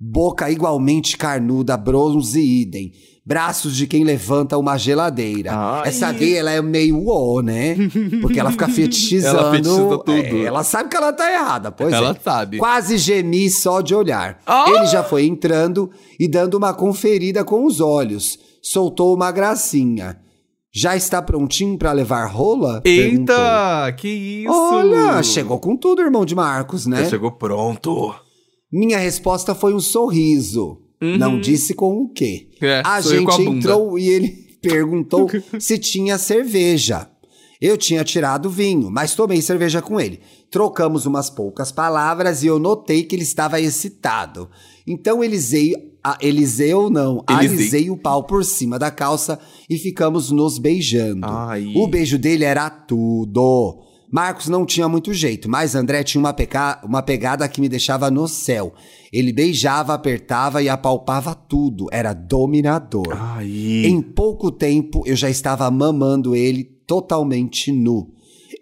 Boca 0.00 0.50
igualmente 0.50 1.16
carnuda, 1.18 1.76
bronze 1.76 2.40
idem. 2.40 2.92
Braços 3.26 3.76
de 3.76 3.88
quem 3.88 4.04
levanta 4.04 4.56
uma 4.56 4.78
geladeira. 4.78 5.50
Essa 5.84 6.12
gay, 6.12 6.36
ela 6.36 6.52
é 6.52 6.62
meio 6.62 6.96
uó, 6.98 7.42
né? 7.42 7.74
Porque 8.22 8.38
ela 8.38 8.52
fica 8.52 8.68
fetichizando. 8.70 9.38
Ela 9.38 9.50
fetichiza 9.50 9.98
tudo. 9.98 10.12
É, 10.12 10.42
ela 10.44 10.62
sabe 10.62 10.88
que 10.88 10.96
ela 10.96 11.12
tá 11.12 11.32
errada, 11.32 11.72
pois 11.72 11.92
Ela 11.92 12.10
é. 12.10 12.20
sabe. 12.22 12.58
Quase 12.58 12.96
gemi 12.96 13.50
só 13.50 13.80
de 13.80 13.96
olhar. 13.96 14.38
Ah! 14.46 14.66
Ele 14.68 14.86
já 14.86 15.02
foi 15.02 15.26
entrando 15.26 15.90
e 16.20 16.28
dando 16.28 16.54
uma 16.54 16.72
conferida 16.72 17.44
com 17.44 17.64
os 17.66 17.80
olhos. 17.80 18.38
Soltou 18.62 19.12
uma 19.12 19.32
gracinha. 19.32 20.20
Já 20.72 20.94
está 20.94 21.20
prontinho 21.20 21.76
pra 21.76 21.90
levar 21.90 22.26
rola? 22.26 22.80
Perguntou. 22.82 23.34
Eita, 23.34 23.92
que 23.96 24.08
isso! 24.08 24.52
Olha, 24.52 25.20
chegou 25.24 25.58
com 25.58 25.76
tudo, 25.76 26.00
irmão 26.00 26.24
de 26.24 26.34
Marcos, 26.36 26.86
né? 26.86 27.02
Já 27.02 27.10
chegou 27.10 27.32
pronto. 27.32 28.14
Minha 28.70 28.98
resposta 28.98 29.52
foi 29.52 29.74
um 29.74 29.80
sorriso. 29.80 30.78
Não 31.00 31.40
disse 31.40 31.74
com 31.74 32.02
o 32.02 32.08
quê. 32.08 32.48
Uhum. 32.60 32.68
É, 32.68 32.82
a 32.84 33.00
gente 33.00 33.30
a 33.30 33.42
entrou 33.42 33.98
e 33.98 34.08
ele 34.08 34.28
perguntou 34.62 35.28
se 35.58 35.78
tinha 35.78 36.18
cerveja. 36.18 37.08
Eu 37.60 37.76
tinha 37.76 38.04
tirado 38.04 38.50
vinho, 38.50 38.90
mas 38.90 39.14
tomei 39.14 39.40
cerveja 39.40 39.80
com 39.80 39.98
ele. 39.98 40.20
Trocamos 40.50 41.06
umas 41.06 41.30
poucas 41.30 41.72
palavras 41.72 42.42
e 42.42 42.46
eu 42.46 42.58
notei 42.58 43.02
que 43.02 43.16
ele 43.16 43.22
estava 43.22 43.60
excitado. 43.60 44.50
Então 44.86 45.24
Elisei, 45.24 45.72
a, 46.04 46.18
Eliseu 46.20 46.90
não, 46.90 47.24
Elisei. 47.28 47.56
alisei 47.56 47.90
o 47.90 47.96
pau 47.96 48.24
por 48.24 48.44
cima 48.44 48.78
da 48.78 48.90
calça 48.90 49.38
e 49.70 49.78
ficamos 49.78 50.30
nos 50.30 50.58
beijando. 50.58 51.26
Ai. 51.26 51.72
O 51.74 51.86
beijo 51.86 52.18
dele 52.18 52.44
era 52.44 52.68
tudo. 52.68 53.85
Marcos 54.10 54.46
não 54.48 54.64
tinha 54.64 54.88
muito 54.88 55.12
jeito, 55.12 55.48
mas 55.48 55.74
André 55.74 56.04
tinha 56.04 56.20
uma, 56.20 56.32
peca- 56.32 56.80
uma 56.84 57.02
pegada 57.02 57.48
que 57.48 57.60
me 57.60 57.68
deixava 57.68 58.10
no 58.10 58.28
céu. 58.28 58.72
Ele 59.12 59.32
beijava, 59.32 59.94
apertava 59.94 60.62
e 60.62 60.68
apalpava 60.68 61.34
tudo. 61.34 61.86
Era 61.90 62.12
dominador. 62.12 63.08
Em 63.86 64.00
pouco 64.00 64.50
tempo 64.52 65.02
eu 65.06 65.16
já 65.16 65.28
estava 65.28 65.70
mamando 65.70 66.36
ele 66.36 66.64
totalmente 66.86 67.72
nu. 67.72 68.12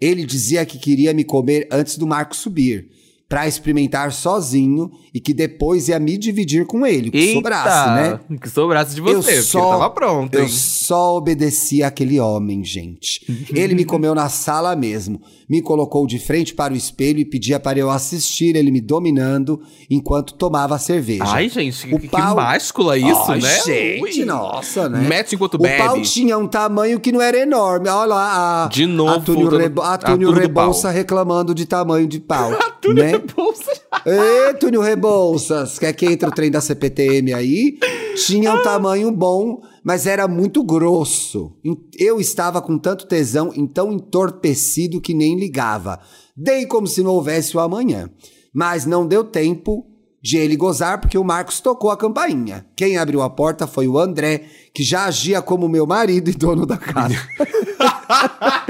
Ele 0.01 0.25
dizia 0.25 0.65
que 0.65 0.77
queria 0.77 1.13
me 1.13 1.23
comer 1.23 1.67
antes 1.71 1.97
do 1.97 2.05
Marcos 2.07 2.39
subir, 2.39 2.89
pra 3.27 3.47
experimentar 3.47 4.11
sozinho 4.11 4.91
e 5.13 5.19
que 5.19 5.33
depois 5.33 5.87
ia 5.89 5.99
me 5.99 6.15
dividir 6.17 6.65
com 6.67 6.85
ele, 6.85 7.09
que 7.09 7.33
sobrasse, 7.33 7.89
né? 7.89 8.19
Que 8.39 8.47
sobrasse 8.49 8.93
de 8.95 9.01
você, 9.01 9.13
porque 9.31 9.41
só- 9.41 9.71
tava 9.71 9.89
pronto, 9.89 10.35
Eu 10.35 10.43
hein? 10.43 10.47
só 10.49 11.17
obedeci 11.17 11.81
àquele 11.81 12.19
homem, 12.19 12.63
gente. 12.63 13.25
Ele 13.53 13.73
me 13.73 13.83
comeu 13.83 14.13
na 14.13 14.29
sala 14.29 14.75
mesmo. 14.75 15.19
Me 15.49 15.61
colocou 15.61 16.05
de 16.07 16.17
frente 16.19 16.53
para 16.53 16.73
o 16.73 16.77
espelho 16.77 17.19
e 17.19 17.25
pedia 17.25 17.59
para 17.59 17.77
eu 17.77 17.89
assistir 17.91 18.55
ele 18.55 18.71
me 18.71 18.81
dominando 18.81 19.61
enquanto 19.89 20.33
tomava 20.33 20.77
cerveja. 20.79 21.23
Ai, 21.27 21.49
gente, 21.49 21.85
O 21.93 21.99
que, 21.99 22.07
que 22.07 22.09
pau- 22.09 22.35
máscula 22.35 22.97
isso, 22.97 23.31
Ai, 23.31 23.39
né? 23.39 23.59
Gente, 23.63 24.19
Ui. 24.21 24.25
nossa, 24.25 24.89
né? 24.89 25.01
Mete 25.07 25.35
enquanto 25.35 25.53
o 25.55 25.57
bebe. 25.59 25.77
pau 25.83 26.01
tinha 26.01 26.35
um 26.37 26.47
tamanho 26.47 26.99
que 26.99 27.11
não 27.11 27.21
era 27.21 27.37
enorme. 27.37 27.87
Olha 27.89 28.05
lá, 28.07 28.65
a, 28.65 28.67
De 28.69 28.87
novo, 28.87 29.11
a 29.13 29.19
Túnio, 29.19 29.41
voltando- 29.41 29.61
Rebo, 29.61 29.81
a 29.81 29.93
a 29.93 29.97
Túnio 29.99 30.27
tudo 30.29 30.35
do 30.35 30.41
Rebouça 30.41 30.87
pau. 30.87 30.91
reclamando 30.91 31.53
de 31.53 31.65
tamanho 31.65 32.07
de 32.07 32.19
pau. 32.19 32.51
Né? 32.85 33.14
É 33.15 33.19
bolsa. 33.19 33.71
Ê, 34.05 34.53
Túnio 34.55 34.81
Rebouças, 34.81 35.79
quer 35.79 35.93
que 35.93 36.05
entre 36.05 36.27
o 36.27 36.31
trem 36.31 36.51
da 36.51 36.61
CPTM 36.61 37.33
aí? 37.33 37.77
Tinha 38.25 38.53
um 38.53 38.61
tamanho 38.61 39.11
bom, 39.11 39.61
mas 39.83 40.05
era 40.05 40.27
muito 40.27 40.63
grosso. 40.63 41.53
Eu 41.97 42.19
estava 42.19 42.61
com 42.61 42.77
tanto 42.77 43.07
tesão, 43.07 43.51
então 43.55 43.91
entorpecido 43.91 45.01
que 45.01 45.13
nem 45.13 45.37
ligava. 45.37 45.99
Dei 46.35 46.65
como 46.65 46.87
se 46.87 47.01
não 47.01 47.11
houvesse 47.11 47.55
o 47.55 47.59
amanhã. 47.59 48.09
Mas 48.53 48.85
não 48.85 49.05
deu 49.05 49.23
tempo 49.23 49.85
de 50.21 50.37
ele 50.37 50.55
gozar 50.55 50.99
porque 50.99 51.17
o 51.17 51.23
Marcos 51.23 51.59
tocou 51.59 51.91
a 51.91 51.97
campainha. 51.97 52.65
Quem 52.75 52.97
abriu 52.97 53.21
a 53.21 53.29
porta 53.29 53.67
foi 53.67 53.87
o 53.87 53.99
André, 53.99 54.45
que 54.73 54.81
já 54.81 55.05
agia 55.05 55.41
como 55.41 55.69
meu 55.69 55.85
marido 55.85 56.31
e 56.31 56.33
dono 56.33 56.65
da 56.65 56.77
casa. 56.77 57.15
Ai, 58.07 58.65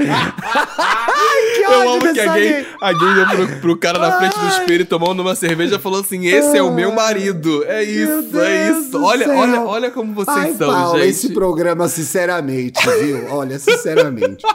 que 1.54 1.62
Eu 1.62 1.70
ódio 1.70 1.90
amo 1.92 2.12
que 2.12 2.20
a 2.20 2.32
gay, 2.34 2.48
gay. 2.52 2.66
a 2.80 2.92
gay 2.92 3.26
pro, 3.46 3.60
pro 3.60 3.76
cara 3.78 3.98
na 3.98 4.18
frente 4.18 4.38
do 4.38 4.46
espelho 4.48 4.86
tomando 4.86 5.20
uma 5.20 5.34
cerveja 5.34 5.78
falou 5.78 6.00
assim: 6.00 6.26
Esse 6.26 6.56
é 6.56 6.62
o 6.62 6.72
meu 6.72 6.92
marido. 6.92 7.64
É 7.64 7.82
isso, 7.82 8.38
é 8.40 8.70
isso. 8.70 9.02
Olha, 9.02 9.26
céu. 9.26 9.36
olha, 9.38 9.60
olha 9.62 9.90
como 9.90 10.14
vocês 10.14 10.36
Ai, 10.36 10.54
são, 10.54 10.72
Paulo, 10.72 10.98
gente. 10.98 11.08
esse 11.08 11.32
programa, 11.32 11.88
sinceramente, 11.88 12.80
viu? 13.00 13.26
Olha, 13.30 13.58
sinceramente. 13.58 14.42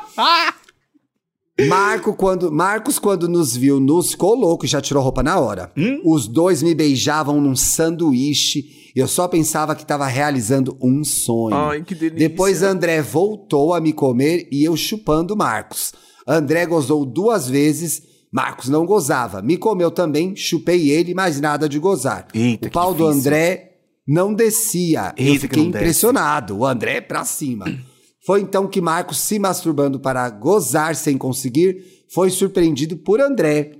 Marco, 1.68 2.16
quando, 2.16 2.52
Marcos, 2.52 2.98
quando 2.98 3.28
nos 3.30 3.56
viu 3.56 3.80
nus, 3.80 4.12
ficou 4.12 4.34
louco 4.36 4.66
e 4.66 4.68
já 4.68 4.82
tirou 4.82 5.02
a 5.02 5.04
roupa 5.04 5.22
na 5.22 5.40
hora. 5.40 5.72
Hum? 5.78 6.02
Os 6.04 6.28
dois 6.28 6.64
me 6.64 6.74
beijavam 6.74 7.40
num 7.40 7.56
sanduíche 7.56 8.81
eu 9.00 9.08
só 9.08 9.28
pensava 9.28 9.76
que 9.76 9.84
estava 9.84 10.06
realizando 10.08 10.78
um 10.82 11.04
sonho. 11.04 11.56
Ai, 11.56 11.82
que 11.84 11.96
delícia. 11.96 12.28
Depois 12.30 12.62
André 12.62 13.02
voltou 13.02 13.74
a 13.74 13.80
me 13.80 13.94
comer 13.94 14.48
e 14.52 14.64
eu 14.64 14.76
chupando 14.76 15.36
Marcos. 15.36 15.94
André 16.28 16.66
gozou 16.66 17.06
duas 17.06 17.48
vezes, 17.50 18.04
Marcos 18.32 18.70
não 18.70 18.86
gozava. 18.86 19.42
Me 19.42 19.58
comeu 19.58 19.92
também, 19.92 20.36
chupei 20.36 20.90
ele, 20.90 21.14
mas 21.14 21.40
nada 21.40 21.68
de 21.68 21.80
gozar. 21.80 22.28
Eita, 22.34 22.68
o 22.68 22.72
pau 22.72 22.94
do. 22.94 23.06
André 23.08 23.78
não 24.08 24.34
descia. 24.34 25.14
eu 25.18 25.26
Eita, 25.26 25.34
que 25.34 25.40
fiquei 25.40 25.64
não 25.64 25.72
desce. 25.72 25.84
impressionado. 25.84 26.58
O 26.58 26.66
André 26.66 26.98
é 26.98 27.02
pra 27.02 27.24
cima. 27.24 27.66
Foi 28.26 28.42
então 28.42 28.68
que 28.68 28.80
Marcos, 28.80 29.18
se 29.18 29.40
masturbando 29.40 30.00
para 30.00 30.30
gozar 30.30 30.96
sem 30.96 31.18
conseguir, 31.18 31.84
foi 32.14 32.30
surpreendido 32.30 32.96
por 32.98 33.20
André, 33.20 33.72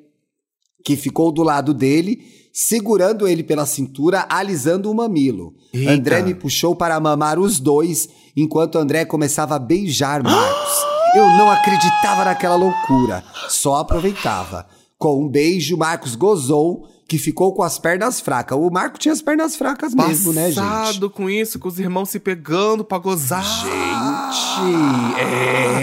que 0.84 0.96
ficou 0.96 1.32
do 1.32 1.44
lado 1.44 1.76
dele, 1.76 2.24
segurando 2.54 3.28
ele 3.28 3.44
pela 3.44 3.66
cintura, 3.66 4.26
alisando 4.30 4.90
o 4.92 4.96
mamilo. 4.96 5.54
Eita. 5.74 5.92
André 5.92 6.22
me 6.22 6.34
puxou 6.34 6.76
para 6.76 7.00
mamar 7.00 7.40
os 7.40 7.60
dois, 7.60 8.10
enquanto 8.36 8.78
André 8.78 9.06
começava 9.06 9.56
a 9.56 9.60
beijar 9.60 10.22
Marcos. 10.24 10.74
Eu 11.16 11.26
não 11.26 11.52
acreditava 11.52 12.24
naquela 12.26 12.56
loucura, 12.56 13.24
só 13.50 13.76
aproveitava. 13.78 14.66
Com 14.98 15.24
um 15.24 15.28
beijo, 15.28 15.76
Marcos 15.78 16.16
gozou, 16.16 16.88
que 17.08 17.18
ficou 17.18 17.54
com 17.54 17.64
as 17.64 17.78
pernas 17.78 18.22
fracas. 18.22 18.58
O 18.58 18.70
Marco 18.70 18.98
tinha 18.98 19.12
as 19.14 19.22
pernas 19.22 19.56
fracas 19.58 19.94
mesmo, 19.94 20.32
né, 20.32 20.48
gente? 20.52 20.64
Passado 20.64 21.10
com 21.10 21.30
isso, 21.30 21.60
com 21.60 21.68
os 21.68 21.78
irmãos 21.80 22.10
se 22.10 22.20
pegando 22.20 22.86
pra 22.86 22.98
gozar. 23.00 23.44
Gente, 23.44 25.20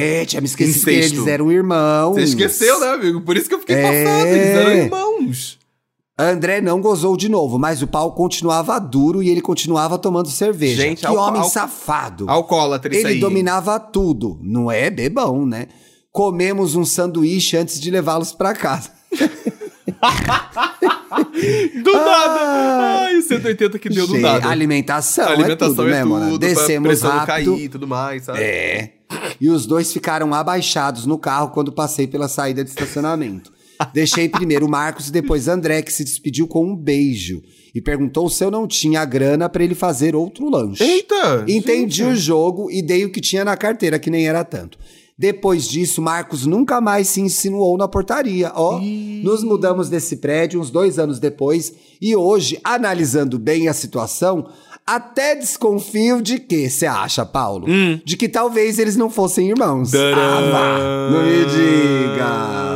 é, 0.00 0.24
tinha 0.24 0.40
me 0.40 0.46
esquecido 0.46 0.84
que 0.84 0.90
eles 0.90 1.26
eram 1.26 1.52
irmãos. 1.52 2.14
Você 2.14 2.22
esqueceu, 2.22 2.80
né, 2.80 2.86
amigo? 2.92 3.20
Por 3.20 3.36
isso 3.36 3.48
que 3.48 3.54
eu 3.54 3.60
fiquei 3.60 3.76
É. 3.76 3.82
passado. 4.04 4.26
Eles 4.28 4.46
eram 4.48 4.70
irmãos. 4.72 5.58
André 6.18 6.60
não 6.60 6.80
gozou 6.80 7.16
de 7.16 7.28
novo, 7.28 7.58
mas 7.58 7.80
o 7.80 7.86
pau 7.86 8.12
continuava 8.12 8.78
duro 8.80 9.22
e 9.22 9.28
ele 9.30 9.40
continuava 9.40 9.96
tomando 9.98 10.28
cerveja. 10.28 10.82
Gente, 10.82 11.00
que 11.06 11.06
homem 11.06 11.44
safado. 11.44 12.28
Alcoólatra, 12.28 12.92
isso 12.92 13.06
Ele 13.06 13.14
aí. 13.14 13.20
dominava 13.20 13.78
tudo. 13.78 14.38
Não 14.42 14.68
é 14.70 14.90
bebão, 14.90 15.46
né? 15.46 15.68
Comemos 16.10 16.74
um 16.74 16.84
sanduíche 16.84 17.56
antes 17.56 17.80
de 17.80 17.90
levá-los 17.90 18.32
pra 18.32 18.52
casa. 18.52 18.90
Do 21.82 21.92
nada. 21.92 22.40
Ai, 23.04 23.16
o 23.16 23.22
180 23.22 23.78
que 23.78 23.88
deu 23.88 24.06
do 24.06 24.12
Gente, 24.14 24.22
nada. 24.22 24.48
Alimentação, 24.48 25.24
A 25.26 25.30
alimentação 25.30 25.72
é 25.72 25.76
tudo, 25.76 25.88
né, 25.88 26.04
mano? 26.04 26.38
Descemos 26.38 26.88
pressão 26.88 27.10
não 27.10 27.18
rápido. 27.18 27.52
cair 27.54 27.64
e 27.64 27.68
tudo 27.68 27.86
mais, 27.86 28.24
sabe? 28.24 28.40
É. 28.40 28.90
E 29.40 29.48
os 29.48 29.66
dois 29.66 29.92
ficaram 29.92 30.34
abaixados 30.34 31.06
no 31.06 31.18
carro 31.18 31.48
quando 31.50 31.72
passei 31.72 32.06
pela 32.06 32.28
saída 32.28 32.62
de 32.62 32.70
estacionamento. 32.70 33.52
Deixei 33.92 34.28
primeiro 34.28 34.66
o 34.66 34.70
Marcos 34.70 35.08
e 35.08 35.12
depois 35.12 35.48
André, 35.48 35.82
que 35.82 35.92
se 35.92 36.04
despediu 36.04 36.46
com 36.48 36.64
um 36.64 36.76
beijo 36.76 37.42
e 37.74 37.80
perguntou 37.80 38.28
se 38.28 38.44
eu 38.44 38.50
não 38.50 38.66
tinha 38.66 39.04
grana 39.04 39.48
pra 39.48 39.62
ele 39.62 39.74
fazer 39.74 40.16
outro 40.16 40.50
lanche. 40.50 40.82
Eita! 40.82 41.44
Entendi 41.46 41.98
gente. 41.98 42.12
o 42.12 42.16
jogo 42.16 42.70
e 42.70 42.82
dei 42.82 43.04
o 43.04 43.12
que 43.12 43.20
tinha 43.20 43.44
na 43.44 43.56
carteira, 43.56 43.98
que 43.98 44.10
nem 44.10 44.26
era 44.26 44.42
tanto. 44.44 44.78
Depois 45.18 45.68
disso, 45.68 46.00
Marcos 46.00 46.46
nunca 46.46 46.80
mais 46.80 47.08
se 47.08 47.20
insinuou 47.20 47.76
na 47.76 47.88
portaria. 47.88 48.52
Ó, 48.54 48.80
nos 49.22 49.42
mudamos 49.42 49.88
desse 49.88 50.16
prédio 50.16 50.60
uns 50.60 50.70
dois 50.70 50.96
anos 50.96 51.18
depois 51.18 51.72
e 52.00 52.14
hoje, 52.14 52.58
analisando 52.62 53.36
bem 53.36 53.66
a 53.66 53.72
situação, 53.72 54.48
até 54.86 55.34
desconfio 55.34 56.22
de 56.22 56.38
que, 56.38 56.70
você 56.70 56.86
acha, 56.86 57.26
Paulo? 57.26 57.66
De 58.04 58.16
que 58.16 58.28
talvez 58.28 58.78
eles 58.78 58.96
não 58.96 59.10
fossem 59.10 59.50
irmãos. 59.50 59.92
Hum. 59.92 59.98
Ah, 60.14 60.50
vá, 60.52 61.10
não 61.10 61.24
me 61.24 61.44
diga. 61.44 62.67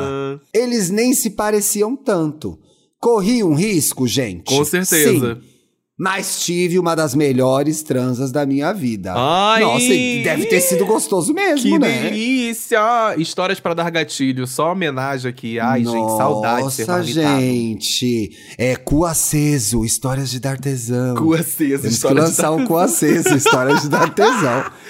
Eles 0.54 0.90
nem 0.90 1.14
se 1.14 1.30
pareciam 1.30 1.96
tanto. 1.96 2.58
Corri 3.00 3.42
um 3.42 3.54
risco, 3.54 4.06
gente? 4.06 4.44
Com 4.44 4.64
certeza. 4.64 5.34
Sim. 5.34 5.52
Mas 5.98 6.40
tive 6.40 6.78
uma 6.78 6.96
das 6.96 7.14
melhores 7.14 7.82
transas 7.82 8.32
da 8.32 8.44
minha 8.44 8.72
vida. 8.72 9.12
Ai! 9.14 9.60
Nossa, 9.62 9.88
deve 10.24 10.46
ter 10.46 10.60
sido 10.60 10.84
gostoso 10.84 11.32
mesmo, 11.32 11.62
Que 11.70 11.78
né? 11.78 12.02
delícia! 12.04 12.80
Histórias 13.18 13.60
pra 13.60 13.72
dar 13.72 13.88
gatilho, 13.90 14.46
só 14.46 14.72
homenagem 14.72 15.30
aqui. 15.30 15.60
Ai, 15.60 15.84
gente, 15.84 16.16
saudade 16.16 16.66
de 16.68 16.72
ser 16.72 16.86
Nossa, 16.88 17.02
gente. 17.04 18.36
É 18.58 18.74
cu 18.74 19.04
aceso, 19.04 19.84
histórias 19.84 20.30
de 20.30 20.40
dar 20.40 20.58
tesão. 20.58 21.14
Cu 21.14 21.34
aceso, 21.34 21.56
Temos 21.58 21.80
que 21.82 21.88
história 21.88 22.16
de 22.16 22.28
lançar 22.28 22.50
um 22.52 22.66
cu 22.66 22.76
aceso, 22.76 23.34
histórias 23.36 23.82
de 23.82 23.88
dar 23.88 24.12
tesão. 24.12 24.64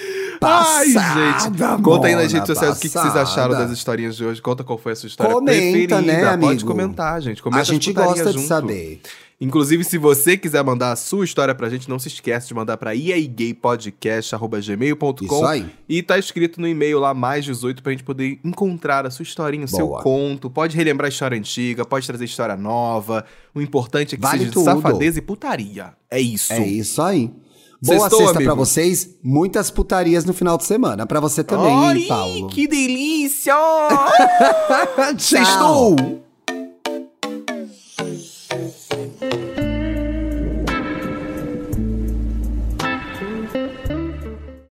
Ai, 0.45 0.93
Passada, 0.93 1.49
gente. 1.49 1.81
Conta 1.81 2.07
aí 2.07 2.15
nas 2.15 2.31
redes 2.31 2.47
sociais 2.47 2.77
o 2.77 2.81
que, 2.81 2.87
que 2.89 2.93
vocês 2.99 3.15
acharam 3.15 3.53
das 3.53 3.71
historinhas 3.71 4.15
de 4.15 4.23
hoje. 4.25 4.41
Conta 4.41 4.63
qual 4.63 4.77
foi 4.77 4.91
a 4.93 4.95
sua 4.95 5.07
história 5.07 5.33
Comenta, 5.33 5.57
preferida. 5.57 6.01
né, 6.01 6.19
Pode 6.37 6.45
amigo? 6.45 6.65
comentar, 6.67 7.21
gente. 7.21 7.41
Comenta 7.41 7.61
A 7.61 7.65
gente 7.65 7.91
gosta 7.93 8.25
de 8.31 8.33
junto. 8.33 8.47
saber. 8.47 9.01
Inclusive, 9.41 9.83
se 9.83 9.97
você 9.97 10.37
quiser 10.37 10.63
mandar 10.63 10.91
a 10.93 10.95
sua 10.95 11.25
história 11.25 11.53
pra 11.53 11.67
gente, 11.67 11.89
não 11.89 11.99
se 11.99 12.07
esquece 12.07 12.47
de 12.47 12.53
mandar 12.53 12.77
pra 12.77 12.95
Isso 12.95 13.07
iaigaypodcast.gmail.com 13.09 15.45
aí. 15.45 15.65
e 15.87 16.01
tá 16.01 16.17
escrito 16.17 16.59
no 16.61 16.67
e-mail 16.67 16.97
lá, 16.99 17.13
mais 17.13 17.43
18, 17.45 17.83
pra 17.83 17.91
gente 17.91 18.03
poder 18.05 18.39
encontrar 18.43 19.05
a 19.05 19.11
sua 19.11 19.23
historinha, 19.23 19.65
o 19.65 19.67
seu 19.67 19.87
conto. 19.89 20.49
Pode 20.49 20.75
relembrar 20.77 21.07
a 21.07 21.09
história 21.09 21.37
antiga, 21.37 21.83
pode 21.85 22.07
trazer 22.07 22.23
história 22.25 22.55
nova. 22.55 23.25
O 23.53 23.61
importante 23.61 24.15
é 24.15 24.17
que 24.17 24.21
Vale 24.23 24.37
seja 24.39 24.49
de 24.49 24.53
tudo. 24.53 24.63
safadeza 24.65 25.19
e 25.19 25.21
putaria. 25.21 25.93
É 26.09 26.19
isso. 26.21 26.53
É 26.53 26.65
isso 26.65 27.01
aí. 27.01 27.29
Boa 27.85 27.99
Sextou, 27.99 28.19
sexta 28.19 28.33
pra 28.35 28.51
amigo. 28.51 28.55
vocês, 28.65 29.09
muitas 29.21 29.69
putarias 29.69 30.23
no 30.23 30.33
final 30.33 30.57
de 30.57 30.63
semana. 30.63 31.05
Pra 31.05 31.19
você 31.19 31.43
também, 31.43 31.73
hein, 32.01 32.07
Paulo? 32.07 32.47
que 32.47 32.65
delícia! 32.65 33.53
Sextou! 35.19 35.95